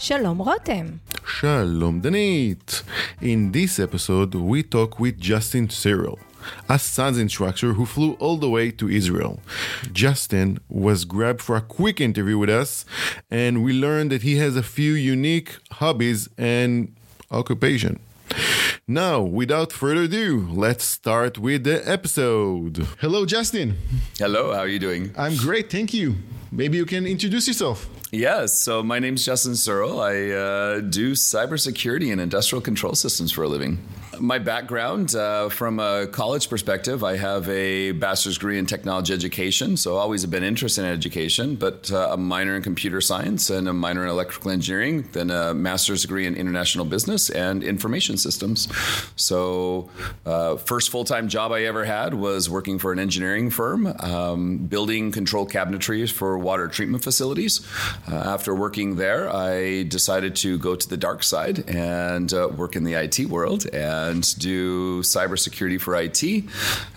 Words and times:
Shalom 0.00 0.38
Rotem. 0.38 0.98
Shalom 1.26 2.00
Danit. 2.00 2.82
In 3.20 3.52
this 3.52 3.78
episode 3.78 4.34
we 4.34 4.62
talk 4.62 4.98
with 4.98 5.20
Justin 5.20 5.68
Searle. 5.68 6.18
a 6.70 6.78
SANS 6.78 7.18
instructor 7.18 7.74
who 7.74 7.84
flew 7.84 8.14
all 8.14 8.38
the 8.38 8.48
way 8.48 8.70
to 8.70 8.88
Israel. 8.88 9.40
Justin 9.92 10.58
was 10.70 11.04
grabbed 11.04 11.42
for 11.42 11.54
a 11.56 11.60
quick 11.60 12.00
interview 12.00 12.38
with 12.38 12.48
us, 12.48 12.86
and 13.30 13.62
we 13.62 13.72
learned 13.74 14.10
that 14.10 14.22
he 14.22 14.36
has 14.36 14.56
a 14.56 14.62
few 14.62 14.92
unique 14.92 15.56
hobbies 15.72 16.28
and 16.38 16.94
occupation. 17.30 18.00
Now, 18.88 19.20
without 19.20 19.70
further 19.70 20.04
ado, 20.04 20.48
let's 20.50 20.84
start 20.84 21.38
with 21.38 21.64
the 21.64 21.86
episode. 21.88 22.86
Hello, 23.00 23.26
Justin. 23.26 23.76
Hello, 24.18 24.52
how 24.54 24.60
are 24.60 24.68
you 24.68 24.78
doing? 24.78 25.12
I'm 25.16 25.36
great, 25.36 25.70
thank 25.70 25.92
you. 25.92 26.16
Maybe 26.50 26.76
you 26.78 26.86
can 26.86 27.06
introduce 27.06 27.46
yourself. 27.46 27.88
Yes, 28.12 28.58
so 28.58 28.82
my 28.82 28.98
name's 28.98 29.24
Justin 29.24 29.54
Searle. 29.54 30.00
I 30.00 30.30
uh, 30.30 30.80
do 30.80 31.12
cybersecurity 31.12 32.10
and 32.10 32.20
industrial 32.20 32.60
control 32.60 32.94
systems 32.94 33.30
for 33.30 33.44
a 33.44 33.48
living. 33.48 33.78
My 34.18 34.38
background, 34.38 35.14
uh, 35.14 35.48
from 35.48 35.78
a 35.78 36.08
college 36.08 36.50
perspective, 36.50 37.04
I 37.04 37.16
have 37.16 37.48
a 37.48 37.92
bachelor's 37.92 38.36
degree 38.36 38.58
in 38.58 38.66
technology 38.66 39.14
education, 39.14 39.76
so 39.76 39.96
always 39.96 40.22
have 40.22 40.30
been 40.30 40.42
interested 40.42 40.84
in 40.84 40.90
education, 40.90 41.54
but 41.54 41.90
uh, 41.92 42.08
a 42.10 42.16
minor 42.16 42.56
in 42.56 42.62
computer 42.62 43.00
science 43.00 43.48
and 43.48 43.68
a 43.68 43.72
minor 43.72 44.02
in 44.02 44.10
electrical 44.10 44.50
engineering, 44.50 45.08
then 45.12 45.30
a 45.30 45.54
master's 45.54 46.02
degree 46.02 46.26
in 46.26 46.34
international 46.34 46.84
business 46.84 47.30
and 47.30 47.62
information 47.62 48.16
systems. 48.18 48.68
So, 49.14 49.88
uh, 50.26 50.56
first 50.56 50.90
full 50.90 51.04
time 51.04 51.28
job 51.28 51.52
I 51.52 51.62
ever 51.62 51.84
had 51.84 52.12
was 52.12 52.50
working 52.50 52.78
for 52.80 52.92
an 52.92 52.98
engineering 52.98 53.48
firm, 53.48 53.86
um, 53.86 54.58
building 54.58 55.12
control 55.12 55.46
cabinetry 55.46 56.10
for 56.10 56.36
water 56.36 56.66
treatment 56.66 57.04
facilities. 57.04 57.66
Uh, 58.08 58.14
after 58.14 58.54
working 58.54 58.96
there, 58.96 59.34
I 59.34 59.84
decided 59.84 60.36
to 60.36 60.58
go 60.58 60.74
to 60.74 60.88
the 60.88 60.96
dark 60.96 61.22
side 61.22 61.68
and 61.68 62.32
uh, 62.32 62.48
work 62.48 62.74
in 62.76 62.84
the 62.84 62.94
IT 62.94 63.26
world 63.26 63.66
and 63.72 64.38
do 64.38 65.00
cybersecurity 65.02 65.80
for 65.80 65.94
IT. 65.94 66.44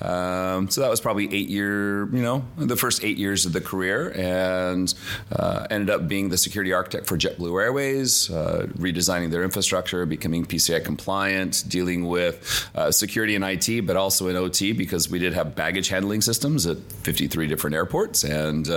Um, 0.01 0.69
so 0.69 0.81
that 0.81 0.89
was 0.89 1.01
probably 1.01 1.33
eight 1.33 1.49
year, 1.49 2.05
you 2.13 2.21
know, 2.21 2.45
the 2.57 2.77
first 2.77 3.03
eight 3.03 3.17
years 3.17 3.45
of 3.45 3.53
the 3.53 3.61
career, 3.61 4.11
and 4.15 4.93
uh, 5.31 5.67
ended 5.69 5.89
up 5.89 6.07
being 6.07 6.29
the 6.29 6.37
security 6.37 6.73
architect 6.73 7.05
for 7.05 7.17
JetBlue 7.17 7.61
Airways, 7.61 8.31
uh, 8.31 8.67
redesigning 8.77 9.29
their 9.29 9.43
infrastructure, 9.43 10.05
becoming 10.05 10.45
PCI 10.45 10.83
compliant, 10.83 11.63
dealing 11.67 12.07
with 12.07 12.69
uh, 12.75 12.91
security 12.91 13.35
in 13.35 13.43
IT, 13.43 13.85
but 13.85 13.95
also 13.95 14.27
in 14.27 14.35
OT 14.35 14.71
because 14.71 15.09
we 15.09 15.19
did 15.19 15.33
have 15.33 15.55
baggage 15.55 15.89
handling 15.89 16.21
systems 16.21 16.65
at 16.65 16.77
53 16.77 17.47
different 17.47 17.75
airports 17.75 18.23
and 18.23 18.69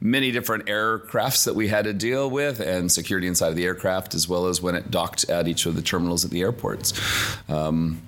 many 0.00 0.30
different 0.32 0.66
aircrafts 0.66 1.44
that 1.44 1.54
we 1.54 1.65
had 1.68 1.84
to 1.84 1.92
deal 1.92 2.30
with, 2.30 2.60
and 2.60 2.90
security 2.90 3.26
inside 3.26 3.48
of 3.48 3.56
the 3.56 3.64
aircraft 3.64 4.14
as 4.14 4.28
well 4.28 4.46
as 4.46 4.60
when 4.62 4.74
it 4.74 4.90
docked 4.90 5.28
at 5.28 5.48
each 5.48 5.66
of 5.66 5.76
the 5.76 5.82
terminals 5.82 6.24
at 6.24 6.30
the 6.30 6.40
airports. 6.40 6.92
Um, 7.48 8.02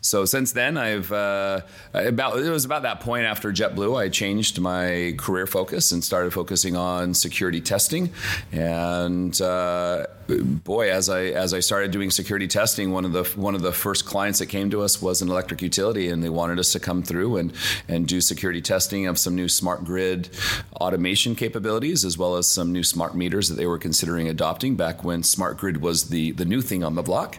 so 0.00 0.24
since 0.24 0.52
then, 0.52 0.76
I've 0.76 1.12
uh, 1.12 1.60
about 1.94 2.38
it 2.38 2.50
was 2.50 2.64
about 2.64 2.82
that 2.82 3.00
point 3.00 3.24
after 3.24 3.52
JetBlue, 3.52 3.98
I 3.98 4.08
changed 4.08 4.60
my 4.60 5.14
career 5.16 5.46
focus 5.46 5.92
and 5.92 6.02
started 6.02 6.32
focusing 6.32 6.76
on 6.76 7.14
security 7.14 7.60
testing. 7.60 8.12
And 8.52 9.38
uh, 9.40 10.06
boy, 10.38 10.90
as 10.90 11.08
I 11.08 11.24
as 11.24 11.54
I 11.54 11.60
started 11.60 11.90
doing 11.90 12.10
security 12.10 12.48
testing, 12.48 12.92
one 12.92 13.04
of 13.04 13.12
the 13.12 13.24
one 13.40 13.54
of 13.54 13.62
the 13.62 13.72
first 13.72 14.06
clients 14.06 14.38
that 14.38 14.46
came 14.46 14.70
to 14.70 14.82
us 14.82 15.02
was 15.02 15.22
an 15.22 15.28
electric 15.28 15.62
utility, 15.62 16.08
and 16.08 16.22
they 16.22 16.28
wanted 16.28 16.58
us 16.58 16.72
to 16.72 16.80
come 16.80 17.02
through 17.02 17.36
and 17.36 17.52
and 17.88 18.06
do 18.06 18.20
security 18.20 18.60
testing 18.60 19.06
of 19.06 19.18
some 19.18 19.34
new 19.34 19.48
smart 19.48 19.84
grid 19.84 20.28
automation 20.74 21.34
capabilities, 21.34 22.04
as 22.04 22.16
well 22.16 22.36
as 22.36 22.46
some 22.46 22.72
new 22.72 22.82
smart 22.82 23.14
meters 23.14 23.48
that 23.48 23.56
they 23.56 23.66
were 23.66 23.78
considering 23.78 24.28
adopting 24.28 24.76
back 24.76 25.04
when 25.04 25.22
smart 25.22 25.58
grid 25.58 25.82
was 25.82 26.08
the 26.08 26.32
the 26.32 26.44
new 26.44 26.60
thing 26.60 26.82
on 26.84 26.94
the 26.94 27.02
block. 27.02 27.36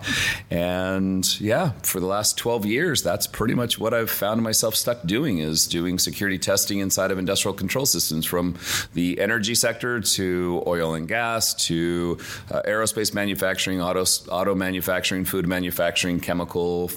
And 0.50 1.40
yeah, 1.40 1.72
for 1.84 2.00
the 2.00 2.06
last 2.06 2.38
12 2.38 2.66
years, 2.66 3.04
that's 3.04 3.28
pretty 3.28 3.54
much 3.54 3.80
what 3.80 3.94
I've 3.94 4.12
found 4.12 4.44
myself 4.44 4.76
stuck 4.76 5.04
doing 5.06 5.40
is 5.40 5.68
doing 5.68 6.00
security 6.00 6.38
testing 6.38 6.80
inside 6.80 7.12
of 7.12 7.20
industrial 7.20 7.54
control 7.54 7.86
systems 7.86 8.26
from 8.26 8.56
the 8.94 9.20
energy 9.20 9.56
sector 9.56 10.00
to 10.02 10.64
oil 10.68 10.94
and 10.94 11.08
gas 11.08 11.54
to 11.66 12.18
uh, 12.52 12.62
aerospace 12.82 13.14
manufacturing, 13.14 13.82
auto, 13.82 14.04
auto 14.30 14.56
manufacturing, 14.56 15.26
food 15.26 15.48
manufacturing, 15.48 16.20
chemical, 16.20 16.90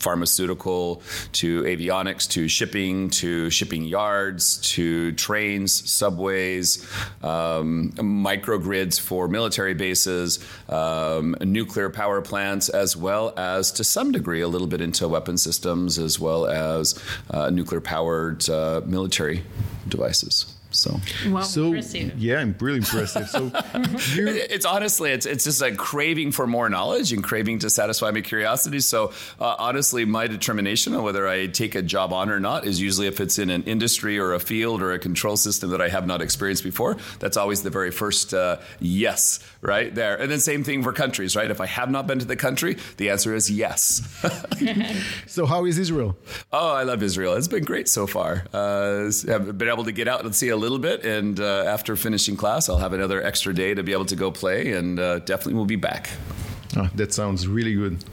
pharmaceutical 0.00 1.02
to 1.32 1.62
avionics 1.62 2.28
to 2.30 2.46
shipping 2.48 3.10
to 3.10 3.50
shipping 3.50 3.84
yards 3.84 4.58
to 4.58 5.12
trains, 5.12 5.90
subways, 5.90 6.86
um, 7.22 7.92
microgrids 7.96 9.00
for 9.00 9.28
military 9.28 9.74
bases, 9.74 10.38
um, 10.68 11.34
nuclear 11.40 11.90
power 11.90 12.22
plants, 12.22 12.68
as 12.68 12.96
well 12.96 13.34
as 13.36 13.72
to 13.72 13.82
some 13.82 14.12
degree 14.12 14.40
a 14.40 14.48
little 14.48 14.66
bit 14.68 14.80
into 14.80 15.08
weapon 15.08 15.36
systems, 15.36 15.98
as 15.98 16.20
well 16.20 16.46
as 16.46 17.02
uh, 17.30 17.50
nuclear 17.50 17.80
powered 17.80 18.48
uh, 18.48 18.80
military 18.86 19.42
devices. 19.88 20.57
So, 20.70 21.00
Wow, 21.28 21.40
So, 21.42 21.66
impressive. 21.66 22.18
yeah, 22.18 22.40
I'm 22.40 22.54
really 22.60 22.78
impressive. 22.78 23.28
So, 23.28 23.50
it's 24.54 24.66
honestly 24.66 25.10
it's 25.12 25.24
it's 25.26 25.44
just 25.44 25.62
a 25.62 25.74
craving 25.74 26.32
for 26.32 26.46
more 26.46 26.68
knowledge 26.68 27.12
and 27.12 27.24
craving 27.24 27.60
to 27.60 27.70
satisfy 27.70 28.10
my 28.10 28.20
curiosity. 28.20 28.80
So 28.80 29.12
uh, 29.40 29.56
honestly, 29.58 30.04
my 30.04 30.26
determination 30.26 30.94
on 30.94 31.02
whether 31.02 31.26
I 31.26 31.46
take 31.46 31.74
a 31.74 31.82
job 31.82 32.12
on 32.12 32.28
or 32.30 32.38
not 32.38 32.66
is 32.66 32.80
usually 32.80 33.06
if 33.06 33.20
it's 33.20 33.38
in 33.38 33.48
an 33.50 33.62
industry 33.64 34.18
or 34.18 34.34
a 34.34 34.40
field 34.40 34.82
or 34.82 34.92
a 34.92 34.98
control 34.98 35.36
system 35.36 35.70
that 35.70 35.80
I 35.80 35.88
have 35.88 36.06
not 36.06 36.20
experienced 36.20 36.64
before. 36.64 36.96
That's 37.18 37.36
always 37.36 37.62
the 37.62 37.70
very 37.70 37.90
first 37.90 38.34
uh, 38.34 38.58
yes 38.78 39.40
right 39.62 39.94
there. 39.94 40.16
And 40.20 40.30
then 40.30 40.38
same 40.40 40.64
thing 40.64 40.82
for 40.82 40.92
countries, 40.92 41.34
right? 41.34 41.50
If 41.50 41.60
I 41.60 41.66
have 41.66 41.90
not 41.90 42.06
been 42.06 42.18
to 42.18 42.24
the 42.26 42.36
country, 42.36 42.76
the 42.98 43.08
answer 43.10 43.34
is 43.34 43.50
yes. 43.50 44.02
So, 45.26 45.46
how 45.46 45.64
is 45.64 45.78
Israel? 45.78 46.16
Oh, 46.52 46.72
I 46.74 46.82
love 46.82 47.02
Israel. 47.02 47.34
It's 47.34 47.48
been 47.48 47.64
great 47.64 47.88
so 47.88 48.06
far. 48.06 48.44
Uh, 48.52 49.06
I've 49.32 49.56
been 49.56 49.68
able 49.68 49.84
to 49.84 49.92
get 49.92 50.08
out 50.08 50.24
and 50.24 50.34
see 50.34 50.48
a 50.48 50.56
little 50.58 50.78
bit, 50.78 51.04
and 51.04 51.40
uh, 51.40 51.64
after 51.66 51.96
finishing 51.96 52.36
class, 52.36 52.68
I'll 52.68 52.78
have 52.78 52.92
another 52.92 53.22
extra 53.22 53.54
day 53.54 53.74
to 53.74 53.82
be 53.82 53.92
able 53.92 54.06
to 54.06 54.16
go 54.16 54.30
play, 54.30 54.72
and 54.72 54.98
uh, 54.98 55.18
definitely 55.20 55.54
will 55.54 55.66
be 55.66 55.76
back. 55.76 56.10
Ah, 56.76 56.90
that 56.94 57.12
sounds 57.12 57.46
really 57.46 57.74
good. 57.74 58.04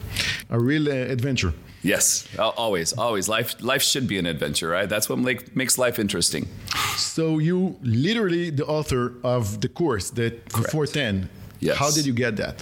A 0.49 0.59
real 0.59 0.87
uh, 0.89 0.93
adventure. 1.11 1.53
Yes, 1.85 2.27
always, 2.39 2.93
always. 2.93 3.29
Life, 3.29 3.61
life 3.61 3.83
should 3.83 4.07
be 4.07 4.17
an 4.17 4.25
adventure, 4.25 4.69
right? 4.69 4.89
That's 4.89 5.07
what 5.07 5.19
make, 5.19 5.55
makes 5.55 5.77
life 5.77 5.99
interesting. 5.99 6.47
So, 6.95 7.37
you 7.37 7.77
literally 7.83 8.49
the 8.49 8.65
author 8.65 9.13
of 9.23 9.61
the 9.61 9.69
course 9.69 10.09
that 10.11 10.51
410. 10.51 11.29
Yes. 11.59 11.77
How 11.77 11.91
did 11.91 12.05
you 12.07 12.13
get 12.13 12.37
that? 12.37 12.61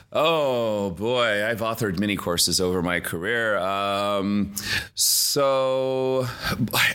Oh 0.16 0.90
boy, 0.90 1.44
I've 1.44 1.58
authored 1.58 1.98
many 1.98 2.14
courses 2.14 2.60
over 2.60 2.82
my 2.82 3.00
career. 3.00 3.58
Um, 3.58 4.54
so 4.94 6.28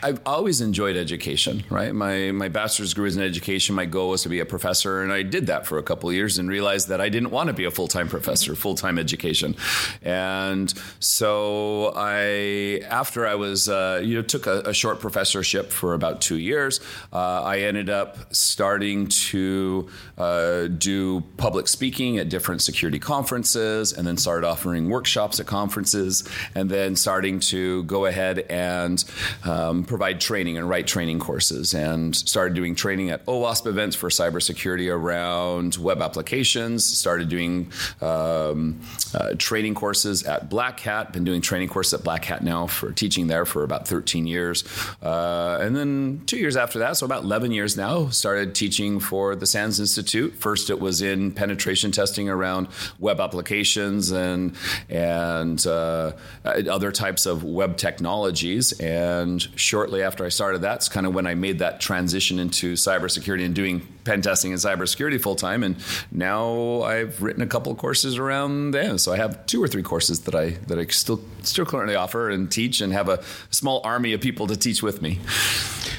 I've 0.02 0.22
always 0.26 0.62
enjoyed 0.62 0.96
education, 0.96 1.66
right? 1.70 1.94
My 1.94 2.32
my 2.32 2.48
bachelor's 2.48 2.92
degree 2.92 3.04
was 3.04 3.18
in 3.18 3.24
education. 3.24 3.76
My 3.76 3.84
goal 3.84 4.12
was 4.12 4.24
to 4.24 4.30
be 4.30 4.40
a 4.40 4.46
professor, 4.46 5.02
and 5.02 5.12
I 5.12 5.24
did 5.24 5.48
that 5.48 5.68
for 5.68 5.78
a 5.78 5.84
couple 5.84 6.14
years 6.14 6.38
and 6.38 6.50
realized 6.50 6.88
that 6.88 7.02
I 7.02 7.10
didn't 7.10 7.32
want 7.32 7.48
to 7.48 7.54
be 7.54 7.66
a 7.66 7.72
full 7.72 7.90
time 7.90 8.08
professor, 8.08 8.56
full 8.56 8.76
time 8.76 8.98
education. 8.98 9.58
And 10.02 10.74
so 11.02 11.92
I, 11.98 12.86
after 12.90 13.28
I 13.28 13.36
was, 13.36 13.68
uh, 13.68 14.00
you 14.02 14.16
know, 14.16 14.22
took 14.22 14.48
a, 14.48 14.62
a 14.62 14.74
short 14.74 15.02
professorship 15.02 15.72
for 15.72 15.94
about 15.94 16.22
two 16.22 16.38
years, 16.38 16.80
uh, 17.12 17.44
I 17.44 17.60
ended 17.60 17.90
up 17.90 18.34
starting 18.34 19.08
to 19.08 19.90
uh, 20.18 20.68
do 20.68 21.20
public 21.36 21.68
speaking 21.68 22.18
at 22.18 22.30
different 22.30 22.62
security 22.62 23.00
conferences 23.10 23.92
and 23.92 24.06
then 24.06 24.18
started 24.18 24.46
offering 24.46 24.88
workshops 24.88 25.40
at 25.40 25.48
conferences 25.48 26.24
and 26.54 26.70
then 26.70 26.96
starting 26.96 27.40
to 27.40 27.82
go 27.86 28.06
ahead 28.06 28.38
and 28.52 29.04
um, 29.46 29.84
provide 29.84 30.22
training 30.22 30.60
and 30.60 30.70
write 30.70 30.86
training 30.86 31.18
courses 31.18 31.74
and 31.74 32.16
started 32.16 32.54
doing 32.54 32.76
training 32.76 33.10
at 33.10 33.26
OWASP 33.26 33.66
events 33.66 33.96
for 33.96 34.10
cybersecurity 34.10 34.94
around 34.94 35.76
web 35.78 36.04
applications, 36.04 36.86
started 36.86 37.30
doing 37.30 37.72
um, 38.00 38.80
uh, 39.16 39.34
training 39.40 39.74
courses 39.74 40.22
at 40.22 40.48
Black 40.48 40.80
Hat, 40.82 41.12
been 41.12 41.24
doing 41.24 41.42
training 41.42 41.70
courses 41.70 41.96
at 41.96 42.04
Black 42.04 42.26
Hat 42.26 42.44
now 42.44 42.68
for 42.68 42.92
teaching 42.92 43.26
there 43.26 43.44
for 43.44 43.64
about 43.64 43.88
13 43.88 44.28
years. 44.28 44.64
Uh, 45.02 45.58
and 45.60 45.76
then 45.76 46.22
two 46.28 46.38
years 46.38 46.56
after 46.56 46.78
that, 46.78 46.96
so 46.96 47.08
about 47.08 47.24
11 47.24 47.52
years 47.52 47.76
now, 47.76 48.10
started 48.10 48.54
teaching 48.54 49.00
for 49.00 49.36
the 49.36 49.48
SANS 49.48 49.80
Institute. 49.80 50.36
First, 50.36 50.70
it 50.70 50.80
was 50.80 51.02
in 51.02 51.32
penetration 51.32 51.92
testing 51.92 52.30
around 52.30 52.68
web 53.00 53.20
applications 53.20 54.12
and 54.12 54.56
and 54.90 55.66
uh, 55.66 56.12
other 56.46 56.92
types 56.92 57.26
of 57.26 57.44
web 57.44 57.78
technologies. 57.78 58.80
And 58.80 59.42
shortly 59.56 60.04
after 60.04 60.26
I 60.26 60.30
started, 60.30 60.62
that's 60.62 60.90
kind 60.90 61.06
of 61.06 61.14
when 61.14 61.28
I 61.28 61.36
made 61.36 61.60
that 61.60 61.80
transition 61.80 62.40
into 62.40 62.74
cybersecurity 62.74 63.46
and 63.46 63.56
doing 63.56 63.88
pen 64.04 64.22
testing 64.22 64.52
and 64.52 64.60
cybersecurity 64.60 65.22
full 65.22 65.36
time. 65.36 65.64
And 65.64 65.76
now 66.12 66.82
I've 66.82 67.22
written 67.22 67.42
a 67.42 67.48
couple 67.48 67.74
courses 67.76 68.18
around 68.18 68.72
them. 68.72 68.98
So 68.98 69.14
I 69.14 69.18
have 69.18 69.46
two 69.46 69.62
or 69.64 69.68
three 69.68 69.84
courses 69.84 70.22
that 70.22 70.36
I 70.36 70.52
that 70.68 70.78
I 70.78 70.86
still 70.88 71.22
still 71.44 71.66
currently 71.66 71.96
offer 71.96 72.30
and 72.30 72.52
teach, 72.52 72.82
and 72.82 72.94
have 72.94 73.10
a 73.10 73.24
small 73.50 73.82
army 73.84 74.14
of 74.14 74.22
people 74.22 74.48
to 74.48 74.56
teach 74.56 74.84
with 74.84 75.02
me. 75.02 75.20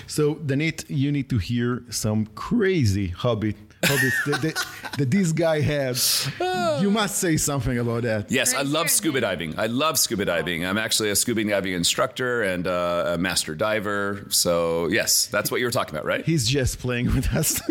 So, 0.06 0.34
Danit, 0.34 0.84
you 0.88 1.12
need 1.12 1.30
to 1.30 1.38
hear 1.38 1.84
some 1.88 2.26
crazy 2.34 3.08
hobby 3.08 3.54
that, 3.82 4.38
that, 4.42 4.66
that 4.98 5.10
this 5.10 5.32
guy 5.32 5.60
had. 5.60 5.98
You 6.80 6.90
must 6.90 7.18
say 7.18 7.36
something 7.36 7.78
about 7.78 8.02
that. 8.02 8.30
Yes, 8.30 8.54
I 8.54 8.62
love 8.62 8.90
scuba 8.90 9.20
diving. 9.20 9.58
I 9.58 9.66
love 9.66 9.98
scuba 9.98 10.24
diving. 10.24 10.64
I'm 10.64 10.78
actually 10.78 11.10
a 11.10 11.16
scuba 11.16 11.44
diving 11.44 11.72
instructor 11.74 12.42
and 12.42 12.66
uh, 12.66 13.12
a 13.14 13.18
master 13.18 13.54
diver. 13.54 14.24
So, 14.30 14.88
yes, 14.88 15.26
that's 15.26 15.50
what 15.50 15.60
you 15.60 15.66
were 15.66 15.72
talking 15.72 15.94
about, 15.94 16.04
right? 16.04 16.24
He's 16.24 16.46
just 16.48 16.78
playing 16.78 17.06
with 17.14 17.32
us. 17.34 17.60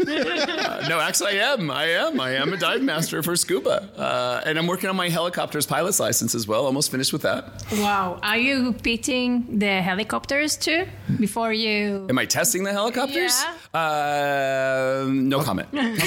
Uh, 0.70 0.88
no, 0.88 1.00
actually, 1.00 1.40
I 1.40 1.54
am. 1.54 1.70
I 1.72 1.86
am. 1.86 2.20
I 2.20 2.32
am 2.32 2.54
a 2.54 2.58
dive 2.58 2.82
master 2.82 3.22
for 3.24 3.36
scuba. 3.36 3.90
Uh, 3.98 4.42
and 4.46 4.58
I'm 4.58 4.68
working 4.68 4.90
on 4.90 4.96
my 4.96 5.10
helicopter's 5.10 5.66
pilot's 5.66 6.00
license 6.00 6.36
as 6.36 6.48
well. 6.48 6.66
Almost 6.66 6.92
finished 6.92 7.14
with 7.14 7.22
that. 7.24 7.46
Wow. 7.74 8.20
Are 8.24 8.38
you 8.38 8.74
pitting 8.74 9.60
the 9.60 9.82
helicopters 9.82 10.56
too 10.58 10.86
before 11.20 11.54
you? 11.54 12.06
Am 12.10 12.18
I 12.18 12.26
testing 12.26 12.64
the 12.64 12.72
helicopters? 12.72 13.34
Uh, 13.74 15.06
no 15.10 15.42
comment. 15.42 15.70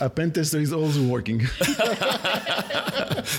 a 0.00 0.10
pen 0.10 0.32
tester 0.32 0.58
is 0.58 0.72
also 0.72 1.02
working. 1.02 1.42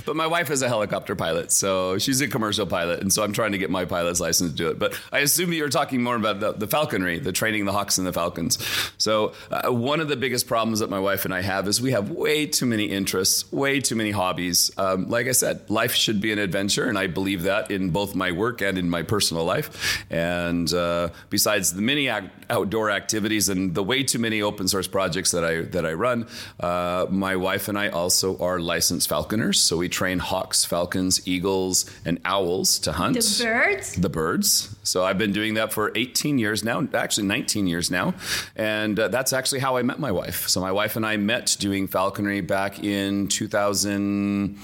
But 0.06 0.16
my 0.16 0.28
wife 0.28 0.50
is 0.50 0.62
a 0.62 0.68
helicopter 0.68 1.16
pilot, 1.16 1.52
so 1.52 1.98
she's 1.98 2.22
a 2.22 2.28
commercial 2.28 2.66
pilot, 2.66 3.02
and 3.02 3.12
so 3.12 3.24
I'm 3.24 3.34
trying 3.34 3.52
to 3.52 3.57
get 3.57 3.69
my 3.69 3.86
pilot's 3.86 4.19
license 4.19 4.52
to 4.52 4.56
do 4.56 4.69
it. 4.69 4.80
But 4.80 5.00
I 5.12 5.19
assume 5.19 5.54
you're 5.54 5.69
talking 5.69 6.02
more 6.02 6.16
about 6.16 6.40
the, 6.40 6.54
the 6.54 6.68
falconry, 6.68 7.19
the 7.19 7.31
training 7.31 7.66
the 7.66 7.72
hawks 7.72 7.98
and 7.98 8.06
the 8.06 8.13
falcons. 8.13 8.57
So 8.98 9.34
uh, 9.52 9.72
one 9.72 10.00
of 10.00 10.07
the 10.07 10.16
biggest 10.16 10.48
problems 10.48 10.80
that 10.80 10.90
my 10.90 11.00
wife 11.00 11.25
and 11.25 11.34
I 11.34 11.42
have 11.42 11.68
is 11.68 11.81
we 11.81 11.92
have 11.92 12.10
way 12.10 12.46
too 12.46 12.66
many 12.66 12.86
interests, 12.86 13.52
way 13.52 13.80
too 13.80 13.96
many 13.96 14.12
hobbies. 14.12 14.72
Um, 14.78 15.10
like 15.10 15.28
I 15.28 15.31
said, 15.31 15.69
life 15.69 15.94
should 15.94 16.22
be 16.22 16.31
an 16.31 16.40
adventure, 16.40 16.88
and 16.88 16.98
I 16.98 17.07
believe 17.07 17.44
that 17.44 17.72
in 17.72 17.92
both 17.92 18.16
my 18.16 18.31
work 18.31 18.62
and 18.62 18.78
in 18.78 18.90
my 18.90 19.04
personal 19.04 19.44
life. 19.44 20.04
And 20.10 20.72
uh, 20.74 21.10
besides 21.30 21.74
the 21.74 21.81
many 21.81 22.10
outdoor 22.50 22.92
activities 22.92 23.50
and 23.50 23.74
the 23.75 23.84
way 23.84 24.04
too 24.04 24.19
many 24.19 24.42
open 24.42 24.68
source 24.68 24.88
projects 24.95 25.31
that 25.36 25.44
I 25.51 25.56
that 25.75 25.86
I 25.86 25.94
run, 26.07 26.19
uh, 26.59 27.06
my 27.25 27.36
wife 27.47 27.65
and 27.69 27.77
I 27.86 27.88
also 28.01 28.27
are 28.47 28.57
licensed 28.74 29.07
falconers. 29.09 29.57
So 29.68 29.74
we 29.83 29.89
train 29.89 30.19
hawks, 30.19 30.63
falcons, 30.65 31.13
eagles, 31.27 31.86
and 32.07 32.15
owls 32.24 32.80
to 32.86 32.92
hunt 33.01 33.15
The 33.15 33.44
birds? 33.44 33.88
the 34.06 34.09
birds. 34.09 34.75
So 34.83 34.97
I've 35.07 35.18
been 35.18 35.33
doing 35.33 35.56
that 35.56 35.74
for 35.74 35.92
18 35.95 36.38
years 36.39 36.63
now, 36.63 36.77
actually 36.94 37.27
19 37.27 37.68
years 37.68 37.89
now. 37.92 38.13
And 38.56 39.00
uh, 39.00 39.07
that's 39.09 39.33
actually 39.33 39.62
how 39.62 39.77
I 39.77 39.83
met 39.83 40.00
my 40.00 40.12
wife. 40.12 40.47
So 40.47 40.62
my 40.62 40.71
wife 40.71 40.95
and 40.95 41.06
I 41.06 41.18
met 41.18 41.57
doing 41.59 41.88
falconry 41.88 42.42
back 42.42 42.83
in 42.83 43.27
2000. 43.27 44.57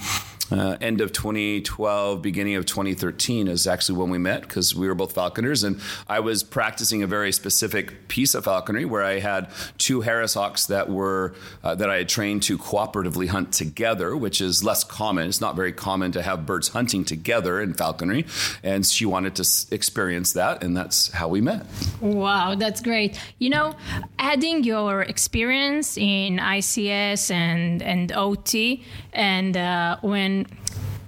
Uh, 0.52 0.76
end 0.82 1.00
of 1.00 1.12
2012, 1.12 2.20
beginning 2.20 2.56
of 2.56 2.66
2013 2.66 3.48
is 3.48 3.66
actually 3.66 3.98
when 3.98 4.10
we 4.10 4.18
met 4.18 4.42
because 4.42 4.74
we 4.74 4.86
were 4.86 4.94
both 4.94 5.14
falconers, 5.14 5.64
and 5.64 5.80
I 6.08 6.20
was 6.20 6.42
practicing 6.42 7.02
a 7.02 7.06
very 7.06 7.32
specific 7.32 8.08
piece 8.08 8.34
of 8.34 8.44
falconry 8.44 8.84
where 8.84 9.02
I 9.02 9.18
had 9.18 9.48
two 9.78 10.02
Harris 10.02 10.34
hawks 10.34 10.66
that 10.66 10.90
were 10.90 11.34
uh, 11.64 11.74
that 11.76 11.88
I 11.88 11.96
had 11.98 12.08
trained 12.10 12.42
to 12.44 12.58
cooperatively 12.58 13.28
hunt 13.28 13.52
together, 13.52 14.14
which 14.14 14.42
is 14.42 14.62
less 14.62 14.84
common. 14.84 15.26
It's 15.28 15.40
not 15.40 15.56
very 15.56 15.72
common 15.72 16.12
to 16.12 16.20
have 16.22 16.44
birds 16.44 16.68
hunting 16.68 17.04
together 17.04 17.60
in 17.60 17.72
falconry, 17.72 18.26
and 18.62 18.84
she 18.84 19.06
wanted 19.06 19.34
to 19.36 19.42
s- 19.42 19.66
experience 19.70 20.34
that, 20.34 20.62
and 20.62 20.76
that's 20.76 21.10
how 21.12 21.28
we 21.28 21.40
met. 21.40 21.64
Wow, 22.00 22.56
that's 22.56 22.82
great. 22.82 23.18
You 23.38 23.48
know, 23.50 23.74
adding 24.18 24.64
your 24.64 25.00
experience 25.02 25.96
in 25.96 26.36
ICS 26.38 27.30
and 27.30 27.82
and 27.82 28.12
OT, 28.12 28.84
and 29.14 29.56
uh, 29.56 29.96
when 30.02 30.41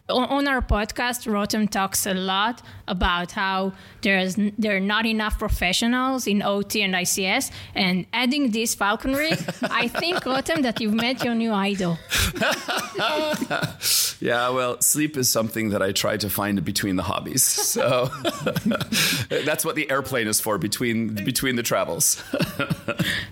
on 0.08 0.46
our 0.46 0.60
podcast, 0.60 1.26
Rotem 1.26 1.68
talks 1.68 2.06
a 2.06 2.12
lot 2.12 2.60
about 2.86 3.32
how 3.32 3.72
there's 4.04 4.36
there 4.56 4.76
are 4.76 4.86
not 4.94 5.06
enough 5.06 5.38
professionals 5.38 6.26
in 6.28 6.42
OT 6.42 6.82
and 6.82 6.94
ICS, 6.94 7.50
and 7.74 8.06
adding 8.12 8.50
this 8.52 8.74
falconry, 8.74 9.32
I 9.62 9.88
think 9.88 10.22
Rotem 10.24 10.62
that 10.62 10.80
you've 10.80 10.94
met 10.94 11.24
your 11.24 11.34
new 11.34 11.52
idol. 11.52 11.98
Yeah, 14.24 14.48
well, 14.50 14.80
sleep 14.80 15.18
is 15.18 15.28
something 15.28 15.68
that 15.70 15.82
I 15.82 15.92
try 15.92 16.16
to 16.16 16.30
find 16.30 16.64
between 16.64 16.96
the 16.96 17.02
hobbies. 17.02 17.42
So 17.42 18.06
that's 19.28 19.66
what 19.66 19.74
the 19.74 19.90
airplane 19.90 20.28
is 20.28 20.40
for 20.40 20.56
between 20.56 21.14
between 21.14 21.56
the 21.56 21.62
travels. 21.62 22.22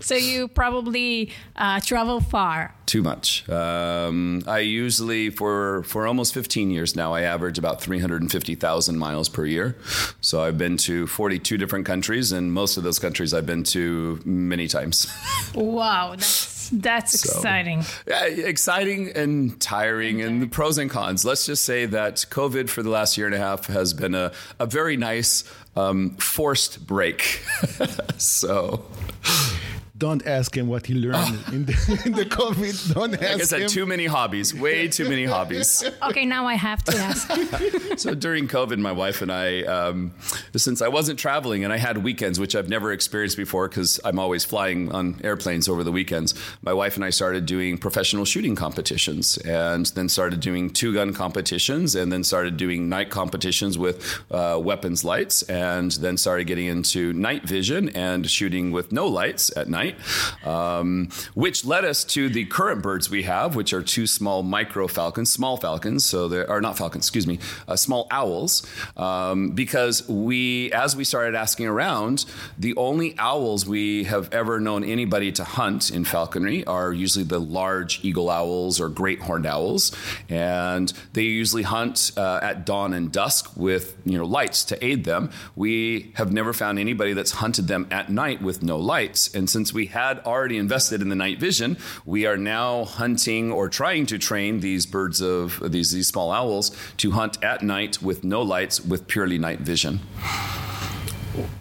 So 0.01 0.15
you 0.15 0.49
probably 0.49 1.33
uh, 1.57 1.81
travel 1.81 2.21
far. 2.21 2.75
Too 2.85 3.03
much. 3.03 3.49
Um, 3.49 4.43
I 4.47 4.59
usually 4.59 5.31
for 5.31 5.83
for 5.85 6.07
almost 6.07 6.35
15 6.35 6.71
years 6.71 6.95
now, 6.95 7.15
I 7.15 7.23
average 7.23 7.59
about 7.59 7.81
350,000 7.81 8.99
miles 8.99 9.31
per 9.31 9.47
year. 9.47 9.77
So 10.21 10.43
I've 10.43 10.59
been 10.63 10.77
to 10.77 11.09
42 11.09 11.59
different 11.59 11.87
countries, 11.87 12.31
and 12.31 12.53
most 12.53 12.77
of 12.77 12.85
those 12.85 13.01
countries 13.01 13.35
I've 13.35 13.47
been 13.47 13.65
to 13.65 14.21
many 14.25 14.69
times. 14.69 15.13
Wow, 15.55 16.13
that's 16.13 16.71
that's 16.71 17.15
exciting. 17.15 17.85
Yeah, 18.07 18.25
exciting 18.25 19.11
and 19.15 19.61
tiring, 19.61 20.23
and 20.23 20.41
the 20.41 20.47
pros 20.47 20.79
and 20.79 20.89
cons. 20.89 21.25
Let's 21.27 21.45
just 21.45 21.65
say 21.65 21.85
that 21.87 22.17
COVID 22.31 22.71
for 22.71 22.83
the 22.83 22.89
last 22.89 23.19
year 23.19 23.27
and 23.27 23.35
a 23.35 23.39
half 23.39 23.67
has 23.67 23.93
been 23.93 24.15
a, 24.15 24.33
a 24.59 24.67
very 24.67 24.97
nice 24.97 25.45
um, 25.77 26.11
forced 26.17 26.87
break. 26.87 27.43
so, 28.17 28.83
Don't 30.03 30.27
ask 30.27 30.57
him 30.57 30.67
what 30.67 30.87
he 30.87 30.95
learned 30.95 31.39
in, 31.53 31.65
the, 31.65 32.03
in 32.05 32.13
the 32.13 32.25
COVID. 32.25 32.93
Don't 32.93 33.15
ask 33.15 33.23
like 33.23 33.41
I 33.43 33.45
said, 33.45 33.63
him. 33.63 33.69
too 33.69 33.87
many 33.87 34.07
hobbies, 34.07 34.53
way 34.53 34.89
too 34.89 35.09
many 35.09 35.25
hobbies. 35.25 35.85
Okay, 36.03 36.25
now 36.27 36.47
I 36.47 36.55
have 36.55 36.83
to 36.85 36.97
ask. 36.99 37.31
So 37.97 38.15
during 38.15 38.49
COVID, 38.49 38.79
my 38.79 38.91
wife 38.91 39.23
and 39.23 39.31
I, 39.31 39.63
um, 39.63 40.13
since 40.57 40.83
I 40.83 40.89
wasn't 40.89 41.19
traveling 41.19 41.63
and 41.63 41.73
I 41.73 41.77
had 41.77 41.99
weekends, 41.99 42.41
which 42.41 42.57
I've 42.57 42.69
never 42.69 42.91
experienced 42.91 43.37
before 43.37 43.69
because 43.69 44.01
I'm 44.05 44.19
always 44.19 44.45
flying 44.45 44.91
on 44.91 45.21
airplanes 45.23 45.69
over 45.69 45.85
the 45.85 45.93
weekends, 45.93 46.35
my 46.63 46.73
wife 46.73 46.97
and 46.97 47.05
I 47.05 47.11
started 47.11 47.47
doing 47.47 47.79
professional 47.79 48.25
shooting 48.25 48.57
competitions 48.57 49.37
and 49.39 49.87
then 49.95 50.09
started 50.09 50.41
doing 50.41 50.71
two 50.71 50.95
gun 50.95 51.13
competitions 51.13 51.95
and 51.95 52.11
then 52.11 52.25
started 52.25 52.57
doing 52.57 52.89
night 52.89 53.11
competitions 53.11 53.79
with 53.79 53.97
uh, 54.33 54.59
weapons 54.61 55.05
lights 55.05 55.43
and 55.43 55.93
then 55.93 56.17
started 56.17 56.45
getting 56.47 56.67
into 56.67 57.13
night 57.13 57.45
vision 57.47 57.91
and 57.91 58.29
shooting 58.29 58.73
with 58.73 58.91
no 58.91 59.07
lights 59.07 59.55
at 59.57 59.69
night, 59.69 59.92
um, 60.45 61.09
which 61.35 61.65
led 61.65 61.85
us 61.85 62.05
to 62.05 62.29
the 62.29 62.45
current 62.47 62.83
birds 62.83 63.11
we 63.11 63.23
have, 63.23 63.57
which 63.57 63.73
are 63.73 63.83
two 63.83 64.07
small 64.07 64.43
micro 64.43 64.87
falcons, 64.87 65.33
small 65.33 65.57
falcons. 65.57 66.05
So 66.05 66.29
they 66.29 66.45
are 66.45 66.61
not 66.61 66.77
falcons, 66.79 67.05
excuse 67.05 67.27
me, 67.27 67.39
uh, 67.69 67.77
small 67.77 68.07
owls. 68.11 68.67
Um, 68.97 69.51
because 69.51 70.09
we, 70.09 70.73
as 70.73 70.97
we 70.97 71.05
started 71.05 71.35
asking 71.35 71.67
around, 71.67 72.25
the 72.59 72.75
only 72.77 73.15
owls 73.19 73.67
we 73.67 74.05
have 74.05 74.33
ever 74.33 74.61
known 74.61 74.85
anybody 74.85 75.33
to 75.33 75.45
hunt 75.45 75.91
in 75.91 76.05
falconry 76.05 76.65
are 76.65 76.93
usually 76.93 77.25
the 77.25 77.41
large 77.41 78.05
eagle 78.05 78.31
owls 78.31 78.81
or 78.81 78.89
great 78.89 79.21
horned 79.21 79.47
owls, 79.47 79.93
and 80.29 80.93
they 81.13 81.23
usually 81.23 81.63
hunt 81.63 82.13
uh, 82.17 82.41
at 82.43 82.67
dawn 82.67 82.93
and 82.93 83.13
dusk 83.13 83.57
with 83.57 83.97
you 84.05 84.19
know 84.19 84.25
lights 84.25 84.65
to 84.65 84.85
aid 84.85 85.05
them. 85.05 85.31
We 85.57 86.13
have 86.15 86.33
never 86.33 86.53
found 86.53 86.79
anybody 86.79 87.13
that's 87.13 87.33
hunted 87.33 87.69
them 87.69 87.87
at 87.91 88.11
night 88.11 88.43
with 88.43 88.63
no 88.63 88.79
lights, 88.79 89.35
and 89.35 89.49
since 89.49 89.73
we 89.73 89.82
had 89.87 90.21
already 90.21 90.59
invested 90.59 91.03
in 91.03 91.09
the 91.09 91.17
night 91.17 91.39
vision, 91.39 91.77
we 92.05 92.27
are 92.27 92.37
now 92.37 92.85
hunting 92.85 93.53
or 93.53 93.69
trying 93.69 94.07
to 94.07 94.19
train 94.19 94.61
these 94.61 94.87
birds 94.87 95.21
of 95.21 95.61
these 95.73 95.93
these 95.93 96.09
small 96.09 96.31
owls 96.31 96.77
to 96.97 97.13
hunt 97.13 97.43
at 97.43 97.63
night 97.63 98.03
with 98.03 98.25
no 98.25 98.43
lights 98.43 98.81
with 98.81 99.07
purely 99.07 99.39
night 99.39 99.61
vision. 99.61 100.01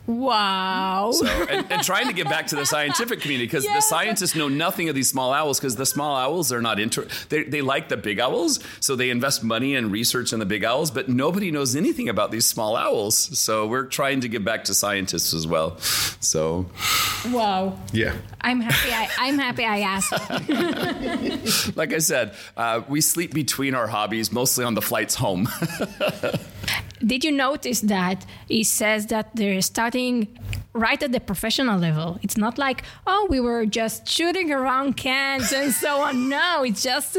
Wow. 0.07 1.11
So, 1.13 1.25
and, 1.25 1.71
and 1.71 1.83
trying 1.83 2.07
to 2.07 2.13
get 2.13 2.27
back 2.29 2.47
to 2.47 2.55
the 2.55 2.65
scientific 2.65 3.21
community 3.21 3.45
because 3.47 3.63
Yeah. 3.65 3.75
the 3.75 3.81
scientists 3.81 4.35
know 4.35 4.47
nothing 4.49 4.89
of 4.89 4.95
these 4.95 5.09
small 5.09 5.31
owls 5.33 5.59
because 5.59 5.75
the 5.75 5.85
small 5.85 6.15
owls 6.15 6.51
are 6.51 6.61
not 6.61 6.79
inter. 6.79 7.07
They, 7.29 7.43
they 7.43 7.61
like 7.61 7.89
the 7.89 7.97
big 7.97 8.19
owls, 8.19 8.59
so 8.79 8.95
they 8.95 9.09
invest 9.09 9.43
money 9.43 9.75
and 9.75 9.91
research 9.91 10.33
in 10.33 10.39
the 10.39 10.45
big 10.45 10.63
owls, 10.63 10.91
but 10.91 11.07
nobody 11.09 11.51
knows 11.51 11.75
anything 11.75 12.09
about 12.09 12.31
these 12.31 12.45
small 12.45 12.75
owls. 12.75 13.15
So 13.39 13.65
we're 13.67 13.85
trying 13.85 14.21
to 14.21 14.27
get 14.27 14.43
back 14.43 14.65
to 14.65 14.73
scientists 14.73 15.33
as 15.33 15.47
well. 15.47 15.77
So 15.79 16.65
Wow. 17.29 17.77
Yeah. 17.93 18.15
I'm 18.41 18.59
happy. 18.61 18.91
I, 18.91 19.09
I'm 19.19 19.37
happy. 19.37 19.63
I 19.63 19.79
asked. 19.81 20.11
like 21.77 21.93
I 21.93 21.99
said, 21.99 22.33
uh, 22.57 22.81
we 22.89 22.99
sleep 23.01 23.33
between 23.33 23.75
our 23.75 23.87
hobbies, 23.87 24.31
mostly 24.31 24.65
on 24.65 24.73
the 24.73 24.81
flights 24.81 25.15
home. 25.15 25.47
Did 27.05 27.23
you 27.23 27.31
notice 27.31 27.81
that 27.81 28.25
he 28.47 28.63
says 28.63 29.07
that 29.07 29.35
they're 29.35 29.61
starting 29.61 30.27
right 30.73 31.01
at 31.01 31.11
the 31.11 31.19
professional 31.19 31.77
level? 31.79 32.19
It's 32.21 32.37
not 32.37 32.57
like, 32.57 32.83
oh, 33.07 33.27
we 33.29 33.39
were 33.39 33.65
just 33.65 34.07
shooting 34.07 34.51
around 34.51 34.97
cans 34.97 35.51
and 35.51 35.73
so 35.73 36.01
on. 36.01 36.29
No, 36.29 36.63
it's 36.63 36.83
just 36.83 37.17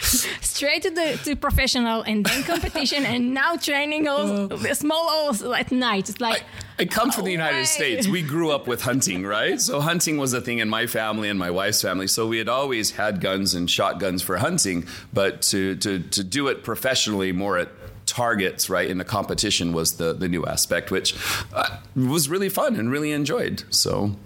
straight 0.40 0.82
to 0.82 0.90
the 0.90 1.18
to 1.24 1.36
professional 1.36 2.02
and 2.02 2.24
then 2.24 2.42
competition 2.44 3.04
and 3.04 3.34
now 3.34 3.56
training 3.56 4.08
all 4.08 4.48
small 4.74 5.08
owls 5.10 5.42
at 5.42 5.70
night. 5.72 6.08
It's 6.08 6.20
like, 6.20 6.44
I 6.78 6.86
come 6.86 7.10
from 7.10 7.24
the 7.24 7.30
United 7.32 7.58
Right. 7.58 7.66
States. 7.66 8.08
We 8.08 8.22
grew 8.22 8.50
up 8.50 8.66
with 8.66 8.82
hunting, 8.82 9.24
right? 9.24 9.60
So 9.60 9.80
hunting 9.80 10.16
was 10.18 10.32
a 10.32 10.40
thing 10.40 10.58
in 10.60 10.68
my 10.68 10.86
family 10.86 11.28
and 11.28 11.38
my 11.38 11.50
wife's 11.50 11.82
family. 11.82 12.06
So 12.06 12.26
we 12.26 12.38
had 12.38 12.48
always 12.48 12.92
had 12.92 13.20
guns 13.20 13.54
and 13.54 13.70
shotguns 13.70 14.22
for 14.22 14.38
hunting, 14.38 14.86
but 15.12 15.42
to 15.50 15.76
to 15.76 15.98
to 16.00 16.24
do 16.24 16.48
it 16.48 16.64
professionally, 16.64 17.32
more 17.32 17.58
at 17.58 17.68
targets, 18.06 18.68
right, 18.70 18.88
in 18.88 18.98
the 18.98 19.04
competition 19.04 19.72
was 19.72 19.96
the 19.96 20.12
the 20.12 20.28
new 20.28 20.44
aspect, 20.46 20.90
which 20.90 21.14
uh, 21.52 21.78
was 21.94 22.28
really 22.28 22.48
fun 22.48 22.76
and 22.76 22.90
really 22.90 23.12
enjoyed. 23.12 23.64
So. 23.70 24.16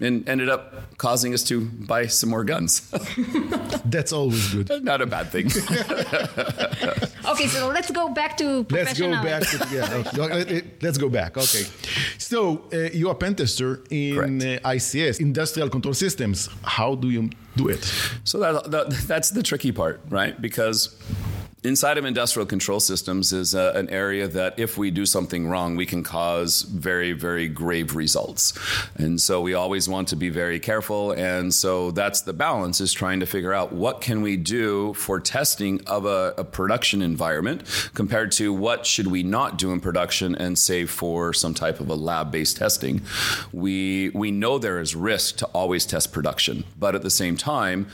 and 0.00 0.28
ended 0.28 0.48
up 0.48 0.74
causing 0.98 1.32
us 1.32 1.44
to 1.44 1.60
buy 1.60 2.06
some 2.08 2.28
more 2.28 2.44
guns. 2.44 2.90
That's 3.84 4.12
always 4.12 4.52
good. 4.52 4.84
Not 4.90 5.00
a 5.00 5.06
bad 5.06 5.30
thing. 5.30 5.46
okay, 7.32 7.46
so 7.46 7.68
let's 7.68 7.90
go 7.92 8.08
back 8.08 8.36
to 8.38 8.66
Let's 8.70 8.98
go 8.98 9.10
back. 9.10 9.42
To, 9.46 9.56
yeah, 9.70 10.60
let's 10.82 10.98
go 10.98 11.08
back. 11.08 11.36
Okay. 11.36 11.64
So 12.18 12.64
uh, 12.72 12.90
you're 12.92 13.12
a 13.12 13.14
pen 13.14 13.34
tester 13.34 13.82
in 13.90 14.42
uh, 14.42 14.58
ICS, 14.64 15.20
Industrial 15.20 15.68
Control 15.68 15.94
Systems. 15.94 16.48
How 16.64 16.96
do 16.96 17.10
you 17.10 17.30
do 17.56 17.68
it? 17.68 17.84
So 18.24 18.38
that, 18.40 18.70
that, 18.72 18.90
that's 19.06 19.30
the 19.30 19.42
tricky 19.42 19.72
part, 19.72 20.00
right? 20.10 20.34
Because 20.40 20.96
inside 21.64 21.96
of 21.96 22.04
industrial 22.04 22.46
control 22.46 22.78
systems 22.78 23.32
is 23.32 23.54
uh, 23.54 23.72
an 23.74 23.88
area 23.88 24.28
that 24.28 24.58
if 24.58 24.76
we 24.76 24.90
do 24.90 25.06
something 25.06 25.48
wrong 25.48 25.76
we 25.76 25.86
can 25.86 26.02
cause 26.02 26.62
very 26.62 27.12
very 27.12 27.48
grave 27.48 27.96
results. 27.96 28.52
And 28.96 29.20
so 29.20 29.40
we 29.40 29.54
always 29.54 29.88
want 29.88 30.08
to 30.08 30.16
be 30.16 30.28
very 30.28 30.60
careful. 30.60 31.12
And 31.12 31.54
so 31.54 31.90
that's 31.90 32.22
the 32.22 32.32
balance 32.32 32.80
is 32.80 32.92
trying 32.92 33.20
to 33.20 33.26
figure 33.26 33.52
out 33.52 33.72
what 33.72 34.00
can 34.00 34.20
we 34.20 34.36
do 34.36 34.92
for 34.94 35.20
testing 35.20 35.80
of 35.86 36.04
a, 36.04 36.34
a 36.36 36.44
production 36.44 37.00
environment 37.00 37.62
compared 37.94 38.30
to 38.32 38.52
what 38.52 38.84
should 38.84 39.06
we 39.06 39.22
not 39.22 39.56
do 39.56 39.72
in 39.72 39.80
production 39.80 40.34
and 40.34 40.58
save 40.58 40.90
for 40.90 41.32
some 41.32 41.54
type 41.54 41.80
of 41.80 41.88
a 41.88 41.94
lab-based 41.94 42.56
testing. 42.56 43.00
We 43.52 44.10
we 44.10 44.30
know 44.30 44.58
there 44.58 44.80
is 44.80 44.94
risk 44.94 45.36
to 45.36 45.46
always 45.46 45.86
test 45.86 46.12
production 46.12 46.64
but 46.78 46.94
at 46.94 47.02
the 47.02 47.10
same 47.10 47.36
time 47.36 47.88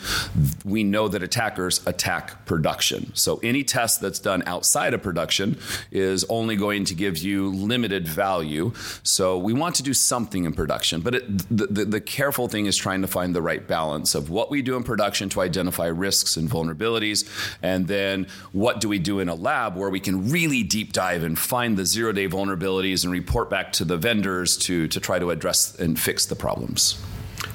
we 0.64 0.82
know 0.82 1.06
that 1.08 1.22
attackers 1.22 1.86
attack 1.86 2.44
production. 2.46 3.12
So 3.14 3.38
any 3.42 3.59
any 3.60 3.64
test 3.64 4.00
that's 4.00 4.18
done 4.18 4.42
outside 4.46 4.94
of 4.94 5.02
production 5.02 5.58
is 5.90 6.24
only 6.30 6.56
going 6.56 6.86
to 6.86 6.94
give 6.94 7.18
you 7.18 7.50
limited 7.50 8.08
value. 8.08 8.72
So 9.02 9.36
we 9.36 9.52
want 9.52 9.74
to 9.76 9.82
do 9.82 9.92
something 9.92 10.44
in 10.46 10.54
production, 10.54 11.02
but 11.02 11.14
it, 11.14 11.24
the, 11.50 11.66
the, 11.66 11.84
the 11.84 12.00
careful 12.00 12.48
thing 12.48 12.64
is 12.66 12.76
trying 12.76 13.02
to 13.02 13.06
find 13.08 13.34
the 13.34 13.42
right 13.42 13.66
balance 13.66 14.14
of 14.14 14.30
what 14.30 14.50
we 14.50 14.62
do 14.62 14.76
in 14.76 14.82
production 14.82 15.28
to 15.30 15.42
identify 15.42 15.88
risks 15.88 16.38
and 16.38 16.48
vulnerabilities, 16.48 17.28
and 17.62 17.86
then 17.86 18.26
what 18.52 18.80
do 18.80 18.88
we 18.88 18.98
do 18.98 19.20
in 19.20 19.28
a 19.28 19.34
lab 19.34 19.76
where 19.76 19.90
we 19.90 20.00
can 20.00 20.30
really 20.30 20.62
deep 20.62 20.94
dive 20.94 21.22
and 21.22 21.38
find 21.38 21.76
the 21.76 21.84
zero 21.84 22.12
day 22.12 22.28
vulnerabilities 22.28 23.04
and 23.04 23.12
report 23.12 23.50
back 23.50 23.72
to 23.72 23.84
the 23.84 23.98
vendors 23.98 24.56
to, 24.56 24.88
to 24.88 24.98
try 25.00 25.18
to 25.18 25.30
address 25.30 25.78
and 25.78 25.98
fix 26.00 26.24
the 26.24 26.36
problems. 26.36 26.98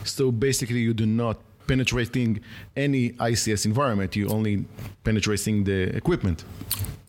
So 0.04 0.32
basically, 0.32 0.82
you 0.82 0.94
do 0.94 1.08
not 1.08 1.38
penetrating 1.68 2.42
any 2.76 3.12
ICS 3.12 3.66
environment. 3.66 4.16
You're 4.16 4.32
only 4.32 4.66
penetrating 5.04 5.64
the 5.64 5.96
equipment. 5.96 6.44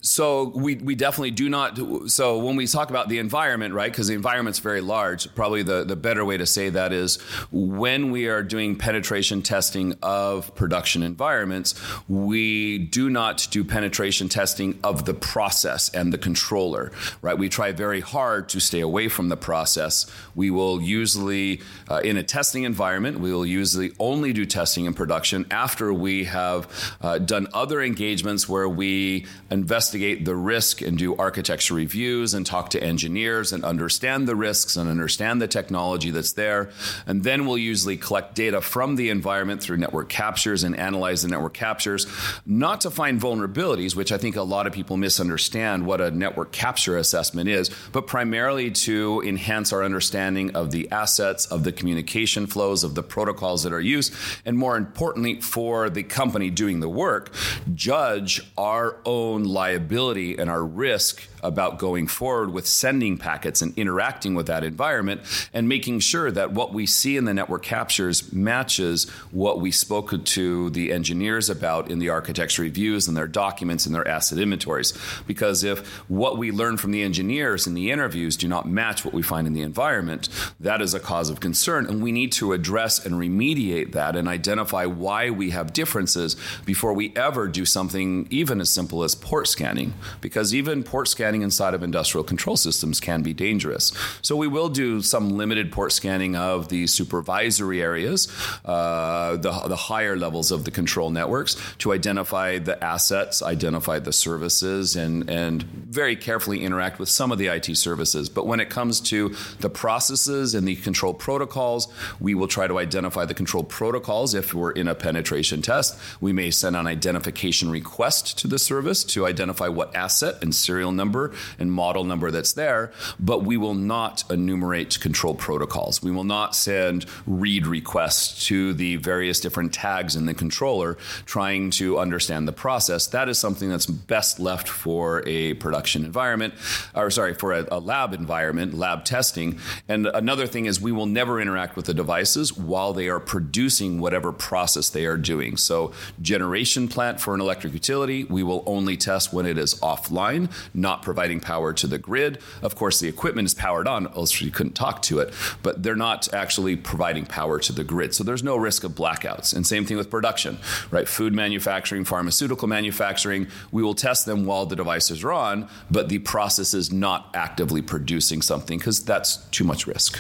So 0.00 0.52
we, 0.54 0.76
we 0.76 0.94
definitely 0.94 1.32
do 1.32 1.48
not. 1.48 1.78
So 2.10 2.38
when 2.38 2.54
we 2.54 2.66
talk 2.66 2.90
about 2.90 3.08
the 3.08 3.18
environment, 3.18 3.74
right, 3.74 3.90
because 3.90 4.06
the 4.06 4.14
environment's 4.14 4.58
very 4.58 4.80
large, 4.80 5.34
probably 5.34 5.62
the, 5.62 5.84
the 5.84 5.96
better 5.96 6.24
way 6.24 6.36
to 6.36 6.46
say 6.46 6.68
that 6.68 6.92
is 6.92 7.16
when 7.50 8.10
we 8.10 8.28
are 8.28 8.42
doing 8.42 8.76
penetration 8.76 9.42
testing 9.42 9.94
of 10.02 10.54
production 10.54 11.02
environments, 11.02 11.74
we 12.08 12.78
do 12.78 13.10
not 13.10 13.48
do 13.50 13.64
penetration 13.64 14.28
testing 14.28 14.78
of 14.84 15.06
the 15.06 15.14
process 15.14 15.88
and 15.90 16.12
the 16.12 16.18
controller, 16.18 16.92
right? 17.22 17.36
We 17.36 17.48
try 17.48 17.72
very 17.72 18.00
hard 18.00 18.48
to 18.50 18.60
stay 18.60 18.80
away 18.80 19.08
from 19.08 19.28
the 19.28 19.36
process. 19.36 20.06
We 20.34 20.50
will 20.50 20.80
usually, 20.80 21.62
uh, 21.90 22.00
in 22.04 22.16
a 22.16 22.22
testing 22.22 22.62
environment, 22.64 23.18
we 23.18 23.32
will 23.32 23.46
usually 23.46 23.92
only 23.98 24.32
do 24.32 24.46
testing 24.46 24.84
in 24.84 24.94
production 24.94 25.46
after 25.50 25.92
we 25.92 26.24
have 26.24 26.96
uh, 27.00 27.18
done 27.18 27.48
other 27.54 27.82
engagements 27.82 28.48
where 28.48 28.68
we 28.68 29.26
investigate 29.50 29.85
investigate 29.86 30.24
the 30.24 30.34
risk 30.34 30.82
and 30.82 30.98
do 30.98 31.14
architecture 31.14 31.74
reviews 31.74 32.34
and 32.34 32.44
talk 32.44 32.70
to 32.70 32.82
engineers 32.82 33.52
and 33.52 33.64
understand 33.64 34.26
the 34.26 34.34
risks 34.34 34.76
and 34.76 34.90
understand 34.90 35.40
the 35.40 35.46
technology 35.46 36.10
that's 36.10 36.32
there. 36.32 36.70
And 37.06 37.22
then 37.22 37.46
we'll 37.46 37.56
usually 37.56 37.96
collect 37.96 38.34
data 38.34 38.60
from 38.60 38.96
the 38.96 39.10
environment 39.10 39.62
through 39.62 39.76
network 39.76 40.08
captures 40.08 40.64
and 40.64 40.76
analyze 40.76 41.22
the 41.22 41.28
network 41.28 41.54
captures, 41.54 42.08
not 42.44 42.80
to 42.80 42.90
find 42.90 43.20
vulnerabilities, 43.20 43.94
which 43.94 44.10
I 44.10 44.18
think 44.18 44.34
a 44.34 44.42
lot 44.42 44.66
of 44.66 44.72
people 44.72 44.96
misunderstand 44.96 45.86
what 45.86 46.00
a 46.00 46.10
network 46.10 46.50
capture 46.50 46.96
assessment 46.96 47.48
is, 47.48 47.70
but 47.92 48.08
primarily 48.08 48.72
to 48.72 49.22
enhance 49.24 49.72
our 49.72 49.84
understanding 49.84 50.56
of 50.56 50.72
the 50.72 50.90
assets, 50.90 51.46
of 51.46 51.62
the 51.62 51.70
communication 51.70 52.48
flows, 52.48 52.82
of 52.82 52.96
the 52.96 53.04
protocols 53.04 53.62
that 53.62 53.72
are 53.72 53.80
used, 53.80 54.12
and 54.44 54.58
more 54.58 54.76
importantly, 54.76 55.40
for 55.40 55.88
the 55.88 56.02
company 56.02 56.50
doing 56.50 56.80
the 56.80 56.88
work, 56.88 57.32
judge 57.74 58.40
our 58.58 58.96
own 59.04 59.44
liability 59.44 59.75
liability 59.76 60.38
and 60.38 60.48
our 60.48 60.64
risk 60.64 61.28
about 61.42 61.78
going 61.78 62.06
forward 62.06 62.52
with 62.52 62.66
sending 62.66 63.18
packets 63.18 63.62
and 63.62 63.76
interacting 63.76 64.34
with 64.34 64.46
that 64.46 64.64
environment 64.64 65.20
and 65.52 65.68
making 65.68 66.00
sure 66.00 66.30
that 66.30 66.52
what 66.52 66.72
we 66.72 66.86
see 66.86 67.16
in 67.16 67.24
the 67.24 67.34
network 67.34 67.62
captures 67.62 68.32
matches 68.32 69.08
what 69.30 69.60
we 69.60 69.70
spoke 69.70 70.24
to 70.24 70.70
the 70.70 70.92
engineers 70.92 71.50
about 71.50 71.90
in 71.90 71.98
the 71.98 72.08
architecture 72.08 72.62
reviews 72.62 73.08
and 73.08 73.16
their 73.16 73.26
documents 73.26 73.86
and 73.86 73.94
their 73.94 74.06
asset 74.06 74.38
inventories. 74.38 74.92
Because 75.26 75.64
if 75.64 75.86
what 76.08 76.38
we 76.38 76.50
learn 76.50 76.76
from 76.76 76.92
the 76.92 77.02
engineers 77.02 77.66
in 77.66 77.74
the 77.74 77.90
interviews 77.90 78.36
do 78.36 78.48
not 78.48 78.68
match 78.68 79.04
what 79.04 79.14
we 79.14 79.22
find 79.22 79.46
in 79.46 79.52
the 79.52 79.62
environment, 79.62 80.28
that 80.60 80.80
is 80.80 80.94
a 80.94 81.00
cause 81.00 81.30
of 81.30 81.40
concern. 81.40 81.86
And 81.86 82.02
we 82.02 82.12
need 82.12 82.32
to 82.32 82.52
address 82.52 83.04
and 83.04 83.16
remediate 83.16 83.92
that 83.92 84.16
and 84.16 84.28
identify 84.28 84.86
why 84.86 85.30
we 85.30 85.50
have 85.50 85.72
differences 85.72 86.36
before 86.64 86.92
we 86.92 87.12
ever 87.16 87.48
do 87.48 87.64
something 87.64 88.26
even 88.30 88.60
as 88.60 88.70
simple 88.70 89.02
as 89.02 89.14
port 89.14 89.48
scanning. 89.48 89.94
Because 90.20 90.54
even 90.54 90.82
port 90.82 91.08
scanning 91.08 91.35
scanning 91.36 91.42
inside 91.42 91.74
of 91.74 91.82
industrial 91.82 92.24
control 92.24 92.56
systems 92.56 93.00
can 93.00 93.22
be 93.22 93.34
dangerous. 93.34 93.92
So 94.22 94.36
we 94.36 94.48
will 94.48 94.68
do 94.68 95.02
some 95.02 95.36
limited 95.36 95.70
port 95.70 95.92
scanning 95.92 96.36
of 96.36 96.68
the 96.68 96.86
supervisory 96.86 97.82
areas, 97.82 98.28
uh, 98.64 99.36
the, 99.36 99.50
the 99.68 99.76
higher 99.76 100.16
levels 100.16 100.50
of 100.50 100.64
the 100.64 100.70
control 100.70 101.10
networks 101.10 101.56
to 101.78 101.92
identify 101.92 102.58
the 102.58 102.76
assets, 102.82 103.42
identify 103.42 104.00
the 104.00 104.12
services, 104.12 104.96
and, 104.96 105.28
and 105.28 105.62
very 105.62 106.16
carefully 106.16 106.62
interact 106.62 106.98
with 106.98 107.08
some 107.08 107.32
of 107.32 107.38
the 107.38 107.48
IT 107.48 107.76
services. 107.76 108.28
But 108.28 108.46
when 108.46 108.60
it 108.60 108.70
comes 108.70 109.00
to 109.12 109.34
the 109.60 109.70
processes 109.70 110.54
and 110.54 110.66
the 110.66 110.76
control 110.76 111.14
protocols, 111.14 111.88
we 112.20 112.34
will 112.34 112.48
try 112.48 112.66
to 112.66 112.78
identify 112.78 113.26
the 113.26 113.34
control 113.34 113.64
protocols 113.64 114.34
if 114.34 114.54
we're 114.54 114.72
in 114.72 114.88
a 114.88 114.94
penetration 114.94 115.62
test. 115.62 115.98
We 116.20 116.32
may 116.32 116.50
send 116.50 116.76
an 116.76 116.86
identification 116.86 117.70
request 117.70 118.38
to 118.38 118.48
the 118.48 118.58
service 118.58 119.04
to 119.04 119.26
identify 119.26 119.68
what 119.68 119.94
asset 119.94 120.42
and 120.42 120.54
serial 120.54 120.92
number 120.92 121.15
number 121.16 121.36
and 121.58 121.72
model 121.72 122.04
number 122.04 122.30
that's 122.30 122.52
there, 122.52 122.92
but 123.18 123.44
we 123.44 123.56
will 123.56 123.74
not 123.74 124.24
enumerate 124.30 125.00
control 125.00 125.34
protocols. 125.34 126.02
We 126.02 126.10
will 126.10 126.24
not 126.24 126.54
send 126.54 127.06
read 127.26 127.66
requests 127.66 128.46
to 128.46 128.74
the 128.74 128.96
various 128.96 129.40
different 129.40 129.72
tags 129.72 130.16
in 130.16 130.26
the 130.26 130.34
controller 130.34 130.96
trying 131.24 131.70
to 131.70 131.98
understand 131.98 132.46
the 132.46 132.52
process. 132.52 133.06
That 133.08 133.28
is 133.28 133.38
something 133.38 133.68
that's 133.68 133.86
best 133.86 134.38
left 134.38 134.68
for 134.68 135.22
a 135.26 135.54
production 135.54 136.04
environment, 136.04 136.54
or 136.94 137.10
sorry, 137.10 137.34
for 137.34 137.52
a, 137.52 137.66
a 137.70 137.80
lab 137.80 138.12
environment, 138.12 138.74
lab 138.74 139.04
testing. 139.04 139.58
And 139.88 140.06
another 140.06 140.46
thing 140.46 140.66
is 140.66 140.80
we 140.80 140.92
will 140.92 141.06
never 141.06 141.40
interact 141.40 141.76
with 141.76 141.86
the 141.86 141.94
devices 141.94 142.56
while 142.56 142.92
they 142.92 143.08
are 143.08 143.20
producing 143.20 144.00
whatever 144.00 144.32
process 144.32 144.90
they 144.90 145.06
are 145.06 145.16
doing. 145.16 145.56
So, 145.56 145.92
generation 146.20 146.88
plant 146.88 147.20
for 147.20 147.34
an 147.34 147.40
electric 147.40 147.72
utility, 147.72 148.24
we 148.24 148.42
will 148.42 148.62
only 148.66 148.96
test 148.96 149.32
when 149.32 149.46
it 149.46 149.58
is 149.58 149.74
offline, 149.86 150.50
not 150.74 151.02
providing 151.06 151.38
power 151.38 151.72
to 151.72 151.86
the 151.86 151.98
grid. 151.98 152.38
Of 152.62 152.74
course, 152.74 152.98
the 152.98 153.06
equipment 153.06 153.46
is 153.46 153.54
powered 153.54 153.86
on, 153.86 154.08
else 154.08 154.40
you 154.40 154.50
couldn't 154.50 154.74
talk 154.74 155.02
to 155.02 155.20
it, 155.20 155.32
but 155.62 155.84
they're 155.84 155.94
not 155.94 156.34
actually 156.34 156.74
providing 156.74 157.26
power 157.26 157.60
to 157.60 157.72
the 157.72 157.84
grid. 157.84 158.12
So 158.12 158.24
there's 158.24 158.42
no 158.42 158.56
risk 158.56 158.82
of 158.82 158.92
blackouts. 158.92 159.54
And 159.54 159.64
same 159.64 159.84
thing 159.86 159.96
with 159.96 160.10
production, 160.10 160.58
right? 160.90 161.08
Food 161.08 161.32
manufacturing, 161.32 162.04
pharmaceutical 162.04 162.66
manufacturing, 162.66 163.46
we 163.70 163.84
will 163.84 163.94
test 163.94 164.26
them 164.26 164.46
while 164.46 164.66
the 164.66 164.74
devices 164.74 165.22
are 165.22 165.32
on, 165.32 165.68
but 165.92 166.08
the 166.08 166.18
process 166.18 166.74
is 166.74 166.92
not 166.92 167.30
actively 167.34 167.82
producing 167.82 168.42
something 168.42 168.78
because 168.78 168.98
that's 169.04 169.36
too 169.56 169.64
much 169.64 169.86
risk. 169.86 170.18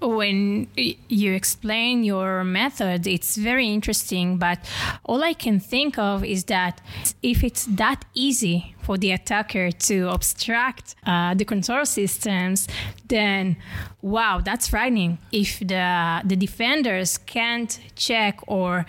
When 0.00 0.68
you 0.76 1.32
explain 1.32 2.04
your 2.04 2.44
method, 2.44 3.08
it's 3.08 3.36
very 3.36 3.68
interesting, 3.78 4.38
but 4.38 4.58
all 5.04 5.24
I 5.24 5.34
can 5.34 5.58
think 5.58 5.98
of 5.98 6.24
is 6.24 6.44
that 6.44 6.80
if 7.22 7.42
it's 7.42 7.64
that 7.82 8.04
easy 8.14 8.76
for 8.88 8.96
the 8.96 9.12
attacker 9.12 9.70
to 9.70 10.08
obstruct 10.08 10.94
uh, 11.04 11.34
the 11.34 11.44
control 11.44 11.84
systems, 11.84 12.66
then 13.06 13.54
wow, 14.00 14.40
that's 14.42 14.66
frightening. 14.68 15.18
If 15.30 15.58
the 15.58 16.22
the 16.24 16.36
defenders 16.36 17.18
can't 17.18 17.72
check 17.96 18.40
or 18.46 18.86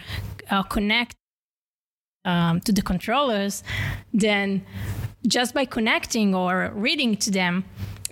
uh, 0.49 0.63
connect 0.63 1.17
um, 2.23 2.61
to 2.61 2.71
the 2.71 2.81
controllers, 2.81 3.61
then 4.13 4.65
just 5.27 5.53
by 5.53 5.65
connecting 5.65 6.33
or 6.33 6.71
reading 6.73 7.17
to 7.17 7.29
them, 7.29 7.65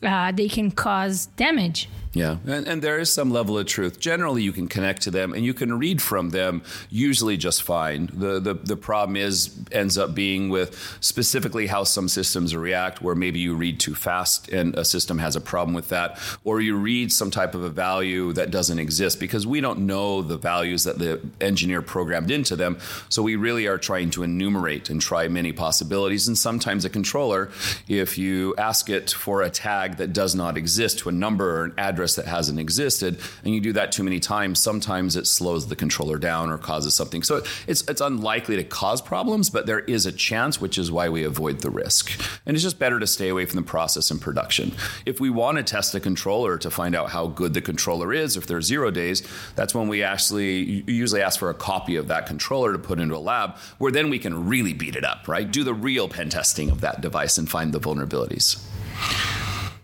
uh, 0.03 0.33
they 0.33 0.49
can 0.49 0.71
cause 0.71 1.27
damage. 1.37 1.87
Yeah, 2.17 2.37
and, 2.47 2.67
and, 2.67 2.81
there 2.81 2.97
is 2.97 3.13
some 3.13 3.29
level 3.29 3.59
of 3.59 3.67
truth. 3.67 3.99
Generally, 3.99 4.41
you 4.41 4.51
can 4.51 4.67
connect 4.67 5.03
to 5.03 5.11
them 5.11 5.33
and 5.33 5.45
you 5.45 5.53
can 5.53 5.77
read 5.77 6.01
from 6.01 6.31
them 6.31 6.63
usually 6.89 7.37
just 7.37 7.61
fine. 7.61 8.09
The, 8.11 8.39
the, 8.39 8.55
the 8.55 8.75
problem 8.75 9.15
is 9.15 9.55
ends 9.71 9.99
up 9.99 10.15
being 10.15 10.49
with 10.49 10.97
specifically 10.99 11.67
how 11.67 11.83
some 11.83 12.07
systems 12.07 12.55
react, 12.55 13.03
where 13.03 13.13
maybe 13.13 13.39
you 13.39 13.53
read 13.55 13.79
too 13.79 13.93
fast 13.93 14.49
and 14.49 14.73
a 14.75 14.83
system 14.83 15.19
has 15.19 15.35
a 15.35 15.41
problem 15.41 15.75
with 15.75 15.89
that, 15.89 16.19
or 16.43 16.59
you 16.59 16.75
read 16.75 17.11
some 17.11 17.29
type 17.29 17.53
of 17.53 17.63
a 17.63 17.69
value 17.69 18.33
that 18.33 18.49
doesn't 18.49 18.79
exist 18.79 19.19
because 19.19 19.45
we 19.45 19.61
don't 19.61 19.79
know 19.79 20.23
the 20.23 20.37
values 20.37 20.85
that 20.85 20.97
the 20.97 21.21
engineer 21.39 21.83
programmed 21.83 22.31
into 22.31 22.55
them. 22.55 22.79
So 23.09 23.21
we 23.21 23.35
really 23.35 23.67
are 23.67 23.77
trying 23.77 24.09
to 24.11 24.23
enumerate 24.23 24.89
and 24.89 24.99
try 24.99 25.27
many 25.27 25.51
possibilities. 25.51 26.27
And 26.27 26.35
sometimes 26.35 26.83
a 26.83 26.89
controller, 26.89 27.51
if 27.87 28.17
you 28.17 28.55
ask 28.57 28.89
it 28.89 29.11
for 29.11 29.43
a 29.43 29.51
tag 29.51 29.97
that 29.97 30.13
does 30.13 30.33
not 30.33 30.57
exist 30.57 30.97
to 30.99 31.09
a 31.09 31.11
number 31.11 31.59
or 31.61 31.65
an 31.65 31.73
address 31.77 32.06
that 32.15 32.25
hasn't 32.25 32.59
existed, 32.59 33.19
and 33.43 33.53
you 33.53 33.61
do 33.61 33.73
that 33.73 33.91
too 33.91 34.03
many 34.03 34.19
times, 34.19 34.59
sometimes 34.59 35.15
it 35.15 35.27
slows 35.27 35.67
the 35.67 35.75
controller 35.75 36.17
down 36.17 36.49
or 36.49 36.57
causes 36.57 36.93
something. 36.93 37.23
So 37.23 37.43
it's 37.67 37.87
it's 37.87 38.01
unlikely 38.01 38.55
to 38.57 38.63
cause 38.63 39.01
problems, 39.01 39.49
but 39.49 39.65
there 39.65 39.79
is 39.79 40.05
a 40.05 40.11
chance, 40.11 40.61
which 40.61 40.77
is 40.77 40.91
why 40.91 41.09
we 41.09 41.23
avoid 41.23 41.59
the 41.59 41.69
risk. 41.69 42.11
And 42.45 42.55
it's 42.55 42.63
just 42.63 42.79
better 42.79 42.99
to 42.99 43.07
stay 43.07 43.29
away 43.29 43.45
from 43.45 43.57
the 43.57 43.67
process 43.67 44.11
in 44.11 44.19
production. 44.19 44.73
If 45.05 45.19
we 45.19 45.29
want 45.29 45.57
to 45.57 45.63
test 45.63 45.95
a 45.95 45.99
controller 45.99 46.57
to 46.57 46.69
find 46.69 46.95
out 46.95 47.09
how 47.09 47.27
good 47.27 47.53
the 47.53 47.61
controller 47.61 48.13
is, 48.13 48.37
if 48.37 48.47
there's 48.47 48.65
zero 48.65 48.91
days, 48.91 49.21
that's 49.55 49.73
when 49.75 49.87
we 49.87 50.03
actually 50.03 50.83
usually 50.87 51.21
ask 51.21 51.39
for 51.39 51.49
a 51.49 51.53
copy 51.53 51.95
of 51.95 52.07
that 52.07 52.25
controller 52.25 52.71
to 52.73 52.79
put 52.79 52.99
into 52.99 53.15
a 53.15 53.19
lab, 53.19 53.57
where 53.77 53.91
then 53.91 54.09
we 54.09 54.19
can 54.19 54.47
really 54.47 54.73
beat 54.73 54.95
it 54.95 55.03
up, 55.03 55.27
right? 55.27 55.49
Do 55.49 55.63
the 55.63 55.73
real 55.73 56.07
pen 56.07 56.29
testing 56.29 56.69
of 56.69 56.81
that 56.81 57.01
device 57.01 57.37
and 57.37 57.49
find 57.49 57.73
the 57.73 57.79
vulnerabilities. 57.79 58.63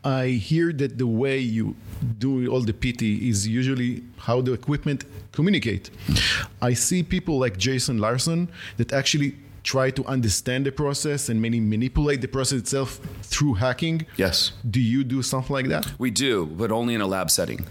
I 0.03 0.27
hear 0.27 0.73
that 0.73 0.97
the 0.97 1.07
way 1.07 1.39
you 1.39 1.75
do 2.03 2.47
all 2.51 2.61
the 2.61 2.73
PT 2.73 3.01
is 3.01 3.47
usually 3.47 4.03
how 4.17 4.41
the 4.41 4.53
equipment 4.53 5.05
communicate. 5.31 5.89
I 6.61 6.73
see 6.73 7.03
people 7.03 7.39
like 7.39 7.57
Jason 7.57 7.97
Larson 7.97 8.49
that 8.77 8.93
actually 8.93 9.35
try 9.63 9.89
to 9.91 10.05
understand 10.05 10.65
the 10.65 10.71
process 10.71 11.29
and 11.29 11.41
maybe 11.41 11.59
manipulate 11.59 12.21
the 12.21 12.27
process 12.27 12.59
itself 12.59 12.99
through 13.21 13.55
hacking. 13.55 14.05
Yes. 14.17 14.51
Do 14.69 14.81
you 14.81 15.03
do 15.03 15.21
something 15.23 15.53
like 15.53 15.67
that? 15.69 15.91
We 15.97 16.11
do, 16.11 16.45
but 16.45 16.71
only 16.71 16.93
in 16.93 17.01
a 17.01 17.07
lab 17.07 17.31
setting, 17.31 17.65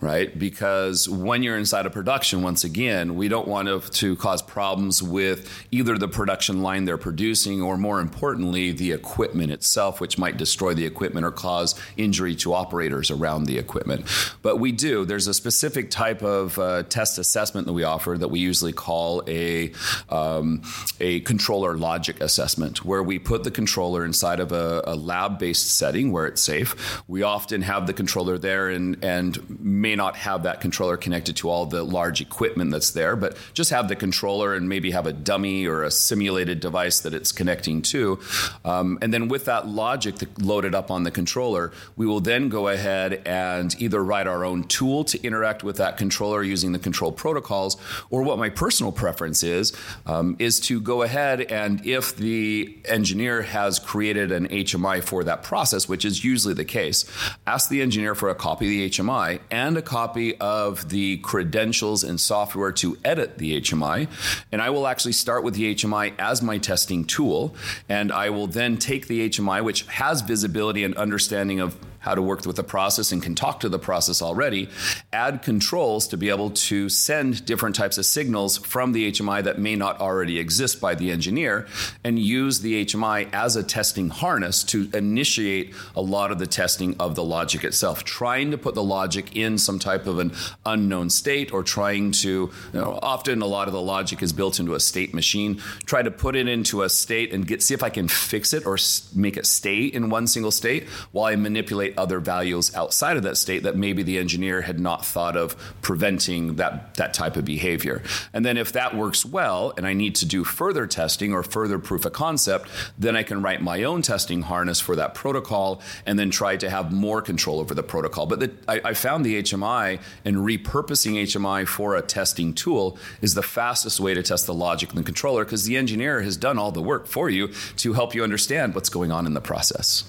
right? 0.00 0.36
Because 0.38 1.08
when 1.08 1.42
you're 1.42 1.58
inside 1.58 1.84
a 1.84 1.90
production, 1.90 2.42
once 2.42 2.64
again, 2.64 3.16
we 3.16 3.28
don't 3.28 3.48
want 3.48 3.68
to, 3.68 3.80
to 3.80 4.16
cause 4.16 4.40
problems 4.40 5.02
with 5.02 5.50
either 5.70 5.98
the 5.98 6.08
production 6.08 6.62
line 6.62 6.84
they're 6.84 6.96
producing 6.96 7.60
or 7.60 7.76
more 7.76 8.00
importantly, 8.00 8.70
the 8.70 8.92
equipment 8.92 9.50
itself, 9.50 10.00
which 10.00 10.18
might 10.18 10.36
destroy 10.36 10.74
the 10.74 10.86
equipment 10.86 11.26
or 11.26 11.32
cause 11.32 11.74
injury 11.96 12.34
to 12.36 12.54
operators 12.54 13.10
around 13.10 13.44
the 13.44 13.58
equipment. 13.58 14.06
But 14.42 14.58
we 14.58 14.70
do. 14.70 15.04
There's 15.04 15.26
a 15.26 15.34
specific 15.34 15.90
type 15.90 16.22
of 16.22 16.58
uh, 16.58 16.84
test 16.84 17.18
assessment 17.18 17.66
that 17.66 17.72
we 17.72 17.82
offer 17.82 18.16
that 18.16 18.28
we 18.28 18.38
usually 18.38 18.72
call 18.72 19.22
a, 19.26 19.72
um, 20.08 20.62
a 21.00 21.20
controller 21.32 21.78
logic 21.78 22.20
assessment, 22.20 22.84
where 22.84 23.02
we 23.02 23.18
put 23.18 23.42
the 23.42 23.50
controller 23.50 24.04
inside 24.04 24.38
of 24.38 24.52
a, 24.52 24.82
a 24.86 24.94
lab 24.94 25.38
based 25.38 25.66
setting 25.78 26.12
where 26.12 26.26
it's 26.26 26.42
safe. 26.42 26.70
We 27.08 27.22
often 27.22 27.62
have 27.62 27.86
the 27.86 27.94
controller 27.94 28.36
there 28.36 28.68
and, 28.68 29.02
and 29.02 29.30
may 29.58 29.96
not 29.96 30.14
have 30.16 30.42
that 30.42 30.60
controller 30.60 30.98
connected 30.98 31.34
to 31.36 31.48
all 31.48 31.64
the 31.64 31.84
large 31.84 32.20
equipment 32.20 32.70
that's 32.70 32.90
there, 32.90 33.16
but 33.16 33.38
just 33.54 33.70
have 33.70 33.88
the 33.88 33.96
controller 33.96 34.54
and 34.54 34.68
maybe 34.68 34.90
have 34.90 35.06
a 35.06 35.12
dummy 35.30 35.66
or 35.66 35.84
a 35.84 35.90
simulated 35.90 36.60
device 36.60 37.00
that 37.00 37.14
it's 37.14 37.32
connecting 37.32 37.80
to. 37.80 38.20
Um, 38.66 38.98
and 39.00 39.10
then 39.14 39.28
with 39.28 39.46
that 39.46 39.66
logic 39.66 40.16
loaded 40.38 40.74
up 40.74 40.90
on 40.90 41.04
the 41.04 41.10
controller, 41.10 41.72
we 41.96 42.04
will 42.04 42.20
then 42.20 42.50
go 42.50 42.68
ahead 42.68 43.22
and 43.24 43.74
either 43.80 44.04
write 44.04 44.26
our 44.26 44.44
own 44.44 44.64
tool 44.64 45.02
to 45.04 45.16
interact 45.22 45.64
with 45.64 45.76
that 45.78 45.96
controller 45.96 46.42
using 46.42 46.72
the 46.72 46.78
control 46.78 47.10
protocols, 47.10 47.78
or 48.10 48.22
what 48.22 48.36
my 48.36 48.50
personal 48.50 48.92
preference 48.92 49.42
is, 49.42 49.72
um, 50.04 50.36
is 50.38 50.60
to 50.60 50.78
go 50.78 51.00
ahead 51.00 51.21
ahead 51.22 51.40
and 51.52 51.84
if 51.86 52.16
the 52.16 52.76
engineer 52.84 53.42
has 53.42 53.78
created 53.78 54.32
an 54.32 54.48
HMI 54.48 55.02
for 55.02 55.24
that 55.24 55.42
process, 55.42 55.88
which 55.88 56.04
is 56.04 56.24
usually 56.24 56.54
the 56.54 56.64
case, 56.64 57.04
ask 57.46 57.68
the 57.68 57.82
engineer 57.82 58.14
for 58.14 58.28
a 58.28 58.34
copy 58.34 58.66
of 58.66 58.70
the 58.70 58.90
HMI 58.90 59.40
and 59.50 59.76
a 59.76 59.82
copy 59.82 60.36
of 60.36 60.88
the 60.88 61.18
credentials 61.18 62.04
and 62.04 62.20
software 62.20 62.72
to 62.72 62.96
edit 63.04 63.38
the 63.38 63.60
HMI. 63.60 64.08
And 64.50 64.60
I 64.60 64.70
will 64.70 64.86
actually 64.86 65.12
start 65.12 65.44
with 65.44 65.54
the 65.54 65.74
HMI 65.74 66.14
as 66.18 66.42
my 66.42 66.58
testing 66.58 67.04
tool. 67.04 67.54
And 67.88 68.12
I 68.12 68.30
will 68.30 68.46
then 68.46 68.76
take 68.76 69.06
the 69.06 69.28
HMI, 69.28 69.62
which 69.62 69.82
has 69.86 70.20
visibility 70.20 70.84
and 70.84 70.94
understanding 70.96 71.60
of 71.60 71.76
how 72.02 72.14
to 72.14 72.22
work 72.22 72.44
with 72.44 72.56
the 72.56 72.64
process 72.64 73.12
and 73.12 73.22
can 73.22 73.34
talk 73.34 73.60
to 73.60 73.68
the 73.68 73.78
process 73.78 74.20
already, 74.20 74.68
add 75.12 75.42
controls 75.42 76.06
to 76.08 76.16
be 76.16 76.28
able 76.28 76.50
to 76.50 76.88
send 76.88 77.44
different 77.46 77.76
types 77.76 77.96
of 77.96 78.04
signals 78.04 78.58
from 78.58 78.92
the 78.92 79.10
HMI 79.10 79.42
that 79.44 79.58
may 79.58 79.76
not 79.76 80.00
already 80.00 80.38
exist 80.38 80.80
by 80.80 80.94
the 80.94 81.10
engineer, 81.10 81.66
and 82.02 82.18
use 82.18 82.60
the 82.60 82.84
HMI 82.84 83.32
as 83.32 83.56
a 83.56 83.62
testing 83.62 84.08
harness 84.08 84.64
to 84.64 84.90
initiate 84.92 85.74
a 85.94 86.02
lot 86.02 86.32
of 86.32 86.38
the 86.38 86.46
testing 86.46 86.96
of 86.98 87.14
the 87.14 87.24
logic 87.24 87.64
itself, 87.64 88.04
trying 88.04 88.50
to 88.50 88.58
put 88.58 88.74
the 88.74 88.82
logic 88.82 89.36
in 89.36 89.56
some 89.56 89.78
type 89.78 90.06
of 90.06 90.18
an 90.18 90.32
unknown 90.66 91.08
state 91.08 91.52
or 91.52 91.62
trying 91.62 92.10
to, 92.10 92.28
you 92.28 92.52
know, 92.72 92.98
often 93.00 93.42
a 93.42 93.46
lot 93.46 93.68
of 93.68 93.72
the 93.72 93.80
logic 93.80 94.22
is 94.22 94.32
built 94.32 94.58
into 94.58 94.74
a 94.74 94.80
state 94.80 95.14
machine, 95.14 95.60
try 95.86 96.02
to 96.02 96.10
put 96.10 96.34
it 96.34 96.48
into 96.48 96.82
a 96.82 96.88
state 96.88 97.32
and 97.32 97.46
get 97.46 97.62
see 97.62 97.74
if 97.74 97.82
I 97.82 97.90
can 97.90 98.08
fix 98.08 98.52
it 98.52 98.66
or 98.66 98.76
make 99.14 99.36
it 99.36 99.46
stay 99.46 99.84
in 99.84 100.10
one 100.10 100.26
single 100.26 100.50
state 100.50 100.88
while 101.12 101.26
I 101.26 101.36
manipulate 101.36 101.91
other 101.96 102.20
values 102.20 102.74
outside 102.74 103.16
of 103.16 103.22
that 103.22 103.36
state 103.36 103.62
that 103.62 103.76
maybe 103.76 104.02
the 104.02 104.18
engineer 104.18 104.62
had 104.62 104.78
not 104.78 105.04
thought 105.04 105.36
of 105.36 105.56
preventing 105.82 106.56
that, 106.56 106.94
that 106.94 107.14
type 107.14 107.36
of 107.36 107.44
behavior. 107.44 108.02
And 108.32 108.44
then 108.44 108.56
if 108.56 108.72
that 108.72 108.96
works 108.96 109.24
well 109.24 109.72
and 109.76 109.86
I 109.86 109.94
need 109.94 110.14
to 110.16 110.26
do 110.26 110.44
further 110.44 110.86
testing 110.86 111.32
or 111.32 111.42
further 111.42 111.78
proof 111.78 112.04
of 112.04 112.12
concept, 112.12 112.68
then 112.98 113.16
I 113.16 113.22
can 113.22 113.42
write 113.42 113.62
my 113.62 113.82
own 113.82 114.02
testing 114.02 114.42
harness 114.42 114.80
for 114.80 114.96
that 114.96 115.14
protocol 115.14 115.80
and 116.06 116.18
then 116.18 116.30
try 116.30 116.56
to 116.56 116.70
have 116.70 116.92
more 116.92 117.22
control 117.22 117.60
over 117.60 117.74
the 117.74 117.82
protocol. 117.82 118.26
But 118.26 118.40
the, 118.40 118.52
I, 118.68 118.80
I 118.84 118.94
found 118.94 119.24
the 119.24 119.42
HMI 119.42 120.00
and 120.24 120.36
repurposing 120.36 121.22
HMI 121.22 121.66
for 121.66 121.96
a 121.96 122.02
testing 122.02 122.54
tool 122.54 122.98
is 123.20 123.34
the 123.34 123.42
fastest 123.42 124.00
way 124.00 124.14
to 124.14 124.22
test 124.22 124.46
the 124.46 124.54
logic 124.54 124.90
in 124.90 124.96
the 124.96 125.02
controller 125.02 125.44
because 125.44 125.64
the 125.64 125.76
engineer 125.76 126.22
has 126.22 126.36
done 126.36 126.58
all 126.58 126.72
the 126.72 126.82
work 126.82 127.06
for 127.06 127.30
you 127.30 127.48
to 127.76 127.92
help 127.92 128.14
you 128.14 128.22
understand 128.22 128.74
what's 128.74 128.88
going 128.88 129.10
on 129.10 129.26
in 129.26 129.34
the 129.34 129.40
process. 129.40 130.04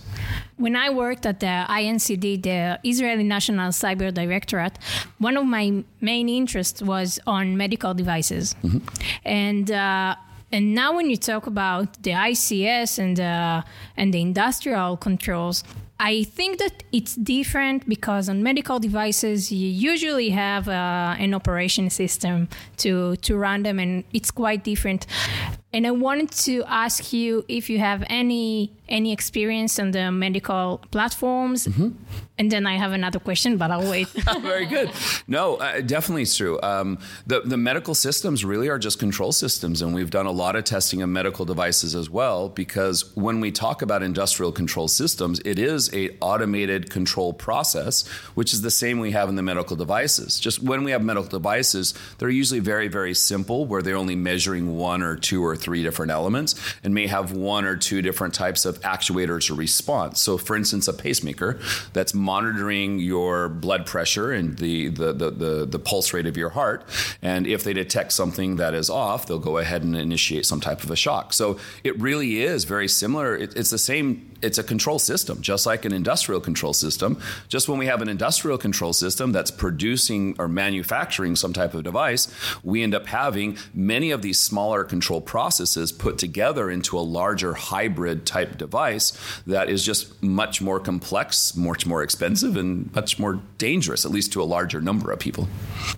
When 0.57 0.75
I 0.75 0.89
worked 0.89 1.25
at 1.25 1.39
the 1.39 1.65
INCD, 1.69 2.43
the 2.43 2.79
Israeli 2.83 3.23
National 3.23 3.69
Cyber 3.69 4.13
Directorate, 4.13 4.77
one 5.17 5.37
of 5.37 5.45
my 5.45 5.83
main 6.01 6.29
interests 6.29 6.81
was 6.81 7.19
on 7.25 7.57
medical 7.57 7.93
devices. 7.93 8.55
Mm-hmm. 8.63 8.79
And 9.25 9.71
uh, 9.71 10.15
and 10.53 10.75
now 10.75 10.95
when 10.95 11.09
you 11.09 11.17
talk 11.17 11.47
about 11.47 12.03
the 12.03 12.11
ICS 12.11 12.99
and 12.99 13.19
uh, 13.19 13.63
and 13.97 14.13
the 14.13 14.21
industrial 14.21 14.97
controls, 14.97 15.63
I 15.99 16.23
think 16.23 16.59
that 16.59 16.83
it's 16.91 17.15
different 17.15 17.89
because 17.89 18.29
on 18.29 18.43
medical 18.43 18.77
devices 18.77 19.51
you 19.51 19.67
usually 19.67 20.29
have 20.29 20.67
uh, 20.67 21.15
an 21.17 21.33
operation 21.33 21.89
system 21.89 22.49
to 22.77 23.15
to 23.17 23.35
run 23.35 23.63
them, 23.63 23.79
and 23.79 24.03
it's 24.13 24.29
quite 24.29 24.63
different. 24.63 25.07
And 25.73 25.87
I 25.87 25.91
wanted 25.91 26.31
to 26.31 26.63
ask 26.65 27.11
you 27.11 27.43
if 27.47 27.69
you 27.69 27.79
have 27.79 28.03
any 28.07 28.71
any 28.89 29.11
experience 29.11 29.79
on 29.79 29.91
the 29.91 30.11
medical 30.11 30.81
platforms. 30.91 31.67
Mm-hmm. 31.67 31.89
And 32.39 32.51
then 32.51 32.65
I 32.65 32.77
have 32.77 32.93
another 32.93 33.19
question, 33.19 33.57
but 33.57 33.69
I'll 33.69 33.89
wait. 33.89 34.07
Very 34.41 34.65
good. 34.65 34.91
No, 35.27 35.57
uh, 35.57 35.81
definitely 35.81 36.25
true. 36.25 36.59
Um, 36.63 36.97
the, 37.27 37.41
the 37.41 37.57
medical 37.57 37.93
systems 37.93 38.43
really 38.43 38.69
are 38.69 38.79
just 38.79 38.97
control 38.97 39.31
systems, 39.31 39.83
and 39.83 39.93
we've 39.93 40.09
done 40.09 40.25
a 40.25 40.31
lot 40.31 40.55
of 40.55 40.63
testing 40.63 41.03
of 41.03 41.09
medical 41.09 41.45
devices 41.45 41.93
as 41.93 42.09
well. 42.09 42.49
Because 42.49 43.15
when 43.15 43.39
we 43.39 43.51
talk 43.51 43.83
about 43.83 44.01
industrial 44.01 44.51
control 44.51 44.87
systems, 44.87 45.41
it 45.45 45.59
is 45.59 45.93
a 45.93 46.09
automated 46.21 46.89
control 46.89 47.33
process, 47.33 48.07
which 48.33 48.51
is 48.51 48.61
the 48.61 48.71
same 48.71 48.99
we 48.99 49.11
have 49.11 49.29
in 49.29 49.35
the 49.35 49.43
medical 49.43 49.75
devices. 49.75 50.39
Just 50.39 50.61
when 50.61 50.83
we 50.83 50.89
have 50.89 51.03
medical 51.03 51.29
devices, 51.29 51.93
they're 52.17 52.29
usually 52.29 52.59
very, 52.59 52.87
very 52.87 53.13
simple, 53.13 53.65
where 53.65 53.83
they're 53.83 53.95
only 53.95 54.15
measuring 54.15 54.75
one 54.75 55.03
or 55.03 55.15
two 55.15 55.45
or 55.45 55.55
three 55.63 55.81
different 55.81 56.11
elements, 56.11 56.55
and 56.83 56.93
may 56.93 57.07
have 57.07 57.31
one 57.31 57.65
or 57.65 57.75
two 57.75 58.01
different 58.01 58.33
types 58.33 58.65
of 58.65 58.79
actuators 58.81 59.49
or 59.49 59.55
response. 59.55 60.21
So, 60.21 60.37
for 60.37 60.55
instance, 60.55 60.87
a 60.87 60.93
pacemaker 60.93 61.59
that's 61.93 62.13
monitoring 62.13 62.99
your 62.99 63.49
blood 63.49 63.85
pressure 63.85 64.31
and 64.31 64.57
the, 64.57 64.89
the, 64.89 65.13
the, 65.13 65.31
the, 65.31 65.65
the 65.65 65.79
pulse 65.79 66.13
rate 66.13 66.27
of 66.27 66.37
your 66.37 66.49
heart. 66.49 66.83
And 67.21 67.47
if 67.47 67.63
they 67.63 67.73
detect 67.73 68.11
something 68.11 68.57
that 68.57 68.73
is 68.73 68.89
off, 68.89 69.25
they'll 69.25 69.39
go 69.39 69.57
ahead 69.57 69.83
and 69.83 69.95
initiate 69.95 70.45
some 70.45 70.59
type 70.59 70.83
of 70.83 70.91
a 70.91 70.95
shock. 70.95 71.33
So, 71.33 71.57
it 71.83 71.99
really 71.99 72.41
is 72.41 72.65
very 72.65 72.87
similar. 72.87 73.35
It, 73.35 73.55
it's 73.55 73.69
the 73.69 73.77
same, 73.77 74.35
it's 74.41 74.57
a 74.57 74.63
control 74.63 74.99
system, 74.99 75.41
just 75.41 75.65
like 75.65 75.85
an 75.85 75.93
industrial 75.93 76.41
control 76.41 76.73
system. 76.73 77.17
Just 77.47 77.69
when 77.69 77.79
we 77.79 77.85
have 77.85 78.01
an 78.01 78.09
industrial 78.09 78.57
control 78.57 78.93
system 78.93 79.31
that's 79.31 79.51
producing 79.51 80.35
or 80.37 80.47
manufacturing 80.47 81.35
some 81.35 81.53
type 81.53 81.73
of 81.73 81.83
device, 81.83 82.27
we 82.63 82.83
end 82.83 82.93
up 82.93 83.07
having 83.07 83.57
many 83.73 84.11
of 84.11 84.21
these 84.21 84.39
smaller 84.39 84.83
control 84.83 85.21
processes 85.21 85.52
put 85.91 86.17
together 86.17 86.69
into 86.69 86.97
a 86.97 87.01
larger 87.01 87.53
hybrid 87.53 88.25
type 88.25 88.57
device 88.57 89.13
that 89.47 89.69
is 89.69 89.85
just 89.85 90.21
much 90.21 90.61
more 90.61 90.79
complex, 90.79 91.55
much 91.55 91.85
more 91.85 92.03
expensive, 92.03 92.57
and 92.57 92.93
much 92.95 93.19
more 93.19 93.39
dangerous, 93.57 94.05
at 94.05 94.11
least 94.11 94.31
to 94.33 94.41
a 94.41 94.45
larger 94.45 94.81
number 94.81 95.11
of 95.11 95.19
people. 95.19 95.47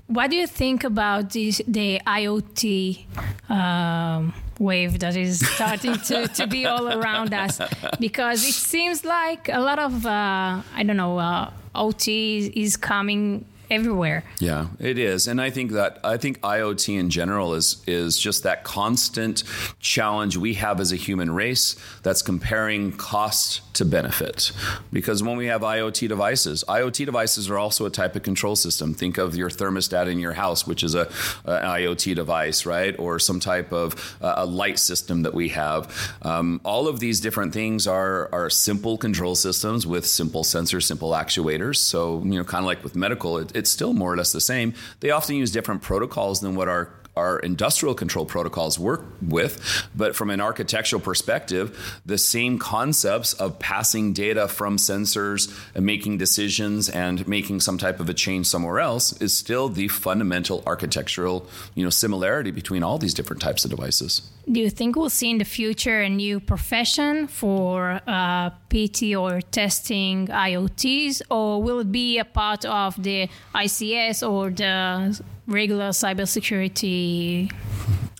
What 0.07 0.29
do 0.31 0.35
you 0.35 0.47
think 0.47 0.83
about 0.83 1.31
the 1.31 2.01
IoT 2.05 3.05
um, 3.49 4.33
wave 4.59 4.99
that 4.99 5.15
is 5.15 5.45
starting 5.47 5.95
to, 6.07 6.27
to 6.27 6.47
be 6.47 6.65
all 6.65 6.87
around 6.87 7.33
us? 7.33 7.59
Because 7.99 8.47
it 8.47 8.53
seems 8.53 9.05
like 9.05 9.49
a 9.49 9.59
lot 9.59 9.79
of, 9.79 10.05
uh, 10.05 10.61
I 10.73 10.83
don't 10.83 10.97
know, 10.97 11.17
uh, 11.17 11.51
OT 11.73 12.51
is 12.55 12.77
coming 12.77 13.45
everywhere. 13.69 14.23
Yeah, 14.39 14.67
it 14.79 14.97
is, 14.97 15.27
and 15.27 15.41
I 15.41 15.49
think 15.49 15.71
that 15.71 15.99
I 16.03 16.17
think 16.17 16.39
IoT 16.41 16.99
in 16.99 17.09
general 17.09 17.53
is 17.53 17.83
is 17.87 18.17
just 18.19 18.43
that 18.43 18.63
constant 18.63 19.43
challenge 19.79 20.37
we 20.37 20.55
have 20.55 20.79
as 20.79 20.91
a 20.91 20.95
human 20.95 21.31
race 21.31 21.75
that's 22.03 22.21
comparing 22.21 22.91
cost 22.91 23.61
to 23.75 23.85
benefit. 23.85 24.51
Because 24.91 25.21
when 25.21 25.37
we 25.37 25.47
have 25.47 25.61
IoT 25.61 26.07
devices, 26.07 26.63
IoT 26.67 27.05
devices 27.05 27.49
are 27.49 27.57
also 27.57 27.85
a 27.85 27.89
type 27.89 28.15
of 28.15 28.23
control 28.23 28.55
system. 28.55 28.93
Think 28.93 29.17
of 29.17 29.35
your 29.35 29.49
thermostat 29.49 30.07
in 30.09 30.19
your 30.19 30.33
house, 30.33 30.65
which 30.65 30.83
is 30.83 30.95
a, 30.95 31.07
an 31.45 31.65
IoT 31.65 32.15
device, 32.15 32.65
right, 32.65 32.97
or 32.97 33.19
some 33.19 33.39
type 33.39 33.71
of 33.71 34.17
uh, 34.21 34.35
a 34.37 34.45
light 34.45 34.79
system 34.79 35.23
that 35.23 35.33
we 35.33 35.49
have. 35.49 36.15
Um, 36.21 36.61
all 36.63 36.87
of 36.87 36.99
these 36.99 37.19
different 37.19 37.53
things 37.53 37.87
are 37.87 38.29
are 38.31 38.49
simple 38.49 38.97
control 38.97 39.35
systems 39.35 39.85
with 39.85 40.05
simple 40.05 40.43
sensors, 40.43 40.83
simple 40.83 41.11
actuators. 41.11 41.77
So 41.77 42.21
you 42.23 42.37
know, 42.37 42.43
kind 42.43 42.63
of 42.63 42.65
like 42.65 42.83
with 42.83 42.95
medical. 42.95 43.37
It, 43.39 43.54
it's 43.55 43.69
still 43.71 43.93
more 43.93 44.13
or 44.13 44.17
less 44.17 44.31
the 44.31 44.41
same. 44.41 44.73
They 44.99 45.09
often 45.09 45.35
use 45.35 45.51
different 45.51 45.81
protocols 45.81 46.41
than 46.41 46.55
what 46.55 46.67
our 46.67 46.93
our 47.15 47.39
industrial 47.39 47.95
control 47.95 48.25
protocols 48.25 48.77
work 48.77 49.05
with. 49.21 49.87
But 49.95 50.15
from 50.15 50.29
an 50.29 50.41
architectural 50.41 51.01
perspective, 51.01 52.01
the 52.05 52.17
same 52.17 52.59
concepts 52.59 53.33
of 53.33 53.59
passing 53.59 54.13
data 54.13 54.47
from 54.47 54.77
sensors 54.77 55.51
and 55.73 55.85
making 55.85 56.17
decisions 56.17 56.89
and 56.89 57.27
making 57.27 57.61
some 57.61 57.77
type 57.77 57.99
of 57.99 58.09
a 58.09 58.13
change 58.13 58.47
somewhere 58.47 58.79
else 58.79 59.13
is 59.21 59.35
still 59.35 59.69
the 59.69 59.87
fundamental 59.87 60.63
architectural 60.65 61.47
you 61.75 61.83
know 61.83 61.89
similarity 61.89 62.51
between 62.51 62.83
all 62.83 62.97
these 62.97 63.13
different 63.13 63.41
types 63.41 63.63
of 63.65 63.71
devices. 63.71 64.21
Do 64.51 64.59
you 64.59 64.69
think 64.69 64.95
we'll 64.95 65.09
see 65.09 65.31
in 65.31 65.39
the 65.39 65.45
future 65.45 66.01
a 66.01 66.09
new 66.09 66.39
profession 66.39 67.27
for 67.27 67.99
uh, 68.05 68.51
PT 68.69 69.15
or 69.15 69.41
testing 69.41 70.27
IoTs, 70.27 71.23
or 71.31 71.63
will 71.63 71.79
it 71.79 71.91
be 71.91 72.19
a 72.19 72.25
part 72.25 72.63
of 72.65 73.01
the 73.01 73.27
ICS 73.55 74.27
or 74.29 74.51
the 74.51 75.19
regular 75.47 75.89
cybersecurity 75.89 77.51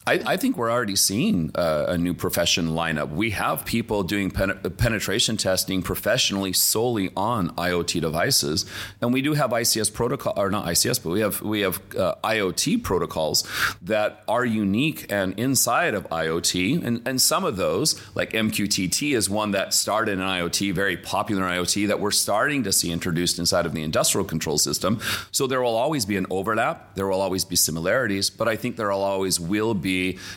I, 0.08 0.22
I, 0.24 0.38
think 0.38 0.56
we're 0.56 0.70
already 0.72 0.96
seeing 0.96 1.50
uh, 1.56 1.86
a 1.88 1.98
new 1.98 2.14
profession 2.14 2.70
lineup. 2.70 3.10
We 3.10 3.32
have 3.32 3.66
people 3.66 4.04
doing 4.04 4.30
pen- 4.30 4.60
penetration 4.78 5.38
testing 5.38 5.82
professionally 5.82 6.54
solely 6.54 7.10
on 7.18 7.50
IoT 7.56 8.02
devices, 8.02 8.68
and 9.02 9.12
we 9.12 9.24
do 9.24 9.34
have 9.34 9.50
ICS 9.50 9.92
protocol, 9.92 10.34
or 10.38 10.52
not 10.52 10.68
ICS, 10.68 11.02
but 11.04 11.10
we 11.10 11.22
have 11.22 11.42
we 11.42 11.62
have 11.62 11.82
uh, 11.98 12.16
IoT 12.24 12.84
protocols 12.84 13.48
that 13.82 14.24
are 14.28 14.46
unique 14.46 15.12
and 15.12 15.40
inside 15.40 15.96
of 15.96 16.08
IoT, 16.10 16.86
and 16.86 17.02
and 17.08 17.20
some 17.20 17.44
of 17.44 17.56
those, 17.56 18.00
like 18.16 18.32
MQTT, 18.34 19.16
is 19.16 19.28
one 19.28 19.52
that 19.52 19.74
started 19.74 20.14
in 20.14 20.20
IoT, 20.20 20.72
very 20.74 20.98
popular 20.98 21.48
in 21.48 21.64
IoT 21.64 21.88
that 21.88 22.00
we're 22.00 22.12
starting 22.12 22.62
to 22.64 22.72
see 22.72 22.92
introduced 22.92 23.40
inside 23.40 23.66
of 23.66 23.74
the 23.74 23.82
industrial 23.82 24.26
control 24.26 24.60
system. 24.60 25.02
So 25.32 25.48
there 25.48 25.64
will 25.64 25.76
always 25.76 26.06
be 26.06 26.16
an 26.16 26.28
overlap. 26.30 26.94
There 26.94 27.08
will 27.08 27.22
always 27.22 27.44
be 27.44 27.56
similarities, 27.56 28.30
but 28.30 28.48
I 28.48 28.56
think 28.56 28.76
there 28.76 28.90
will 28.90 29.02
always 29.02 29.40
will 29.40 29.74
be 29.74 29.95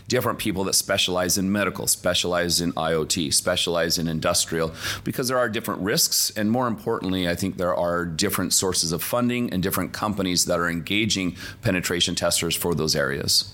different 0.09 0.39
people 0.39 0.65
that 0.65 0.75
specialize 0.75 1.39
in 1.39 1.51
medical, 1.53 1.87
specialize 1.87 2.61
in 2.61 2.73
IoT, 2.73 3.33
specialize 3.33 3.99
in 3.99 4.09
industrial, 4.09 4.73
because 5.05 5.29
there 5.29 5.39
are 5.39 5.49
different 5.49 5.81
risks. 5.81 6.31
And 6.37 6.51
more 6.51 6.67
importantly, 6.67 7.29
I 7.29 7.35
think 7.35 7.57
there 7.57 7.75
are 7.75 8.05
different 8.05 8.53
sources 8.53 8.93
of 8.93 9.03
funding 9.03 9.53
and 9.53 9.63
different 9.63 9.93
companies 9.93 10.45
that 10.47 10.59
are 10.59 10.69
engaging 10.69 11.37
penetration 11.63 12.15
testers 12.15 12.57
for 12.57 12.75
those 12.75 12.95
areas 12.97 13.53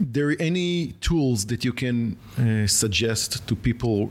there 0.00 0.34
any 0.40 0.92
tools 1.02 1.46
that 1.46 1.62
you 1.62 1.72
can 1.72 2.16
uh, 2.38 2.66
suggest 2.66 3.46
to 3.46 3.54
people 3.54 4.10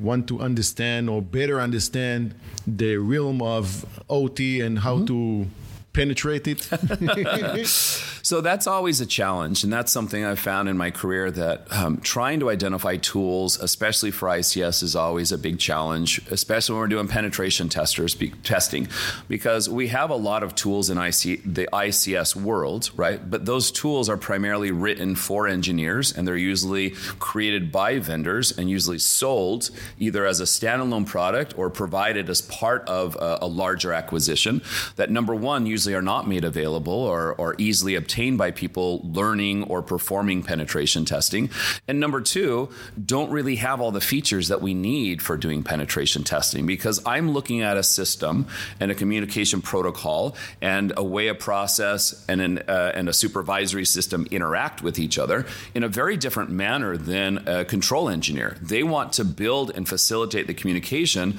want 0.00 0.28
to 0.28 0.40
understand 0.40 1.10
or 1.10 1.20
better 1.20 1.60
understand 1.60 2.34
the 2.66 2.96
realm 2.96 3.42
of 3.42 3.84
OT 4.08 4.60
and 4.60 4.78
how 4.78 4.96
mm-hmm. 4.96 5.06
to 5.06 5.46
penetrate 5.92 6.46
it? 6.46 6.68
So 8.24 8.40
that's 8.40 8.66
always 8.66 9.02
a 9.02 9.06
challenge. 9.06 9.64
And 9.64 9.72
that's 9.72 9.92
something 9.92 10.24
I've 10.24 10.38
found 10.38 10.66
in 10.70 10.78
my 10.78 10.90
career 10.90 11.30
that 11.32 11.70
um, 11.70 11.98
trying 11.98 12.40
to 12.40 12.48
identify 12.48 12.96
tools, 12.96 13.60
especially 13.60 14.10
for 14.10 14.30
ICS, 14.30 14.82
is 14.82 14.96
always 14.96 15.30
a 15.30 15.36
big 15.36 15.58
challenge, 15.58 16.22
especially 16.30 16.72
when 16.72 16.80
we're 16.80 16.88
doing 16.88 17.06
penetration 17.06 17.68
testers 17.68 18.14
be- 18.14 18.30
testing, 18.42 18.88
because 19.28 19.68
we 19.68 19.88
have 19.88 20.08
a 20.08 20.16
lot 20.16 20.42
of 20.42 20.54
tools 20.54 20.88
in 20.88 20.96
IC- 20.96 21.42
the 21.44 21.68
ICS 21.70 22.34
world, 22.34 22.90
right? 22.96 23.30
But 23.30 23.44
those 23.44 23.70
tools 23.70 24.08
are 24.08 24.16
primarily 24.16 24.70
written 24.70 25.16
for 25.16 25.46
engineers 25.46 26.10
and 26.10 26.26
they're 26.26 26.34
usually 26.34 26.90
created 27.18 27.70
by 27.70 27.98
vendors 27.98 28.56
and 28.56 28.70
usually 28.70 29.00
sold 29.00 29.68
either 29.98 30.24
as 30.24 30.40
a 30.40 30.44
standalone 30.44 31.06
product 31.06 31.58
or 31.58 31.68
provided 31.68 32.30
as 32.30 32.40
part 32.40 32.88
of 32.88 33.16
a, 33.16 33.40
a 33.42 33.46
larger 33.46 33.92
acquisition 33.92 34.62
that 34.96 35.10
number 35.10 35.34
one 35.34 35.66
usually 35.66 35.94
are 35.94 36.00
not 36.00 36.26
made 36.26 36.44
available 36.44 36.94
or, 36.94 37.34
or 37.34 37.54
easily 37.58 37.94
obtained 37.94 38.13
by 38.14 38.50
people 38.52 39.00
learning 39.02 39.64
or 39.64 39.82
performing 39.82 40.42
penetration 40.42 41.04
testing. 41.04 41.50
And 41.88 41.98
number 41.98 42.20
two, 42.20 42.68
don't 43.04 43.30
really 43.30 43.56
have 43.56 43.80
all 43.80 43.90
the 43.90 44.00
features 44.00 44.48
that 44.48 44.62
we 44.62 44.72
need 44.72 45.20
for 45.20 45.36
doing 45.36 45.64
penetration 45.64 46.22
testing 46.22 46.64
because 46.64 47.02
I'm 47.04 47.32
looking 47.32 47.62
at 47.62 47.76
a 47.76 47.82
system 47.82 48.46
and 48.78 48.90
a 48.92 48.94
communication 48.94 49.60
protocol 49.62 50.36
and 50.60 50.92
a 50.96 51.02
way 51.02 51.26
a 51.26 51.34
process 51.34 52.24
and, 52.28 52.40
an, 52.40 52.58
uh, 52.68 52.92
and 52.94 53.08
a 53.08 53.12
supervisory 53.12 53.84
system 53.84 54.28
interact 54.30 54.80
with 54.80 54.98
each 54.98 55.18
other 55.18 55.44
in 55.74 55.82
a 55.82 55.88
very 55.88 56.16
different 56.16 56.50
manner 56.50 56.96
than 56.96 57.42
a 57.48 57.64
control 57.64 58.08
engineer. 58.08 58.56
They 58.62 58.84
want 58.84 59.12
to 59.14 59.24
build 59.24 59.72
and 59.74 59.88
facilitate 59.88 60.46
the 60.46 60.54
communication. 60.54 61.38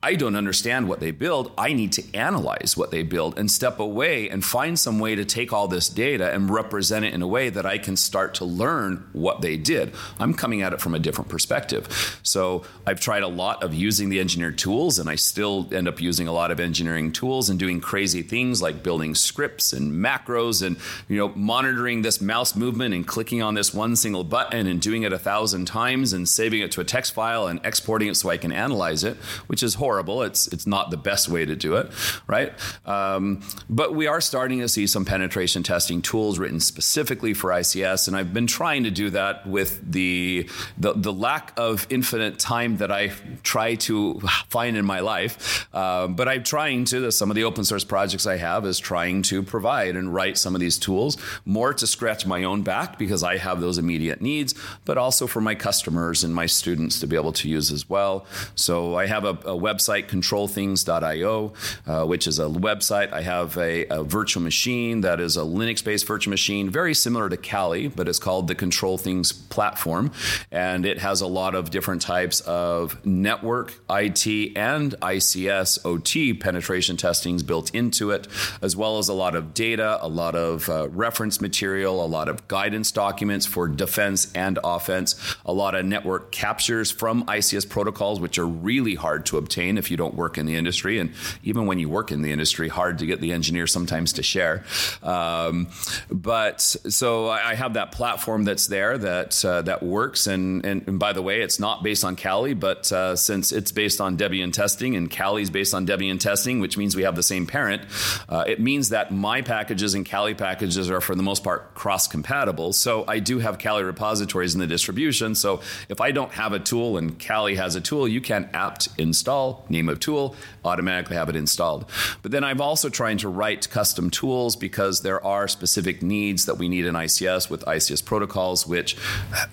I 0.00 0.14
don't 0.14 0.36
understand 0.36 0.88
what 0.88 1.00
they 1.00 1.10
build. 1.10 1.50
I 1.58 1.72
need 1.72 1.92
to 1.94 2.04
analyze 2.14 2.76
what 2.76 2.90
they 2.90 3.02
build 3.02 3.36
and 3.38 3.50
step 3.50 3.80
away 3.80 4.28
and 4.28 4.44
find 4.44 4.78
some 4.78 5.00
way 5.00 5.16
to 5.16 5.24
take 5.24 5.52
all 5.52 5.66
this 5.66 5.88
data 5.88 6.03
data 6.04 6.34
and 6.34 6.50
represent 6.50 7.02
it 7.06 7.14
in 7.14 7.22
a 7.22 7.26
way 7.26 7.48
that 7.48 7.64
I 7.64 7.78
can 7.78 7.96
start 7.96 8.34
to 8.34 8.44
learn 8.44 9.08
what 9.14 9.40
they 9.40 9.56
did. 9.56 9.94
I'm 10.18 10.34
coming 10.34 10.60
at 10.60 10.74
it 10.74 10.80
from 10.80 10.94
a 10.94 10.98
different 10.98 11.30
perspective. 11.30 12.20
So 12.22 12.64
I've 12.86 13.00
tried 13.00 13.22
a 13.22 13.28
lot 13.28 13.62
of 13.62 13.72
using 13.72 14.10
the 14.10 14.20
engineer 14.20 14.52
tools, 14.52 14.98
and 14.98 15.08
I 15.08 15.14
still 15.14 15.66
end 15.72 15.88
up 15.88 16.02
using 16.02 16.28
a 16.28 16.32
lot 16.32 16.50
of 16.50 16.60
engineering 16.60 17.10
tools 17.10 17.48
and 17.48 17.58
doing 17.58 17.80
crazy 17.80 18.20
things 18.20 18.60
like 18.60 18.82
building 18.82 19.14
scripts 19.14 19.72
and 19.72 19.92
macros 19.92 20.62
and 20.66 20.76
you 21.08 21.16
know 21.16 21.28
monitoring 21.34 22.02
this 22.02 22.20
mouse 22.20 22.54
movement 22.54 22.92
and 22.94 23.06
clicking 23.06 23.40
on 23.40 23.54
this 23.54 23.72
one 23.72 23.96
single 23.96 24.24
button 24.24 24.66
and 24.66 24.82
doing 24.82 25.04
it 25.04 25.12
a 25.12 25.18
thousand 25.18 25.64
times 25.64 26.12
and 26.12 26.28
saving 26.28 26.60
it 26.60 26.70
to 26.72 26.80
a 26.82 26.84
text 26.84 27.14
file 27.14 27.46
and 27.46 27.60
exporting 27.64 28.08
it 28.08 28.16
so 28.16 28.28
I 28.28 28.36
can 28.36 28.52
analyze 28.52 29.04
it, 29.04 29.16
which 29.46 29.62
is 29.62 29.74
horrible. 29.74 30.22
It's 30.22 30.48
it's 30.48 30.66
not 30.66 30.90
the 30.90 30.98
best 30.98 31.28
way 31.30 31.46
to 31.46 31.56
do 31.56 31.76
it, 31.76 31.90
right? 32.26 32.52
Um, 32.84 33.40
but 33.70 33.94
we 33.94 34.06
are 34.06 34.20
starting 34.20 34.60
to 34.60 34.68
see 34.68 34.86
some 34.86 35.04
penetration 35.04 35.62
testing 35.62 35.93
tools 36.02 36.38
written 36.38 36.60
specifically 36.60 37.34
for 37.34 37.50
ICS, 37.50 38.08
and 38.08 38.16
I've 38.16 38.32
been 38.32 38.46
trying 38.46 38.84
to 38.84 38.90
do 38.90 39.10
that 39.10 39.46
with 39.46 39.92
the 39.92 40.48
the, 40.78 40.92
the 40.94 41.12
lack 41.12 41.52
of 41.56 41.86
infinite 41.90 42.38
time 42.38 42.78
that 42.78 42.90
I 42.90 43.12
try 43.42 43.74
to 43.76 44.20
find 44.48 44.76
in 44.76 44.84
my 44.84 45.00
life. 45.00 45.68
Uh, 45.72 46.06
but 46.08 46.28
I'm 46.28 46.42
trying 46.42 46.84
to. 46.86 47.10
Some 47.10 47.30
of 47.30 47.36
the 47.36 47.44
open 47.44 47.64
source 47.64 47.84
projects 47.84 48.26
I 48.26 48.36
have 48.36 48.64
is 48.66 48.78
trying 48.78 49.22
to 49.22 49.42
provide 49.42 49.96
and 49.96 50.12
write 50.12 50.38
some 50.38 50.54
of 50.54 50.60
these 50.60 50.78
tools 50.78 51.16
more 51.44 51.72
to 51.74 51.86
scratch 51.86 52.26
my 52.26 52.44
own 52.44 52.62
back 52.62 52.98
because 52.98 53.22
I 53.22 53.36
have 53.36 53.60
those 53.60 53.78
immediate 53.78 54.20
needs, 54.20 54.54
but 54.84 54.98
also 54.98 55.26
for 55.26 55.40
my 55.40 55.54
customers 55.54 56.24
and 56.24 56.34
my 56.34 56.46
students 56.46 57.00
to 57.00 57.06
be 57.06 57.16
able 57.16 57.32
to 57.32 57.48
use 57.48 57.70
as 57.70 57.88
well. 57.88 58.26
So 58.54 58.96
I 58.96 59.06
have 59.06 59.24
a, 59.24 59.30
a 59.30 59.56
website 59.56 59.84
website, 59.84 60.08
controlthings.io, 60.08 61.52
uh, 61.86 62.06
which 62.06 62.26
is 62.26 62.38
a 62.38 62.44
website. 62.44 63.12
I 63.12 63.22
have 63.22 63.56
a, 63.56 63.86
a 63.86 64.04
virtual 64.04 64.42
machine 64.42 65.02
that 65.02 65.20
is 65.20 65.36
a 65.36 65.40
Linux 65.40 65.83
based 65.84 66.06
virtual 66.06 66.30
machine, 66.30 66.70
very 66.70 66.94
similar 66.94 67.28
to 67.28 67.36
Kali, 67.36 67.88
but 67.88 68.08
it's 68.08 68.18
called 68.18 68.48
the 68.48 68.54
Control 68.54 68.98
Things 68.98 69.32
platform. 69.32 70.12
And 70.50 70.86
it 70.86 70.98
has 70.98 71.20
a 71.20 71.26
lot 71.26 71.54
of 71.54 71.70
different 71.70 72.02
types 72.02 72.40
of 72.40 73.04
network, 73.04 73.74
IT, 73.90 74.56
and 74.56 74.92
ICS, 75.00 75.84
OT 75.84 76.34
penetration 76.34 76.96
testings 76.96 77.42
built 77.42 77.74
into 77.74 78.10
it, 78.10 78.26
as 78.62 78.76
well 78.76 78.98
as 78.98 79.08
a 79.08 79.14
lot 79.14 79.34
of 79.34 79.54
data, 79.54 79.98
a 80.00 80.08
lot 80.08 80.34
of 80.34 80.68
uh, 80.68 80.88
reference 80.90 81.40
material, 81.40 82.04
a 82.04 82.06
lot 82.06 82.28
of 82.28 82.48
guidance 82.48 82.90
documents 82.92 83.46
for 83.46 83.68
defense 83.68 84.32
and 84.34 84.58
offense, 84.64 85.36
a 85.44 85.52
lot 85.52 85.74
of 85.74 85.84
network 85.84 86.32
captures 86.32 86.90
from 86.90 87.24
ICS 87.26 87.68
protocols, 87.68 88.20
which 88.20 88.38
are 88.38 88.46
really 88.46 88.94
hard 88.94 89.26
to 89.26 89.38
obtain 89.38 89.78
if 89.78 89.90
you 89.90 89.96
don't 89.96 90.14
work 90.14 90.38
in 90.38 90.46
the 90.46 90.56
industry. 90.56 90.98
And 90.98 91.12
even 91.42 91.66
when 91.66 91.78
you 91.78 91.88
work 91.88 92.10
in 92.10 92.22
the 92.22 92.32
industry, 92.32 92.68
hard 92.68 92.98
to 92.98 93.06
get 93.06 93.20
the 93.20 93.32
engineer 93.32 93.66
sometimes 93.66 94.14
to 94.14 94.22
share. 94.22 94.64
Um, 95.02 95.68
but 96.10 96.60
so 96.60 97.28
I 97.28 97.54
have 97.54 97.74
that 97.74 97.92
platform 97.92 98.44
that's 98.44 98.66
there 98.66 98.98
that 98.98 99.44
uh, 99.44 99.62
that 99.62 99.82
works. 99.82 100.26
And, 100.26 100.64
and, 100.64 100.86
and 100.86 100.98
by 100.98 101.12
the 101.12 101.22
way, 101.22 101.40
it's 101.40 101.58
not 101.58 101.82
based 101.82 102.04
on 102.04 102.16
Kali, 102.16 102.54
but 102.54 102.90
uh, 102.92 103.16
since 103.16 103.52
it's 103.52 103.72
based 103.72 104.00
on 104.00 104.16
Debian 104.16 104.52
testing 104.52 104.96
and 104.96 105.10
Kali's 105.10 105.50
based 105.50 105.74
on 105.74 105.86
Debian 105.86 106.18
testing, 106.18 106.60
which 106.60 106.76
means 106.76 106.96
we 106.96 107.02
have 107.02 107.16
the 107.16 107.22
same 107.22 107.46
parent, 107.46 107.82
uh, 108.28 108.44
it 108.46 108.60
means 108.60 108.90
that 108.90 109.12
my 109.12 109.42
packages 109.42 109.94
and 109.94 110.08
Kali 110.08 110.34
packages 110.34 110.90
are 110.90 111.00
for 111.00 111.14
the 111.14 111.22
most 111.22 111.44
part 111.44 111.74
cross 111.74 112.06
compatible. 112.06 112.72
So 112.72 113.04
I 113.06 113.18
do 113.18 113.38
have 113.40 113.58
Kali 113.58 113.82
repositories 113.82 114.54
in 114.54 114.60
the 114.60 114.66
distribution. 114.66 115.34
So 115.34 115.60
if 115.88 116.00
I 116.00 116.12
don't 116.12 116.32
have 116.32 116.52
a 116.52 116.58
tool 116.58 116.96
and 116.96 117.18
Kali 117.18 117.56
has 117.56 117.74
a 117.74 117.80
tool, 117.80 118.06
you 118.08 118.20
can 118.20 118.48
apt 118.54 118.88
install, 118.98 119.64
name 119.68 119.88
of 119.88 120.00
tool, 120.00 120.36
automatically 120.64 121.16
have 121.16 121.28
it 121.28 121.36
installed. 121.36 121.84
But 122.22 122.30
then 122.30 122.44
I'm 122.44 122.60
also 122.60 122.88
trying 122.88 123.18
to 123.18 123.28
write 123.28 123.68
custom 123.70 124.10
tools 124.10 124.56
because 124.56 125.02
there 125.02 125.24
are 125.24 125.48
specific 125.48 125.63
needs 126.02 126.46
that 126.46 126.56
we 126.56 126.68
need 126.68 126.86
in 126.86 126.94
ICS 126.94 127.50
with 127.50 127.64
ICS 127.64 128.04
protocols, 128.04 128.66
which 128.66 128.96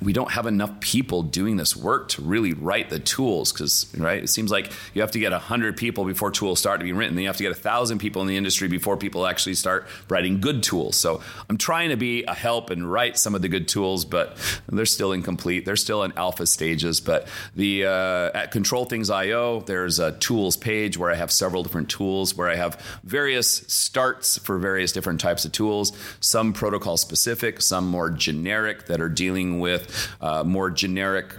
we 0.01 0.13
don't 0.13 0.31
have 0.31 0.45
enough 0.45 0.79
people 0.79 1.23
doing 1.23 1.57
this 1.57 1.75
work 1.75 2.09
to 2.09 2.21
really 2.21 2.53
write 2.53 2.89
the 2.89 2.99
tools. 2.99 3.51
Because, 3.51 3.87
right, 3.97 4.23
it 4.23 4.27
seems 4.27 4.51
like 4.51 4.71
you 4.93 5.01
have 5.01 5.11
to 5.11 5.19
get 5.19 5.31
100 5.31 5.77
people 5.77 6.05
before 6.05 6.31
tools 6.31 6.59
start 6.59 6.79
to 6.79 6.83
be 6.83 6.93
written. 6.93 7.15
Then 7.15 7.23
you 7.23 7.29
have 7.29 7.37
to 7.37 7.43
get 7.43 7.51
1,000 7.51 7.99
people 7.99 8.21
in 8.21 8.27
the 8.27 8.37
industry 8.37 8.67
before 8.67 8.97
people 8.97 9.25
actually 9.25 9.55
start 9.55 9.87
writing 10.09 10.41
good 10.41 10.63
tools. 10.63 10.95
So 10.95 11.21
I'm 11.49 11.57
trying 11.57 11.89
to 11.89 11.97
be 11.97 12.23
a 12.23 12.33
help 12.33 12.69
and 12.69 12.91
write 12.91 13.17
some 13.17 13.35
of 13.35 13.41
the 13.41 13.49
good 13.49 13.67
tools, 13.67 14.05
but 14.05 14.37
they're 14.69 14.85
still 14.85 15.11
incomplete. 15.11 15.65
They're 15.65 15.75
still 15.75 16.03
in 16.03 16.13
alpha 16.17 16.45
stages. 16.45 17.01
But 17.01 17.27
the 17.55 17.85
uh, 17.85 18.31
at 18.33 18.51
Control 18.51 18.85
Things 18.85 19.09
IO, 19.09 19.61
there's 19.61 19.99
a 19.99 20.11
tools 20.13 20.57
page 20.57 20.97
where 20.97 21.11
I 21.11 21.15
have 21.15 21.31
several 21.31 21.63
different 21.63 21.89
tools 21.89 22.35
where 22.35 22.49
I 22.49 22.55
have 22.55 22.81
various 23.03 23.49
starts 23.67 24.37
for 24.37 24.57
various 24.57 24.91
different 24.91 25.19
types 25.19 25.45
of 25.45 25.51
tools, 25.51 25.91
some 26.19 26.53
protocol 26.53 26.97
specific, 26.97 27.61
some 27.61 27.87
more 27.87 28.09
generic 28.09 28.85
that 28.87 29.01
are 29.01 29.09
dealing 29.09 29.59
with 29.59 30.09
uh, 30.21 30.43
more 30.43 30.69
generic 30.69 31.33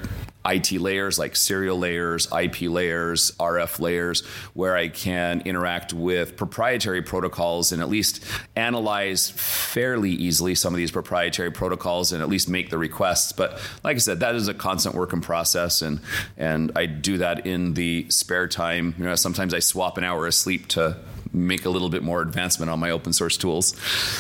IT 0.45 0.73
layers 0.73 1.19
like 1.19 1.37
serial 1.37 1.79
layers, 1.79 2.27
IP 2.33 2.63
layers, 2.63 3.33
RF 3.33 3.81
layers, 3.81 4.25
where 4.55 4.77
I 4.77 4.89
can 4.89 5.43
interact 5.45 5.93
with 5.93 6.37
proprietary 6.37 7.03
protocols 7.03 7.73
and 7.73 7.81
at 7.81 7.89
least 7.89 8.25
analyze 8.57 9.31
fairly 9.31 10.11
easily 10.11 10.55
some 10.55 10.75
of 10.75 10.79
these 10.79 10.91
proprietary 10.91 11.51
protocols 11.51 12.13
and 12.13 12.23
at 12.23 12.29
least 12.29 12.49
make 12.49 12.71
the 12.71 12.79
requests. 12.79 13.33
But 13.33 13.61
like 13.85 13.97
I 13.97 13.99
said, 13.99 14.21
that 14.21 14.35
is 14.35 14.49
a 14.49 14.55
constant 14.55 14.95
work 14.95 15.13
in 15.13 15.21
process, 15.21 15.83
and 15.83 16.01
and 16.37 16.73
I 16.77 16.87
do 16.87 17.19
that 17.19 17.47
in 17.47 17.75
the 17.75 18.07
spare 18.11 18.49
time. 18.49 18.95
You 18.99 19.05
know, 19.05 19.15
sometimes 19.15 19.55
I 19.55 19.61
swap 19.61 19.99
an 19.99 20.05
hour 20.05 20.27
of 20.27 20.35
sleep 20.35 20.69
to 20.69 20.97
make 21.33 21.65
a 21.65 21.71
little 21.71 21.89
bit 21.89 22.03
more 22.03 22.21
advancement 22.21 22.71
on 22.71 22.79
my 22.79 22.91
open 22.91 23.13
source 23.13 23.37
tools. 23.37 23.75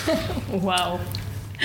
wow. 0.50 1.00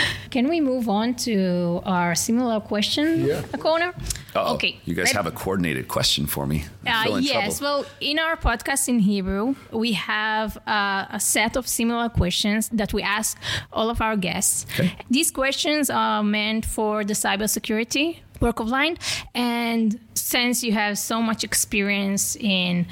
Can 0.29 0.47
we 0.49 0.61
move 0.61 0.87
on 0.89 1.15
to 1.25 1.81
our 1.85 2.15
similar 2.15 2.59
question 2.59 3.25
Yeah. 3.25 3.41
corner? 3.59 3.93
Uh-oh. 4.35 4.55
Okay. 4.55 4.79
You 4.85 4.93
guys 4.93 5.11
have 5.11 5.25
a 5.25 5.31
coordinated 5.31 5.87
question 5.87 6.27
for 6.27 6.45
me. 6.45 6.65
Uh, 6.85 7.17
yes. 7.21 7.59
trouble. 7.59 7.81
Well, 7.81 7.85
in 8.01 8.19
our 8.19 8.35
podcast 8.35 8.87
in 8.87 8.99
Hebrew, 8.99 9.55
we 9.71 9.93
have 9.93 10.57
uh, 10.67 11.05
a 11.09 11.19
set 11.19 11.55
of 11.55 11.67
similar 11.67 12.09
questions 12.09 12.69
that 12.69 12.93
we 12.93 13.01
ask 13.01 13.37
all 13.73 13.89
of 13.89 13.99
our 14.01 14.15
guests. 14.15 14.65
Okay. 14.73 14.93
These 15.09 15.31
questions 15.31 15.89
are 15.89 16.23
meant 16.23 16.65
for 16.65 17.03
the 17.03 17.13
cybersecurity 17.13 18.19
work 18.39 18.59
of 18.59 18.67
line. 18.67 18.97
And 19.33 19.99
since 20.13 20.63
you 20.63 20.71
have 20.73 20.97
so 20.99 21.21
much 21.21 21.43
experience 21.43 22.35
in 22.35 22.85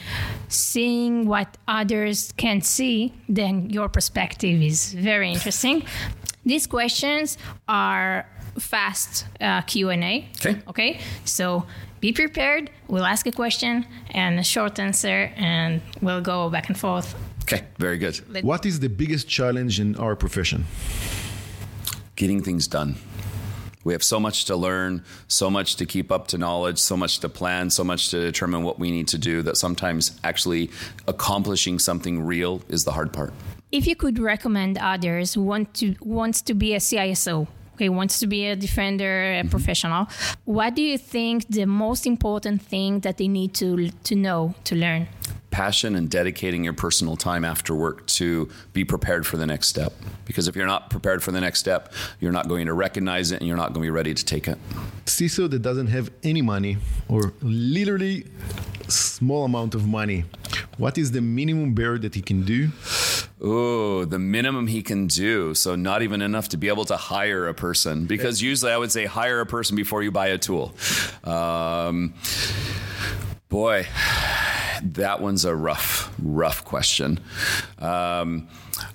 seeing 0.47 1.27
what 1.27 1.57
others 1.67 2.31
can't 2.37 2.65
see, 2.65 3.13
then 3.29 3.69
your 3.69 3.89
perspective 3.89 4.61
is 4.61 4.93
very 4.93 5.31
interesting. 5.31 5.83
These 6.45 6.67
questions 6.67 7.38
are 7.67 8.27
fast 8.60 9.25
uh, 9.41 9.62
Q&A. 9.62 10.29
Okay. 10.38 10.62
Okay. 10.67 10.99
So 11.25 11.65
be 11.99 12.13
prepared. 12.13 12.69
We'll 12.88 13.05
ask 13.05 13.25
a 13.25 13.31
question 13.31 13.86
and 14.12 14.39
a 14.39 14.43
short 14.43 14.79
answer, 14.79 15.31
and 15.36 15.81
we'll 16.01 16.21
go 16.21 16.49
back 16.49 16.69
and 16.69 16.77
forth. 16.77 17.15
Okay, 17.43 17.63
very 17.77 17.97
good. 17.97 18.17
What 18.43 18.65
is 18.65 18.79
the 18.79 18.89
biggest 18.89 19.27
challenge 19.27 19.79
in 19.79 19.95
our 19.97 20.15
profession? 20.15 20.65
Getting 22.15 22.43
things 22.43 22.67
done. 22.67 22.95
We 23.84 23.93
have 23.93 24.03
so 24.03 24.19
much 24.19 24.45
to 24.45 24.55
learn, 24.55 25.03
so 25.27 25.51
much 25.51 25.75
to 25.75 25.86
keep 25.86 26.12
up 26.12 26.27
to 26.29 26.39
knowledge, 26.39 26.79
so 26.79 26.97
much 26.97 27.19
to 27.19 27.29
plan, 27.29 27.69
so 27.69 27.84
much 27.84 28.10
to 28.10 28.19
determine 28.19 28.63
what 28.63 28.79
we 28.79 28.89
need 28.89 29.08
to 29.10 29.19
do 29.19 29.43
that 29.43 29.58
sometimes 29.58 30.19
actually 30.23 30.71
accomplishing 31.08 31.77
something 31.77 32.25
real 32.25 32.62
is 32.67 32.84
the 32.84 32.91
hard 32.91 33.13
part. 33.13 33.31
If 33.75 33.88
you 33.88 33.97
could 33.97 34.19
recommend 34.19 34.77
others 34.77 35.33
who 35.33 35.41
want 35.41 35.73
to 35.79 35.95
wants 35.99 36.41
to 36.43 36.53
be 36.53 36.75
a 36.75 36.77
CISO, 36.77 37.45
okay, 37.73 37.89
wants 37.89 38.19
to 38.19 38.27
be 38.27 38.45
a 38.47 38.55
defender, 38.55 39.33
a 39.33 39.41
mm-hmm. 39.41 39.49
professional, 39.49 40.07
what 40.45 40.75
do 40.75 40.81
you 40.81 40.97
think 40.97 41.45
the 41.49 41.65
most 41.65 42.07
important 42.07 42.61
thing 42.61 43.01
that 43.01 43.17
they 43.17 43.27
need 43.27 43.53
to 43.55 43.89
to 43.89 44.15
know 44.15 44.55
to 44.63 44.75
learn? 44.75 45.09
passion 45.51 45.95
and 45.95 46.09
dedicating 46.09 46.65
your 46.65 46.73
personal 46.73 47.15
time 47.15 47.45
after 47.45 47.73
work 47.73 48.05
to 48.07 48.49
be 48.73 48.83
prepared 48.83 49.25
for 49.25 49.38
the 49.38 49.45
next 49.45 49.69
step. 49.69 49.93
Because 50.25 50.49
if 50.49 50.55
you're 50.57 50.67
not 50.67 50.89
prepared 50.89 51.23
for 51.23 51.31
the 51.31 51.39
next 51.39 51.59
step, 51.59 51.93
you're 52.19 52.33
not 52.33 52.49
going 52.49 52.65
to 52.65 52.73
recognize 52.73 53.31
it 53.31 53.39
and 53.39 53.47
you're 53.47 53.55
not 53.55 53.71
going 53.71 53.75
to 53.75 53.88
be 53.88 53.89
ready 53.89 54.13
to 54.13 54.25
take 54.25 54.49
it. 54.49 54.57
CISO 55.05 55.49
that 55.49 55.61
doesn't 55.61 55.88
have 55.88 56.11
any 56.23 56.41
money 56.41 56.75
or 57.07 57.31
literally 57.41 58.25
small 58.89 59.45
amount 59.45 59.75
of 59.75 59.88
money. 59.88 60.25
What 60.77 60.97
is 60.97 61.11
the 61.11 61.21
minimum 61.21 61.73
bare 61.73 61.97
that 61.99 62.15
he 62.15 62.21
can 62.21 62.43
do? 62.43 62.71
Oh, 63.47 64.05
the 64.05 64.17
minimum 64.17 64.65
he 64.65 64.81
can 64.81 65.05
do. 65.05 65.53
So, 65.53 65.75
not 65.75 66.01
even 66.01 66.23
enough 66.23 66.49
to 66.49 66.58
be 66.58 66.67
able 66.67 66.86
to 66.86 66.97
hire 66.97 67.47
a 67.47 67.53
person. 67.53 68.08
Because 68.08 68.41
usually 68.41 68.71
I 68.71 68.77
would 68.77 68.91
say 68.91 69.05
hire 69.05 69.39
a 69.39 69.45
person 69.45 69.75
before 69.75 70.01
you 70.01 70.10
buy 70.10 70.29
a 70.29 70.39
tool. 70.39 70.73
Um, 71.23 72.15
boy, 73.47 73.86
that 74.84 75.21
one's 75.21 75.45
a 75.45 75.55
rough, 75.55 76.12
rough 76.19 76.65
question. 76.65 77.19
Um, 77.77 78.47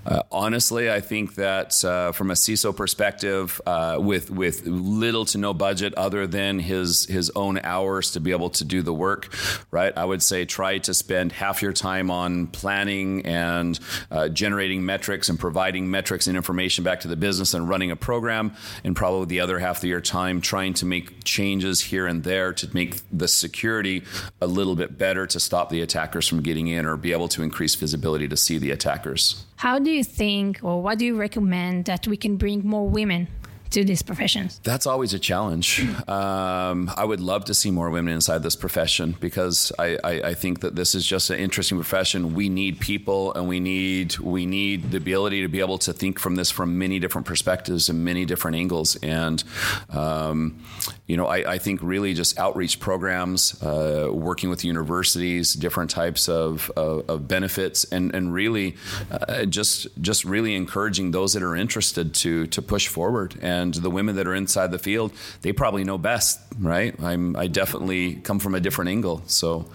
uh, 0.06 0.22
honestly, 0.30 0.90
I 0.90 1.00
think 1.00 1.34
that 1.36 1.84
uh, 1.84 2.12
from 2.12 2.30
a 2.30 2.34
CISO 2.34 2.74
perspective, 2.74 3.60
uh, 3.66 3.98
with 4.00 4.30
with 4.30 4.66
little 4.66 5.24
to 5.26 5.38
no 5.38 5.54
budget 5.54 5.94
other 5.94 6.26
than 6.26 6.58
his 6.58 7.06
his 7.06 7.30
own 7.36 7.60
hours 7.62 8.12
to 8.12 8.20
be 8.20 8.30
able 8.30 8.50
to 8.50 8.64
do 8.64 8.82
the 8.82 8.92
work, 8.92 9.34
right? 9.70 9.96
I 9.96 10.04
would 10.04 10.22
say 10.22 10.44
try 10.44 10.78
to 10.78 10.94
spend 10.94 11.32
half 11.32 11.62
your 11.62 11.72
time 11.72 12.10
on 12.10 12.46
planning 12.48 13.24
and 13.26 13.78
uh, 14.10 14.28
generating 14.28 14.84
metrics 14.84 15.28
and 15.28 15.38
providing 15.38 15.90
metrics 15.90 16.26
and 16.26 16.36
information 16.36 16.84
back 16.84 17.00
to 17.00 17.08
the 17.08 17.16
business 17.16 17.54
and 17.54 17.68
running 17.68 17.90
a 17.90 17.96
program, 17.96 18.52
and 18.84 18.96
probably 18.96 19.26
the 19.26 19.40
other 19.40 19.58
half 19.58 19.78
of 19.78 19.84
your 19.84 20.00
time 20.00 20.40
trying 20.40 20.74
to 20.74 20.86
make 20.86 21.24
changes 21.24 21.80
here 21.80 22.06
and 22.06 22.24
there 22.24 22.52
to 22.52 22.68
make 22.74 23.00
the 23.12 23.28
security 23.28 24.02
a 24.40 24.46
little 24.46 24.76
bit 24.76 24.98
better 24.98 25.26
to 25.26 25.40
stop 25.40 25.70
the 25.70 25.80
attackers 25.80 26.26
from 26.26 26.42
getting 26.42 26.68
in 26.68 26.86
or 26.86 26.96
be 26.96 27.12
able 27.12 27.28
to 27.28 27.42
increase 27.42 27.74
visibility 27.74 28.28
to 28.28 28.36
see 28.36 28.58
the 28.58 28.70
attackers. 28.70 29.44
How 29.60 29.78
do 29.78 29.90
you 29.90 30.02
think, 30.02 30.60
or 30.62 30.82
what 30.82 30.98
do 30.98 31.04
you 31.04 31.18
recommend 31.18 31.84
that 31.84 32.06
we 32.08 32.16
can 32.16 32.38
bring 32.38 32.66
more 32.66 32.88
women 32.88 33.28
to 33.70 33.84
these 33.84 34.02
professions? 34.02 34.60
That's 34.64 34.86
always 34.86 35.14
a 35.14 35.18
challenge. 35.18 35.80
Um, 36.08 36.90
I 36.96 37.04
would 37.04 37.20
love 37.20 37.44
to 37.46 37.54
see 37.54 37.70
more 37.70 37.90
women 37.90 38.12
inside 38.12 38.42
this 38.42 38.56
profession 38.56 39.16
because 39.20 39.72
I, 39.78 39.98
I, 40.02 40.10
I 40.30 40.34
think 40.34 40.60
that 40.60 40.76
this 40.76 40.94
is 40.94 41.06
just 41.06 41.30
an 41.30 41.38
interesting 41.38 41.78
profession. 41.78 42.34
We 42.34 42.48
need 42.48 42.80
people, 42.80 43.32
and 43.34 43.48
we 43.48 43.60
need 43.60 44.18
we 44.18 44.46
need 44.46 44.90
the 44.90 44.96
ability 44.96 45.42
to 45.42 45.48
be 45.48 45.60
able 45.60 45.78
to 45.78 45.92
think 45.92 46.18
from 46.18 46.36
this 46.36 46.50
from 46.50 46.78
many 46.78 46.98
different 46.98 47.26
perspectives 47.26 47.88
and 47.88 48.04
many 48.04 48.24
different 48.24 48.56
angles. 48.56 48.96
And 48.96 49.42
um, 49.90 50.62
you 51.06 51.16
know, 51.16 51.26
I, 51.26 51.54
I, 51.54 51.58
think 51.58 51.80
really 51.82 52.14
just 52.14 52.38
outreach 52.38 52.78
programs, 52.78 53.60
uh, 53.62 54.08
working 54.12 54.48
with 54.48 54.64
universities, 54.64 55.54
different 55.54 55.90
types 55.90 56.28
of, 56.28 56.70
of, 56.76 57.08
of 57.08 57.28
benefits, 57.28 57.84
and 57.84 58.14
and 58.14 58.32
really 58.32 58.76
uh, 59.10 59.44
just 59.44 59.88
just 60.00 60.24
really 60.24 60.54
encouraging 60.54 61.10
those 61.10 61.32
that 61.34 61.42
are 61.42 61.56
interested 61.56 62.14
to 62.14 62.46
to 62.48 62.62
push 62.62 62.88
forward 62.88 63.36
and 63.42 63.59
and 63.60 63.74
the 63.74 63.90
women 63.90 64.16
that 64.16 64.26
are 64.26 64.34
inside 64.34 64.70
the 64.70 64.78
field, 64.78 65.12
they 65.42 65.52
probably 65.52 65.84
know 65.84 65.98
best, 65.98 66.40
right? 66.58 66.92
I'm 67.02 67.36
I 67.36 67.46
definitely 67.46 68.16
come 68.28 68.38
from 68.40 68.54
a 68.54 68.60
different 68.60 68.88
angle. 68.90 69.22
So, 69.26 69.66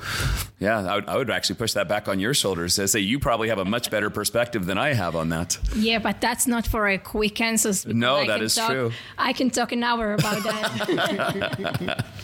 yeah, 0.59 0.79
I 0.91 0.95
would, 0.95 1.07
I 1.09 1.17
would 1.17 1.29
actually 1.29 1.55
push 1.63 1.73
that 1.73 1.87
back 1.87 2.07
on 2.07 2.19
your 2.19 2.33
shoulders. 2.33 2.79
I 2.79 2.85
say 2.87 2.99
you 2.99 3.19
probably 3.19 3.49
have 3.49 3.59
a 3.59 3.65
much 3.65 3.89
better 3.91 4.09
perspective 4.09 4.65
than 4.65 4.77
I 4.77 4.93
have 4.93 5.15
on 5.15 5.29
that. 5.29 5.57
Yeah, 5.75 5.99
but 5.99 6.19
that's 6.21 6.45
not 6.47 6.65
for 6.67 6.87
a 6.87 6.97
quick 6.97 7.39
answer. 7.41 7.71
No, 7.93 8.15
I 8.17 8.27
that 8.27 8.35
can 8.37 8.45
is 8.45 8.55
talk- 8.55 8.71
true. 8.71 8.91
I 9.17 9.33
can 9.33 9.49
talk 9.49 9.71
an 9.71 9.83
hour 9.83 10.13
about 10.13 10.43
that. 10.43 12.05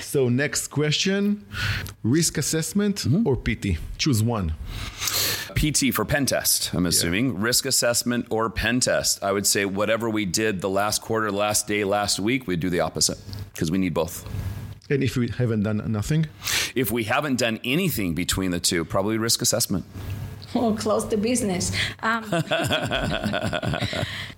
So 0.00 0.28
next 0.28 0.68
question: 0.68 1.44
risk 2.02 2.36
assessment 2.38 2.96
Mm-hmm. 2.96 3.26
or 3.26 3.36
PT? 3.36 3.78
Choose 3.98 4.22
one. 4.22 4.52
PT 5.54 5.92
for 5.94 6.04
pen 6.04 6.26
test, 6.26 6.72
I'm 6.74 6.86
assuming. 6.86 7.40
Risk 7.40 7.66
assessment 7.66 8.26
or 8.30 8.48
pen 8.50 8.80
test. 8.80 9.22
I 9.22 9.32
would 9.32 9.46
say 9.46 9.64
whatever 9.64 10.08
we 10.10 10.24
did 10.24 10.60
the 10.60 10.68
last 10.68 11.02
quarter, 11.02 11.30
last 11.30 11.66
day, 11.66 11.84
last 11.84 12.18
week, 12.20 12.46
we'd 12.46 12.60
do 12.60 12.70
the 12.70 12.80
opposite 12.80 13.18
because 13.52 13.70
we 13.70 13.78
need 13.78 13.94
both. 13.94 14.24
And 14.88 15.02
if 15.04 15.16
we 15.16 15.28
haven't 15.28 15.62
done 15.62 15.82
nothing, 15.92 16.26
If 16.74 16.90
we 16.90 17.04
haven't 17.04 17.36
done 17.38 17.60
anything 17.64 18.14
between 18.14 18.50
the 18.50 18.60
two, 18.60 18.84
probably 18.84 19.18
risk 19.18 19.40
assessment. 19.42 19.84
or 20.54 20.74
close 20.76 21.08
the 21.08 21.16
business. 21.16 21.72
Um, 22.02 22.24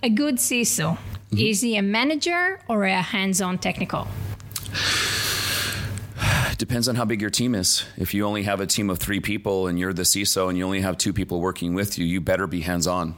a 0.03 0.09
good 0.13 0.35
CISO, 0.37 0.97
is 1.31 1.61
he 1.61 1.75
a 1.77 1.81
manager 1.81 2.59
or 2.67 2.83
a 2.85 3.01
hands-on 3.01 3.57
technical? 3.57 4.07
It 6.63 6.69
depends 6.69 6.87
on 6.87 6.95
how 6.95 7.03
big 7.03 7.19
your 7.19 7.29
team 7.29 7.55
is. 7.55 7.83
If 7.97 8.13
you 8.13 8.25
only 8.25 8.43
have 8.43 8.61
a 8.61 8.65
team 8.65 8.89
of 8.89 8.97
three 8.97 9.19
people 9.19 9.67
and 9.67 9.77
you're 9.77 9.91
the 9.91 10.03
CISO 10.03 10.47
and 10.47 10.57
you 10.57 10.63
only 10.63 10.79
have 10.79 10.97
two 10.97 11.11
people 11.11 11.41
working 11.41 11.73
with 11.73 11.97
you, 11.97 12.05
you 12.05 12.21
better 12.21 12.47
be 12.47 12.61
hands 12.61 12.87
on. 12.87 13.15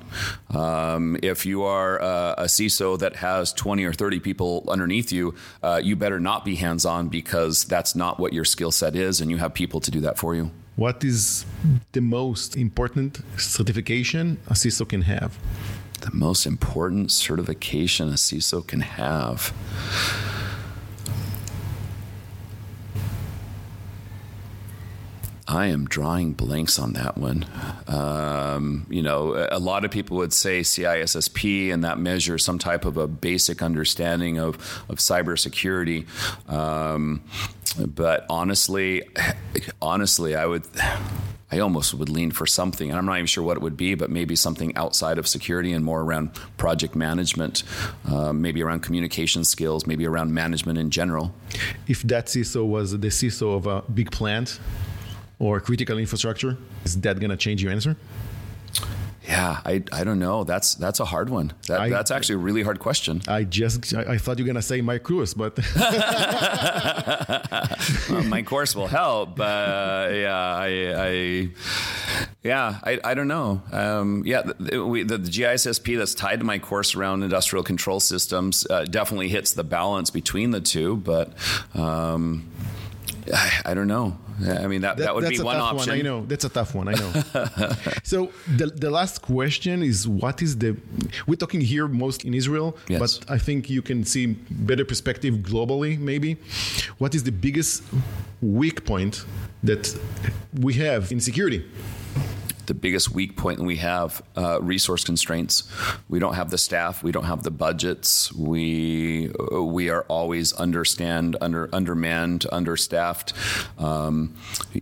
Um, 0.50 1.16
if 1.22 1.46
you 1.46 1.62
are 1.62 2.02
uh, 2.02 2.34
a 2.40 2.46
CISO 2.46 2.98
that 2.98 3.18
has 3.18 3.54
20 3.54 3.86
or 3.86 3.94
30 3.94 4.20
people 4.20 4.66
underneath 4.68 5.12
you, 5.12 5.36
uh, 5.62 5.80
you 5.84 5.96
better 5.96 6.20
not 6.20 6.44
be 6.44 6.56
hands 6.56 6.88
on 6.88 7.08
because 7.08 7.66
that's 7.66 7.96
not 7.96 8.20
what 8.20 8.34
your 8.34 8.46
skill 8.46 8.72
set 8.72 8.96
is, 8.96 9.22
and 9.22 9.30
you 9.30 9.38
have 9.38 9.54
people 9.54 9.80
to 9.82 9.92
do 9.92 10.02
that 10.02 10.18
for 10.18 10.34
you. 10.34 10.50
what 10.76 11.04
is 11.04 11.46
the 11.92 12.02
most 12.02 12.58
important 12.58 13.22
certification 13.38 14.40
a 14.48 14.54
CISO 14.54 14.90
can 14.90 15.04
have? 15.04 15.38
The 16.02 16.10
most 16.12 16.48
important 16.48 17.12
certification 17.12 18.10
a 18.10 18.14
CISO 18.14 18.66
can 18.66 18.80
have. 18.80 19.54
I 25.48 25.68
am 25.68 25.86
drawing 25.86 26.34
blanks 26.34 26.80
on 26.80 26.94
that 26.94 27.18
one. 27.18 27.46
Um, 27.88 28.88
you 28.90 29.04
know, 29.04 29.48
a 29.52 29.60
lot 29.60 29.86
of 29.86 29.92
people 29.92 30.18
would 30.18 30.34
say 30.34 30.62
CISSP, 30.62 31.72
and 31.72 31.84
that 31.84 32.00
measures 32.00 32.44
some 32.44 32.58
type 32.58 32.84
of 32.84 32.98
a 32.98 33.08
basic 33.08 33.62
understanding 33.62 34.40
of, 34.40 34.56
of 34.90 34.98
cybersecurity. 34.98 36.08
Um, 36.50 37.22
but 37.78 38.26
honestly, 38.30 39.04
honestly, 39.82 40.36
I 40.36 40.46
would. 40.46 40.66
I 41.52 41.60
almost 41.60 41.94
would 41.94 42.10
lean 42.10 42.32
for 42.32 42.48
something, 42.48 42.90
and 42.90 42.98
I'm 42.98 43.06
not 43.06 43.18
even 43.18 43.28
sure 43.28 43.44
what 43.44 43.56
it 43.56 43.62
would 43.62 43.78
be, 43.78 43.94
but 43.94 44.10
maybe 44.10 44.36
something 44.36 44.76
outside 44.76 45.20
of 45.20 45.28
security 45.28 45.72
and 45.74 45.86
more 45.86 46.02
around 46.02 46.34
project 46.58 46.96
management, 46.96 47.64
uh, 48.10 48.34
maybe 48.34 48.64
around 48.64 48.82
communication 48.82 49.44
skills, 49.44 49.86
maybe 49.86 50.08
around 50.08 50.34
management 50.34 50.80
in 50.80 50.90
general. 50.90 51.34
If 51.88 52.02
that 52.04 52.26
CISO 52.26 52.66
was 52.66 52.92
the 52.92 53.08
CISO 53.08 53.56
of 53.56 53.68
a 53.68 53.84
big 53.84 54.10
plant 54.12 54.60
or 55.40 55.60
critical 55.60 55.98
infrastructure, 55.98 56.58
is 56.84 57.00
that 57.02 57.20
going 57.20 57.30
to 57.32 57.38
change 57.38 57.62
your 57.64 57.72
answer? 57.72 57.96
Yeah, 59.28 59.60
I, 59.66 59.84
I 59.92 60.04
don't 60.04 60.20
know. 60.20 60.44
That's 60.44 60.76
that's 60.76 61.00
a 61.00 61.06
hard 61.06 61.32
one. 61.32 61.52
That, 61.68 61.82
I- 61.82 61.90
that's 61.90 62.12
actually 62.12 62.36
a 62.36 62.40
really 62.46 62.62
hard 62.62 62.78
question. 62.78 63.24
I 63.28 63.44
just 63.44 63.92
I, 63.96 64.02
I 64.14 64.18
thought 64.20 64.38
you 64.38 64.44
were 64.46 64.54
going 64.54 64.56
to 64.56 64.62
say 64.62 64.82
my 64.82 65.00
course, 65.00 65.34
but 65.34 65.58
Uh, 68.08 68.24
my 68.28 68.42
course 68.44 68.76
will 68.76 68.88
help, 68.88 69.36
but 69.36 69.44
uh, 69.46 70.10
yeah, 70.14 70.56
I, 70.56 70.68
I 70.96 71.50
yeah, 72.44 72.80
I, 72.84 73.00
I 73.04 73.14
don't 73.14 73.28
know. 73.28 73.62
Um, 73.72 74.24
yeah, 74.26 74.44
the, 74.44 74.84
we, 74.86 75.04
the, 75.04 75.18
the 75.18 75.30
GICSP 75.30 75.98
that's 75.98 76.14
tied 76.14 76.40
to 76.40 76.46
my 76.46 76.60
course 76.60 76.96
around 76.96 77.24
industrial 77.24 77.64
control 77.64 78.00
systems 78.00 78.66
uh, 78.70 78.86
definitely 78.86 79.30
hits 79.30 79.54
the 79.54 79.64
balance 79.64 80.10
between 80.12 80.52
the 80.52 80.62
two, 80.62 80.98
but 80.98 81.34
um, 81.74 82.48
I, 83.34 83.62
I 83.66 83.74
don't 83.74 83.88
know. 83.88 84.18
I 84.44 84.68
mean, 84.68 84.82
that, 84.82 84.98
that, 84.98 85.16
would 85.16 85.30
be 85.30 85.40
one 85.40 85.58
option. 85.58 85.92
One. 85.92 86.00
I 86.00 86.02
know 86.02 86.26
that's 86.26 86.44
a 86.46 86.50
tough 86.50 86.76
one. 86.76 86.88
I 86.88 86.94
know. 86.94 87.12
so 88.04 88.32
the 88.58 88.68
the 88.68 88.90
last 88.90 89.22
question 89.22 89.82
is, 89.82 90.08
what 90.08 90.42
is 90.42 90.58
the? 90.58 90.76
We're 91.28 91.36
talking 91.36 91.62
here 91.62 91.88
most 91.88 92.26
in 92.26 92.34
Israel, 92.34 92.78
Yes. 92.90 93.00
but 93.00 93.12
I 93.30 93.38
think 93.38 93.70
you 93.70 93.82
can 93.82 94.04
see 94.04 94.26
better 94.70 94.86
perspective 94.86 95.36
globally. 95.36 95.98
Maybe, 95.98 96.38
what 96.98 97.16
is 97.16 97.24
the 97.24 97.32
biggest 97.32 97.84
weak 98.42 98.86
point 98.86 99.26
that 99.64 99.98
we 100.60 100.74
have 100.74 101.12
in 101.12 101.20
security? 101.20 101.64
The 102.68 102.74
biggest 102.74 103.12
weak 103.12 103.36
point 103.36 103.60
we 103.60 103.76
have 103.78 104.22
uh, 104.36 104.60
resource 104.62 105.04
constraints 105.04 105.64
we 106.10 106.20
don't 106.20 106.34
have 106.36 106.50
the 106.50 106.58
staff 106.58 107.04
we 107.04 107.12
don't 107.12 107.26
have 107.26 107.44
the 107.44 107.52
budgets 107.52 108.32
we 108.34 109.32
we 109.52 109.90
are 109.90 110.04
always 110.08 110.54
understand 110.54 111.36
under 111.42 111.70
undermanned 111.74 112.46
understaffed 112.52 113.34
um, 113.78 114.34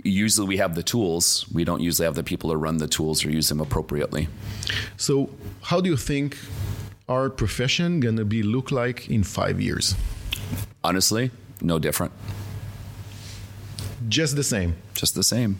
usually 0.03 0.47
we 0.47 0.57
have 0.57 0.75
the 0.75 0.83
tools 0.83 1.45
we 1.53 1.63
don't 1.63 1.81
usually 1.81 2.05
have 2.05 2.15
the 2.15 2.23
people 2.23 2.49
to 2.49 2.57
run 2.57 2.77
the 2.77 2.87
tools 2.87 3.25
or 3.25 3.29
use 3.31 3.49
them 3.49 3.59
appropriately 3.59 4.27
So, 4.97 5.29
how 5.63 5.81
do 5.81 5.89
you 5.89 5.97
think 5.97 6.37
our 7.09 7.29
profession 7.29 7.99
gonna 7.99 8.25
be 8.25 8.43
look 8.43 8.71
like 8.71 9.09
in 9.09 9.23
five 9.23 9.59
years? 9.61 9.95
honestly 10.83 11.31
no 11.61 11.79
different 11.79 12.11
Just 14.09 14.35
the 14.35 14.43
same. 14.43 14.75
just 14.93 15.15
the 15.15 15.23
same. 15.23 15.57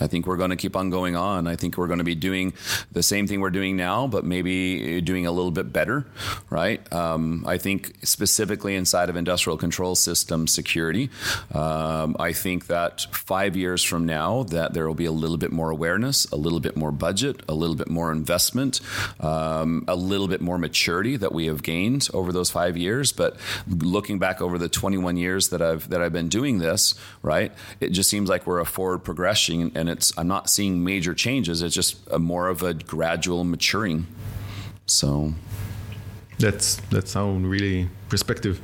I 0.00 0.06
think 0.06 0.26
we're 0.26 0.36
going 0.36 0.50
to 0.50 0.56
keep 0.56 0.76
on 0.76 0.90
going 0.90 1.16
on. 1.16 1.46
I 1.46 1.56
think 1.56 1.76
we're 1.76 1.86
going 1.86 1.98
to 1.98 2.04
be 2.04 2.14
doing 2.14 2.52
the 2.92 3.02
same 3.02 3.26
thing 3.26 3.40
we're 3.40 3.50
doing 3.50 3.76
now, 3.76 4.06
but 4.06 4.24
maybe 4.24 5.00
doing 5.00 5.26
a 5.26 5.32
little 5.32 5.50
bit 5.50 5.72
better, 5.72 6.06
right? 6.50 6.80
Um, 6.92 7.44
I 7.46 7.58
think 7.58 7.96
specifically 8.02 8.74
inside 8.74 9.08
of 9.08 9.16
industrial 9.16 9.58
control 9.58 9.94
system 9.94 10.46
security, 10.46 11.10
um, 11.54 12.16
I 12.18 12.32
think 12.32 12.66
that 12.66 13.06
five 13.12 13.56
years 13.56 13.82
from 13.82 14.06
now, 14.06 14.44
that 14.44 14.74
there 14.74 14.86
will 14.86 14.94
be 14.94 15.04
a 15.04 15.12
little 15.12 15.36
bit 15.36 15.52
more 15.52 15.70
awareness, 15.70 16.26
a 16.30 16.36
little 16.36 16.60
bit 16.60 16.76
more 16.76 16.92
budget, 16.92 17.42
a 17.48 17.54
little 17.54 17.76
bit 17.76 17.88
more 17.88 18.12
investment, 18.12 18.80
um, 19.20 19.84
a 19.88 19.96
little 19.96 20.28
bit 20.28 20.40
more 20.40 20.58
maturity 20.58 21.16
that 21.16 21.32
we 21.32 21.46
have 21.46 21.62
gained 21.62 22.08
over 22.12 22.32
those 22.32 22.50
five 22.50 22.76
years. 22.76 23.12
But 23.12 23.36
looking 23.68 24.18
back 24.18 24.40
over 24.40 24.58
the 24.58 24.68
21 24.68 25.16
years 25.16 25.48
that 25.48 25.62
I've 25.62 25.88
that 25.90 26.02
I've 26.02 26.12
been 26.12 26.28
doing 26.28 26.58
this, 26.58 26.94
right, 27.22 27.52
it 27.80 27.90
just 27.90 28.10
seems 28.10 28.28
like 28.28 28.46
we're 28.46 28.60
a 28.60 28.66
forward 28.66 28.98
progression, 29.00 29.72
and 29.74 29.87
it's 29.88 30.16
I'm 30.18 30.28
not 30.28 30.50
seeing 30.50 30.84
major 30.84 31.14
changes. 31.14 31.62
It's 31.62 31.74
just 31.74 31.96
a 32.10 32.18
more 32.18 32.48
of 32.48 32.62
a 32.62 32.74
gradual 32.74 33.44
maturing. 33.44 34.06
So 34.86 35.34
That's 36.38 36.76
that 36.90 37.08
sound 37.08 37.50
really 37.50 37.88
perspective. 38.08 38.60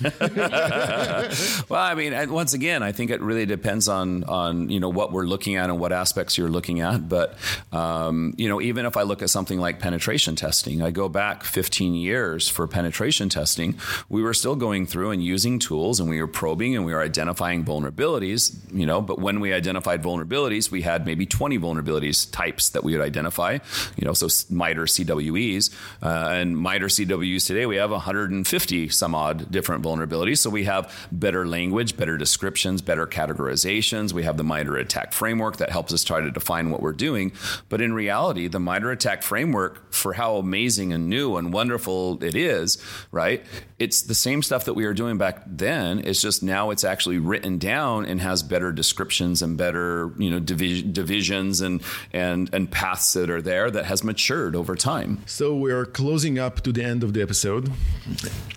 Well, 1.68 1.80
I 1.82 1.94
mean, 1.94 2.30
once 2.30 2.54
again, 2.54 2.82
I 2.82 2.92
think 2.92 3.10
it 3.10 3.20
really 3.20 3.46
depends 3.46 3.88
on 3.88 4.24
on 4.24 4.68
you 4.68 4.80
know 4.80 4.88
what 4.88 5.12
we're 5.12 5.24
looking 5.24 5.56
at 5.56 5.70
and 5.70 5.78
what 5.78 5.92
aspects 5.92 6.36
you're 6.36 6.48
looking 6.48 6.80
at. 6.80 7.08
But 7.08 7.36
um, 7.72 8.34
you 8.36 8.48
know, 8.48 8.60
even 8.60 8.86
if 8.86 8.96
I 8.96 9.02
look 9.02 9.22
at 9.22 9.30
something 9.30 9.58
like 9.58 9.78
penetration 9.80 10.36
testing, 10.36 10.82
I 10.82 10.90
go 10.90 11.08
back 11.08 11.42
15 11.44 11.94
years 11.94 12.48
for 12.48 12.66
penetration 12.66 13.28
testing. 13.28 13.76
We 14.08 14.22
were 14.22 14.34
still 14.34 14.56
going 14.56 14.86
through 14.86 15.10
and 15.10 15.22
using 15.22 15.58
tools, 15.58 16.00
and 16.00 16.08
we 16.08 16.20
were 16.20 16.28
probing 16.28 16.76
and 16.76 16.84
we 16.84 16.92
were 16.92 17.02
identifying 17.02 17.64
vulnerabilities. 17.64 18.56
You 18.72 18.86
know, 18.86 19.00
but 19.00 19.18
when 19.18 19.40
we 19.40 19.52
identified 19.52 20.02
vulnerabilities, 20.02 20.70
we 20.70 20.82
had 20.82 21.06
maybe 21.06 21.26
20 21.26 21.58
vulnerabilities 21.58 22.30
types 22.30 22.70
that 22.70 22.84
we 22.84 22.92
would 22.92 23.04
identify. 23.04 23.58
You 23.96 24.06
know, 24.06 24.12
so 24.12 24.28
MITRE 24.50 24.84
CWEs 24.84 25.74
uh, 26.02 26.28
and 26.30 26.56
MITRE 26.58 26.88
CWEs 26.88 27.46
today 27.46 27.66
we 27.66 27.76
have 27.76 27.90
150 27.90 28.83
some 28.88 29.14
odd 29.14 29.50
different 29.50 29.84
vulnerabilities. 29.84 30.38
So 30.38 30.50
we 30.50 30.64
have 30.64 30.92
better 31.10 31.46
language, 31.46 31.96
better 31.96 32.16
descriptions, 32.16 32.82
better 32.82 33.06
categorizations. 33.06 34.12
We 34.12 34.24
have 34.24 34.36
the 34.36 34.44
MITRE 34.44 34.76
ATT&CK 34.76 35.12
framework 35.12 35.56
that 35.58 35.70
helps 35.70 35.92
us 35.92 36.04
try 36.04 36.20
to 36.20 36.30
define 36.30 36.70
what 36.70 36.82
we're 36.82 36.92
doing. 36.92 37.32
But 37.68 37.80
in 37.80 37.92
reality, 37.92 38.48
the 38.48 38.60
MITRE 38.60 38.92
ATT&CK 38.92 39.22
framework, 39.22 39.92
for 39.92 40.14
how 40.14 40.36
amazing 40.36 40.92
and 40.92 41.08
new 41.08 41.36
and 41.36 41.52
wonderful 41.52 42.22
it 42.22 42.34
is, 42.34 42.78
right? 43.10 43.44
It's 43.78 44.02
the 44.02 44.14
same 44.14 44.42
stuff 44.42 44.64
that 44.66 44.74
we 44.74 44.86
were 44.86 44.94
doing 44.94 45.18
back 45.18 45.42
then. 45.46 46.00
It's 46.00 46.20
just 46.20 46.42
now 46.42 46.70
it's 46.70 46.84
actually 46.84 47.18
written 47.18 47.58
down 47.58 48.06
and 48.06 48.20
has 48.20 48.42
better 48.42 48.72
descriptions 48.72 49.42
and 49.42 49.56
better, 49.56 50.12
you 50.18 50.30
know, 50.30 50.38
divi- 50.38 50.82
divisions 50.82 51.60
and 51.60 51.82
and 52.12 52.48
and 52.52 52.70
paths 52.70 53.12
that 53.14 53.30
are 53.30 53.42
there 53.42 53.70
that 53.70 53.86
has 53.86 54.04
matured 54.04 54.54
over 54.54 54.74
time. 54.74 55.22
So 55.26 55.54
we 55.56 55.72
are 55.72 55.84
closing 55.84 56.38
up 56.38 56.60
to 56.62 56.72
the 56.72 56.84
end 56.84 57.02
of 57.02 57.12
the 57.14 57.22
episode, 57.22 57.70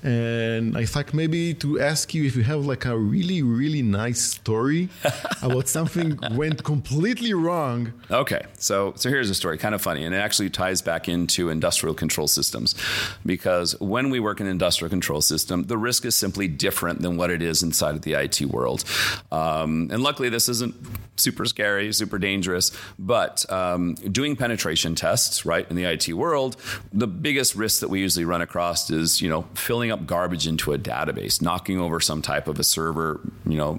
and 0.04 0.16
I 0.75 0.86
thought 0.86 1.13
maybe 1.13 1.53
to 1.56 1.80
ask 1.80 2.13
you 2.13 2.23
if 2.25 2.36
you 2.36 2.43
have 2.43 2.65
like 2.65 2.86
a 2.86 2.97
really 2.97 3.41
really 3.41 3.82
nice 3.82 4.21
story 4.21 4.89
about 5.41 5.67
something 5.67 6.19
went 6.32 6.63
completely 6.63 7.34
wrong. 7.34 7.93
Okay, 8.12 8.45
so 8.58 8.93
so 8.95 9.10
here's 9.10 9.30
a 9.30 9.36
story, 9.36 9.58
kind 9.58 9.75
of 9.75 9.82
funny, 9.82 10.06
and 10.06 10.13
it 10.13 10.19
actually 10.19 10.49
ties 10.49 10.82
back 10.82 11.08
into 11.08 11.49
industrial 11.49 11.95
control 11.95 12.27
systems, 12.27 12.75
because 13.25 13.80
when 13.80 14.10
we 14.10 14.19
work 14.19 14.39
in 14.39 14.47
an 14.47 14.51
industrial 14.51 14.89
control 14.89 15.21
system, 15.21 15.63
the 15.63 15.77
risk 15.77 16.06
is 16.06 16.15
simply 16.15 16.47
different 16.47 17.01
than 17.01 17.17
what 17.17 17.30
it 17.30 17.41
is 17.41 17.63
inside 17.63 17.95
of 17.95 18.01
the 18.01 18.13
IT 18.13 18.41
world, 18.41 18.84
um, 19.32 19.89
and 19.91 20.01
luckily 20.01 20.30
this 20.30 20.49
isn't 20.49 20.75
super 21.19 21.45
scary, 21.45 21.91
super 21.93 22.17
dangerous, 22.19 22.71
but 22.99 23.49
um, 23.51 23.95
doing 23.95 24.36
penetration 24.36 24.95
tests, 24.95 25.45
right, 25.45 25.69
in 25.69 25.75
the 25.75 25.84
IT 25.84 26.13
world, 26.13 26.58
the 26.93 27.08
biggest 27.08 27.56
risk 27.56 27.82
that 27.82 27.89
we 27.89 27.99
usually 27.99 28.25
run 28.25 28.41
across 28.41 28.89
is 28.89 29.21
you 29.21 29.30
know 29.30 29.43
filling 29.53 29.91
up 29.91 30.07
garbage 30.08 30.47
into 30.47 30.74
a 30.74 30.78
database, 30.78 31.41
knocking 31.41 31.80
over 31.80 31.99
some 31.99 32.22
type 32.22 32.47
of 32.47 32.60
a 32.60 32.64
server, 32.64 33.20
you 33.45 33.58
know, 33.58 33.78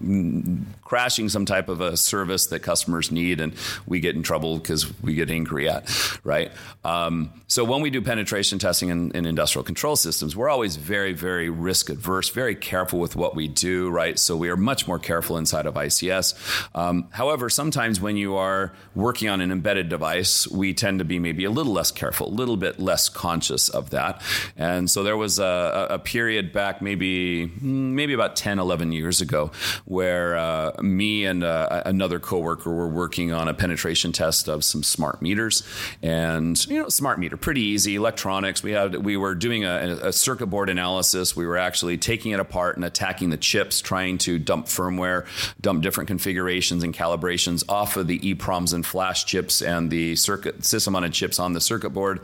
crashing 0.89 1.28
some 1.28 1.45
type 1.45 1.68
of 1.68 1.82
a 1.82 1.99
service 1.99 2.47
that 2.47 2.61
customers 2.61 3.12
need, 3.12 3.43
and 3.43 3.53
we 3.86 4.01
get 4.01 4.16
in 4.16 4.22
trouble 4.22 4.57
because 4.57 4.91
we 5.03 5.12
get 5.12 5.30
angry 5.30 5.68
at, 5.68 5.86
right? 6.24 6.51
Um, 6.82 7.30
so 7.47 7.62
when 7.62 7.82
we 7.82 7.91
do 7.91 8.01
penetration 8.01 8.59
testing 8.59 8.89
in, 8.89 9.11
in, 9.11 9.26
industrial 9.26 9.64
control 9.64 9.97
systems, 9.97 10.34
we're 10.34 10.49
always 10.49 10.76
very, 10.76 11.12
very 11.12 11.51
risk 11.51 11.91
adverse, 11.91 12.30
very 12.30 12.55
careful 12.55 12.99
with 12.99 13.16
what 13.16 13.36
we 13.36 13.49
do, 13.49 13.91
right? 13.91 14.18
So 14.18 14.34
we 14.34 14.49
are 14.49 14.57
much 14.57 14.89
more 14.89 14.99
careful 14.99 15.36
inside 15.36 15.66
of 15.66 15.74
ICS. 15.74 16.34
Um, 16.74 17.09
however, 17.11 17.51
sometimes 17.51 18.01
when 18.01 18.16
you 18.16 18.36
are 18.36 18.72
working 18.95 19.28
on 19.28 19.43
an 19.43 19.53
embedded 19.53 19.91
device, 19.91 20.49
we 20.49 20.72
tend 20.72 21.01
to 21.01 21.05
be 21.05 21.18
maybe 21.18 21.45
a 21.45 21.51
little 21.51 21.74
less 21.74 21.91
careful, 21.91 22.28
a 22.28 22.34
little 22.34 22.57
bit 22.57 22.80
less 22.80 23.11
conscious 23.11 23.68
of 23.68 23.91
that. 23.91 24.22
And 24.57 24.91
so 24.91 25.03
there 25.03 25.18
was 25.18 25.39
a, 25.39 25.89
a 25.91 25.99
period 25.99 26.51
back, 26.51 26.80
maybe 26.80 27.53
maybe 27.61 28.14
about 28.14 28.36
10, 28.36 28.59
11 28.59 28.93
years 28.93 29.20
ago, 29.20 29.51
where 29.84 30.39
uh, 30.39 30.72
me 30.83 31.24
and 31.24 31.45
uh, 31.45 31.83
another 31.87 32.18
coworker 32.18 32.72
were 32.72 32.89
working 32.89 33.33
on 33.33 33.49
a 33.49 33.55
penetration 33.55 34.12
test 34.12 34.49
of 34.49 34.64
some 34.64 34.83
smart 34.83 35.20
meters, 35.20 35.62
and 36.03 36.64
you 36.66 36.83
know, 36.83 36.89
smart 36.89 37.18
meter, 37.18 37.37
pretty 37.37 37.62
easy 37.62 37.97
electronics. 37.97 38.62
We 38.62 38.72
had 38.72 38.97
we 38.97 39.16
were 39.16 39.35
doing 39.35 39.64
a, 39.64 39.99
a 40.03 40.12
circuit 40.12 40.47
board 40.47 40.68
analysis. 40.68 41.37
We 41.37 41.47
were 41.47 41.59
actually 41.59 41.99
taking 41.99 42.33
it 42.33 42.41
apart 42.41 42.76
and 42.76 42.85
attacking 42.85 43.31
the 43.31 43.37
chips, 43.37 43.81
trying 43.81 44.18
to 44.18 44.39
dump 44.39 44.66
firmware, 44.66 45.26
dump 45.61 45.83
different 45.83 46.09
configurations 46.09 46.83
and 46.83 46.95
calibrations 46.95 47.64
off 47.68 47.97
of 47.97 48.07
the 48.07 48.18
EPROMs 48.20 48.72
and 48.72 48.87
flash 48.87 49.24
chips 49.24 49.62
and 49.62 49.91
the 49.91 50.16
circuit 50.16 50.64
system 50.64 50.95
on 50.95 51.11
chips 51.11 51.39
on 51.39 51.55
the 51.55 51.61
circuit 51.61 51.91
board. 51.91 52.20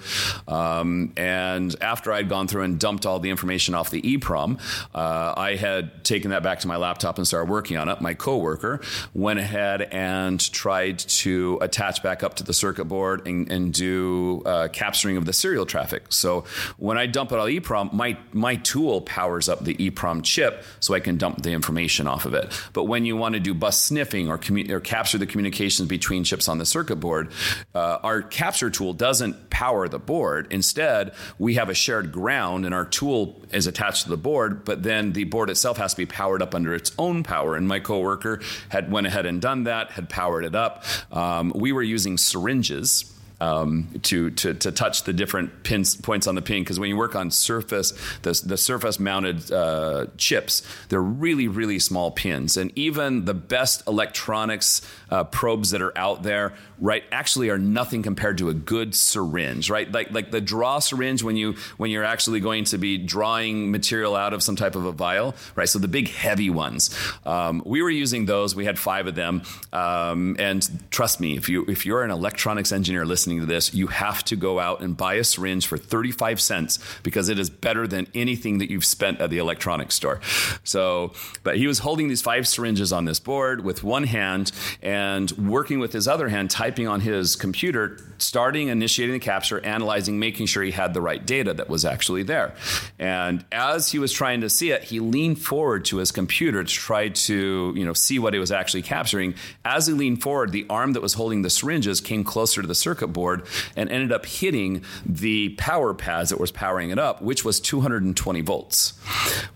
Um, 0.46 1.12
and 1.16 1.74
after 1.80 2.12
I'd 2.12 2.28
gone 2.28 2.48
through 2.48 2.62
and 2.62 2.78
dumped 2.78 3.06
all 3.06 3.18
the 3.18 3.30
information 3.30 3.74
off 3.74 3.90
the 3.90 4.02
EPROM, 4.02 4.60
uh, 4.94 5.34
I 5.36 5.56
had 5.56 6.04
taken 6.04 6.30
that 6.30 6.42
back 6.42 6.60
to 6.60 6.68
my 6.68 6.76
laptop 6.76 7.16
and 7.16 7.26
started 7.26 7.50
working 7.50 7.76
on 7.76 7.88
it. 7.88 8.00
My 8.00 8.14
coworker 8.14 8.43
coworker 8.44 8.80
went 9.14 9.38
ahead 9.38 9.82
and 9.82 10.52
tried 10.52 10.98
to 10.98 11.58
attach 11.62 12.02
back 12.02 12.22
up 12.22 12.34
to 12.34 12.44
the 12.44 12.52
circuit 12.52 12.84
board 12.84 13.26
and, 13.26 13.50
and 13.50 13.72
do 13.72 14.42
uh, 14.44 14.68
capturing 14.68 15.16
of 15.16 15.24
the 15.24 15.32
serial 15.32 15.64
traffic. 15.64 16.12
So 16.12 16.44
when 16.76 16.98
I 16.98 17.06
dump 17.06 17.32
it 17.32 17.38
on 17.38 17.48
EEPROM, 17.48 17.92
my, 17.92 18.18
my 18.32 18.56
tool 18.56 19.00
powers 19.00 19.48
up 19.48 19.64
the 19.64 19.74
EEPROM 19.74 20.22
chip 20.22 20.62
so 20.80 20.94
I 20.94 21.00
can 21.00 21.16
dump 21.16 21.42
the 21.42 21.52
information 21.52 22.06
off 22.06 22.26
of 22.26 22.34
it. 22.34 22.52
But 22.72 22.84
when 22.84 23.06
you 23.06 23.16
want 23.16 23.34
to 23.34 23.40
do 23.40 23.54
bus 23.54 23.80
sniffing 23.80 24.28
or, 24.28 24.38
commu- 24.38 24.70
or 24.70 24.80
capture 24.80 25.18
the 25.18 25.26
communications 25.26 25.88
between 25.88 26.24
chips 26.24 26.48
on 26.48 26.58
the 26.58 26.66
circuit 26.66 26.96
board, 26.96 27.30
uh, 27.74 27.98
our 28.02 28.20
capture 28.22 28.70
tool 28.70 28.92
doesn't 28.92 29.48
power 29.48 29.88
the 29.88 29.98
board. 29.98 30.48
Instead, 30.50 31.14
we 31.38 31.54
have 31.54 31.70
a 31.70 31.74
shared 31.74 32.12
ground 32.12 32.66
and 32.66 32.74
our 32.74 32.84
tool 32.84 33.40
is 33.52 33.66
attached 33.66 34.04
to 34.04 34.10
the 34.10 34.16
board, 34.16 34.64
but 34.64 34.82
then 34.82 35.12
the 35.12 35.24
board 35.24 35.48
itself 35.48 35.78
has 35.78 35.92
to 35.92 35.96
be 35.96 36.06
powered 36.06 36.42
up 36.42 36.54
under 36.54 36.74
its 36.74 36.92
own 36.98 37.22
power. 37.22 37.56
And 37.56 37.66
my 37.66 37.80
coworker 37.80 38.33
had 38.68 38.90
went 38.90 39.06
ahead 39.06 39.26
and 39.26 39.40
done 39.40 39.64
that, 39.64 39.90
had 39.90 40.08
powered 40.08 40.44
it 40.44 40.54
up. 40.54 40.84
Um, 41.12 41.52
we 41.54 41.72
were 41.72 41.82
using 41.82 42.18
syringes 42.18 43.10
um, 43.40 43.88
to, 44.02 44.30
to, 44.30 44.54
to 44.54 44.72
touch 44.72 45.02
the 45.02 45.12
different 45.12 45.64
pins 45.64 45.96
points 45.96 46.26
on 46.26 46.34
the 46.34 46.42
pin 46.42 46.62
because 46.62 46.78
when 46.78 46.88
you 46.88 46.96
work 46.96 47.14
on 47.14 47.30
surface 47.30 47.92
the, 48.22 48.40
the 48.44 48.56
surface 48.56 49.00
mounted 49.00 49.50
uh, 49.52 50.06
chips 50.16 50.62
they're 50.88 51.02
really 51.02 51.48
really 51.48 51.78
small 51.78 52.10
pins 52.10 52.56
and 52.56 52.70
even 52.76 53.24
the 53.24 53.34
best 53.34 53.86
electronics 53.86 54.82
uh, 55.10 55.24
probes 55.24 55.72
that 55.72 55.82
are 55.82 55.96
out 55.98 56.22
there 56.22 56.54
right 56.80 57.04
actually 57.12 57.50
are 57.50 57.58
nothing 57.58 58.02
compared 58.02 58.38
to 58.38 58.48
a 58.48 58.54
good 58.54 58.94
syringe 58.94 59.70
right? 59.70 59.90
Like 59.90 60.10
like 60.10 60.30
the 60.30 60.40
draw 60.40 60.78
syringe 60.78 61.22
when 61.22 61.36
you 61.36 61.54
when 61.76 61.90
you're 61.90 62.04
actually 62.04 62.40
going 62.40 62.64
to 62.64 62.78
be 62.78 62.98
drawing 62.98 63.70
material 63.70 64.14
out 64.14 64.32
of 64.32 64.42
some 64.42 64.56
type 64.56 64.74
of 64.74 64.84
a 64.84 64.92
vial 64.92 65.34
right? 65.54 65.68
So 65.68 65.78
the 65.78 65.88
big 65.88 66.08
heavy 66.08 66.50
ones. 66.50 66.96
Um, 67.24 67.62
we 67.64 67.82
were 67.82 67.90
using 67.90 68.26
those. 68.26 68.54
We 68.54 68.64
had 68.64 68.78
five 68.78 69.06
of 69.06 69.14
them. 69.14 69.42
Um, 69.72 70.36
and 70.38 70.68
trust 70.90 71.20
me 71.20 71.36
if 71.36 71.48
you 71.48 71.64
if 71.66 71.86
you're 71.86 72.02
an 72.02 72.10
electronics 72.10 72.72
engineer 72.72 73.04
listening 73.04 73.40
to 73.40 73.46
this, 73.46 73.74
you 73.74 73.88
have 73.88 74.24
to 74.24 74.36
go 74.36 74.58
out 74.60 74.80
and 74.80 74.96
buy 74.96 75.14
a 75.14 75.24
syringe 75.24 75.66
for 75.66 75.76
35 75.76 76.40
cents 76.40 76.78
because 77.02 77.28
it 77.28 77.38
is 77.38 77.50
better 77.50 77.86
than 77.86 78.06
anything 78.14 78.58
that 78.58 78.70
you've 78.70 78.84
spent 78.84 79.20
at 79.20 79.30
the 79.30 79.38
electronics 79.38 79.94
store. 79.94 80.20
So, 80.64 81.12
but 81.42 81.56
he 81.56 81.66
was 81.66 81.78
holding 81.80 82.08
these 82.08 82.22
five 82.22 82.46
syringes 82.46 82.92
on 82.92 83.04
this 83.04 83.20
board 83.20 83.64
with 83.64 83.82
one 83.82 84.04
hand 84.04 84.52
and 84.82 85.30
working 85.32 85.78
with 85.78 85.92
his 85.92 86.08
other 86.08 86.28
hand, 86.28 86.50
typing 86.50 86.73
on 86.82 87.00
his 87.00 87.36
computer, 87.36 87.98
starting, 88.18 88.68
initiating 88.68 89.14
the 89.14 89.18
capture, 89.20 89.60
analyzing, 89.60 90.18
making 90.18 90.46
sure 90.46 90.62
he 90.62 90.70
had 90.70 90.94
the 90.94 91.00
right 91.00 91.24
data 91.24 91.54
that 91.54 91.68
was 91.68 91.84
actually 91.84 92.22
there. 92.22 92.54
And 92.98 93.44
as 93.52 93.92
he 93.92 93.98
was 93.98 94.12
trying 94.12 94.40
to 94.40 94.50
see 94.50 94.70
it, 94.70 94.84
he 94.84 95.00
leaned 95.00 95.40
forward 95.40 95.84
to 95.86 95.98
his 95.98 96.10
computer 96.10 96.64
to 96.64 96.70
try 96.72 97.08
to, 97.08 97.72
you 97.76 97.84
know, 97.84 97.92
see 97.92 98.18
what 98.18 98.34
it 98.34 98.38
was 98.38 98.50
actually 98.52 98.82
capturing. 98.82 99.34
As 99.64 99.86
he 99.86 99.92
leaned 99.92 100.22
forward, 100.22 100.52
the 100.52 100.66
arm 100.68 100.92
that 100.92 101.02
was 101.02 101.14
holding 101.14 101.42
the 101.42 101.50
syringes 101.50 102.00
came 102.00 102.24
closer 102.24 102.60
to 102.60 102.68
the 102.68 102.74
circuit 102.74 103.08
board 103.08 103.46
and 103.76 103.90
ended 103.90 104.12
up 104.12 104.26
hitting 104.26 104.84
the 105.06 105.50
power 105.50 105.94
pads 105.94 106.30
that 106.30 106.40
was 106.40 106.50
powering 106.50 106.90
it 106.90 106.98
up, 106.98 107.22
which 107.22 107.44
was 107.44 107.60
220 107.60 108.40
volts, 108.40 108.92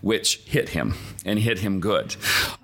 which 0.01 0.37
hit 0.45 0.69
him 0.69 0.95
and 1.25 1.39
hit 1.39 1.59
him 1.59 1.79
good. 1.79 2.15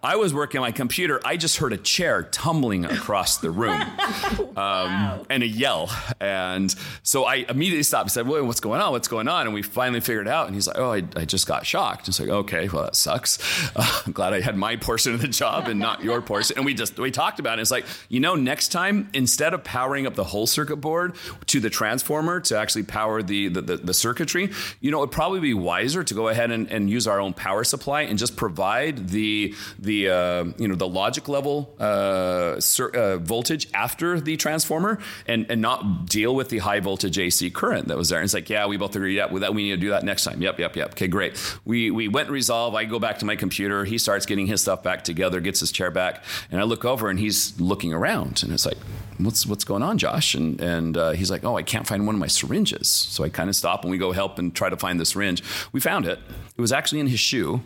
I 0.03 0.15
was 0.15 0.33
working 0.33 0.59
on 0.59 0.63
my 0.63 0.71
computer. 0.71 1.19
I 1.25 1.37
just 1.37 1.57
heard 1.57 1.73
a 1.73 1.77
chair 1.77 2.23
tumbling 2.23 2.85
across 2.85 3.37
the 3.37 3.51
room 3.51 3.81
um, 4.57 5.25
and 5.29 5.43
a 5.43 5.47
yell. 5.47 5.89
And 6.19 6.73
so 7.03 7.25
I 7.25 7.45
immediately 7.49 7.83
stopped 7.83 8.05
and 8.05 8.11
said, 8.11 8.27
well, 8.27 8.45
what's 8.45 8.59
going 8.59 8.81
on? 8.81 8.91
What's 8.91 9.07
going 9.07 9.27
on? 9.27 9.45
And 9.47 9.53
we 9.53 9.61
finally 9.61 9.99
figured 9.99 10.27
it 10.27 10.29
out. 10.29 10.47
And 10.47 10.55
he's 10.55 10.67
like, 10.67 10.77
oh, 10.77 10.91
I, 10.91 11.03
I 11.15 11.25
just 11.25 11.47
got 11.47 11.65
shocked. 11.65 12.07
It's 12.07 12.19
like, 12.19 12.29
okay, 12.29 12.67
well, 12.69 12.83
that 12.83 12.95
sucks. 12.95 13.39
Uh, 13.77 14.01
I'm 14.05 14.13
glad 14.13 14.33
I 14.33 14.39
had 14.39 14.55
my 14.55 14.77
portion 14.77 15.13
of 15.13 15.21
the 15.21 15.27
job 15.27 15.67
and 15.67 15.79
not 15.79 16.01
your 16.01 16.21
portion. 16.21 16.55
And 16.55 16.65
we 16.65 16.73
just, 16.73 16.97
we 16.97 17.11
talked 17.11 17.39
about 17.39 17.59
it. 17.59 17.61
It's 17.61 17.71
like, 17.71 17.85
you 18.07 18.21
know, 18.21 18.35
next 18.35 18.69
time, 18.69 19.09
instead 19.13 19.53
of 19.53 19.63
powering 19.65 20.07
up 20.07 20.15
the 20.15 20.23
whole 20.23 20.47
circuit 20.47 20.77
board 20.77 21.15
to 21.47 21.59
the 21.59 21.69
transformer 21.69 22.39
to 22.41 22.57
actually 22.57 22.83
power 22.83 23.21
the, 23.21 23.49
the, 23.49 23.61
the, 23.61 23.77
the 23.77 23.93
circuitry, 23.93 24.51
you 24.79 24.91
know, 24.91 24.99
it'd 24.99 25.11
probably 25.11 25.41
be 25.41 25.53
wiser 25.53 26.03
to 26.05 26.13
go 26.13 26.29
ahead 26.29 26.51
and, 26.51 26.71
and 26.71 26.89
use 26.89 27.05
our 27.05 27.19
own 27.19 27.33
power 27.33 27.65
supply 27.65 28.03
and 28.03 28.17
just 28.17 28.37
provide 28.37 29.09
the, 29.09 29.53
the 29.79 30.09
uh, 30.09 30.45
you 30.57 30.67
know, 30.67 30.75
the 30.75 30.87
logic 30.87 31.27
level 31.27 31.75
uh, 31.79 32.59
uh, 32.93 33.17
voltage 33.17 33.67
after 33.73 34.21
the 34.25 34.37
transformer 34.37 34.99
and, 35.27 35.45
and 35.49 35.61
not 35.61 36.07
deal 36.07 36.35
with 36.35 36.49
the 36.49 36.59
high 36.59 36.79
voltage 36.79 37.17
AC 37.17 37.49
current 37.51 37.87
that 37.87 37.97
was 37.97 38.09
there. 38.09 38.19
And 38.19 38.25
it's 38.25 38.33
like, 38.33 38.49
yeah, 38.49 38.65
we 38.67 38.77
both 38.77 38.95
agree, 38.95 39.15
yeah, 39.15 39.27
that 39.27 39.53
we 39.53 39.63
need 39.63 39.71
to 39.71 39.77
do 39.77 39.89
that 39.89 40.03
next 40.03 40.23
time. 40.23 40.41
Yep, 40.41 40.59
yep, 40.59 40.75
yep. 40.75 40.91
Okay, 40.91 41.07
great. 41.07 41.41
We, 41.65 41.91
we 41.91 42.07
went 42.07 42.29
resolve. 42.29 42.75
I 42.75 42.85
go 42.85 42.99
back 42.99 43.19
to 43.19 43.25
my 43.25 43.35
computer. 43.35 43.85
He 43.85 43.97
starts 43.97 44.25
getting 44.25 44.47
his 44.47 44.61
stuff 44.61 44.83
back 44.83 45.03
together, 45.03 45.39
gets 45.39 45.59
his 45.59 45.71
chair 45.71 45.91
back. 45.91 46.23
And 46.51 46.59
I 46.59 46.63
look 46.63 46.85
over 46.85 47.09
and 47.09 47.19
he's 47.19 47.59
looking 47.59 47.93
around. 47.93 48.43
And 48.43 48.51
it's 48.51 48.65
like, 48.65 48.77
what's, 49.17 49.45
what's 49.45 49.63
going 49.63 49.83
on, 49.83 49.97
Josh? 49.97 50.35
And, 50.35 50.59
and 50.59 50.97
uh, 50.97 51.11
he's 51.11 51.31
like, 51.31 51.43
oh, 51.43 51.57
I 51.57 51.63
can't 51.63 51.87
find 51.87 52.05
one 52.05 52.15
of 52.15 52.19
my 52.19 52.27
syringes. 52.27 52.87
So 52.87 53.23
I 53.23 53.29
kind 53.29 53.49
of 53.49 53.55
stop 53.55 53.83
and 53.83 53.91
we 53.91 53.97
go 53.97 54.11
help 54.11 54.39
and 54.39 54.53
try 54.53 54.69
to 54.69 54.77
find 54.77 54.99
the 54.99 55.05
syringe. 55.05 55.43
We 55.71 55.79
found 55.79 56.05
it. 56.05 56.19
It 56.57 56.61
was 56.61 56.71
actually 56.71 56.99
in 56.99 57.07
his 57.07 57.19
shoe 57.19 57.61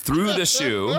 through 0.00 0.32
the 0.32 0.46
shoe 0.46 0.96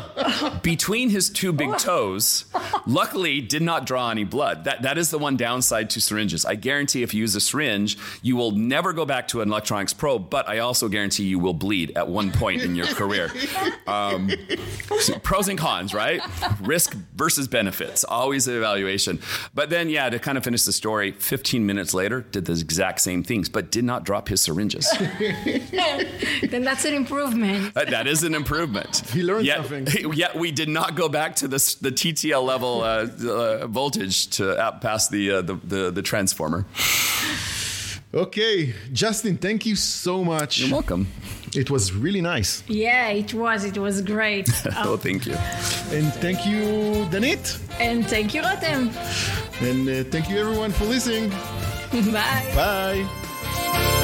between 0.61 1.09
his 1.09 1.29
two 1.29 1.51
big 1.51 1.77
toes. 1.77 2.45
Luckily, 2.85 3.41
did 3.41 3.61
not 3.61 3.85
draw 3.85 4.09
any 4.11 4.23
blood. 4.23 4.63
That 4.63 4.83
that 4.83 4.97
is 4.97 5.09
the 5.09 5.17
one 5.17 5.37
downside 5.37 5.89
to 5.91 6.01
syringes. 6.01 6.45
I 6.45 6.55
guarantee 6.55 7.03
if 7.03 7.13
you 7.13 7.21
use 7.21 7.35
a 7.35 7.41
syringe, 7.41 7.97
you 8.21 8.35
will 8.35 8.51
never 8.51 8.93
go 8.93 9.05
back 9.05 9.27
to 9.29 9.41
an 9.41 9.49
electronics 9.49 9.93
probe. 9.93 10.29
But 10.29 10.47
I 10.47 10.59
also 10.59 10.87
guarantee 10.87 11.23
you 11.23 11.39
will 11.39 11.53
bleed 11.53 11.97
at 11.97 12.07
one 12.07 12.31
point 12.31 12.61
in 12.61 12.75
your 12.75 12.87
career. 12.87 13.31
Um, 13.87 14.31
so 14.99 15.17
pros 15.19 15.47
and 15.47 15.57
cons, 15.57 15.93
right? 15.93 16.21
Risk 16.61 16.95
versus 17.15 17.47
benefits. 17.47 18.03
Always 18.03 18.47
an 18.47 18.55
evaluation. 18.55 19.19
But 19.53 19.69
then, 19.69 19.89
yeah, 19.89 20.09
to 20.09 20.19
kind 20.19 20.37
of 20.37 20.43
finish 20.43 20.63
the 20.63 20.71
story, 20.71 21.11
15 21.11 21.65
minutes 21.65 21.93
later, 21.93 22.21
did 22.21 22.45
the 22.45 22.53
exact 22.53 23.01
same 23.01 23.23
things, 23.23 23.49
but 23.49 23.71
did 23.71 23.83
not 23.83 24.03
drop 24.03 24.27
his 24.27 24.41
syringes. 24.41 24.89
then 26.49 26.63
that's 26.63 26.85
an 26.85 26.93
improvement. 26.93 27.73
that 27.73 28.07
is 28.07 28.23
an 28.23 28.35
improvement. 28.35 28.90
He 29.13 29.23
learned 29.23 29.45
yet, 29.45 29.57
something. 29.65 30.13
Yet 30.13 30.35
we 30.35 30.51
did 30.51 30.69
not 30.69 30.95
go 30.95 31.09
back 31.09 31.35
to 31.37 31.47
the, 31.47 31.57
the 31.81 31.91
TTL 31.91 32.43
level 32.43 32.81
uh, 32.81 33.07
uh, 33.27 33.67
voltage 33.67 34.27
to 34.37 34.55
pass 34.81 35.09
the, 35.09 35.31
uh, 35.31 35.41
the, 35.41 35.55
the, 35.55 35.91
the 35.91 36.01
transformer. 36.01 36.65
Okay, 38.13 38.73
Justin, 38.91 39.37
thank 39.37 39.65
you 39.65 39.75
so 39.75 40.23
much. 40.23 40.59
You're 40.59 40.71
welcome. 40.71 41.07
It 41.55 41.69
was 41.69 41.93
really 41.93 42.21
nice. 42.21 42.63
Yeah, 42.67 43.09
it 43.09 43.33
was. 43.33 43.63
It 43.63 43.77
was 43.77 44.01
great. 44.01 44.49
Oh, 44.83 44.97
thank 44.97 45.25
you. 45.25 45.33
And 45.91 46.13
thank 46.15 46.45
you, 46.45 47.05
Danit. 47.11 47.59
and 47.79 48.05
thank 48.05 48.33
you, 48.33 48.41
Rotem. 48.41 48.89
And 49.61 49.87
uh, 49.87 50.09
thank 50.09 50.29
you, 50.29 50.39
everyone, 50.39 50.71
for 50.71 50.85
listening. 50.85 51.29
Bye. 52.11 52.51
Bye. 52.55 53.97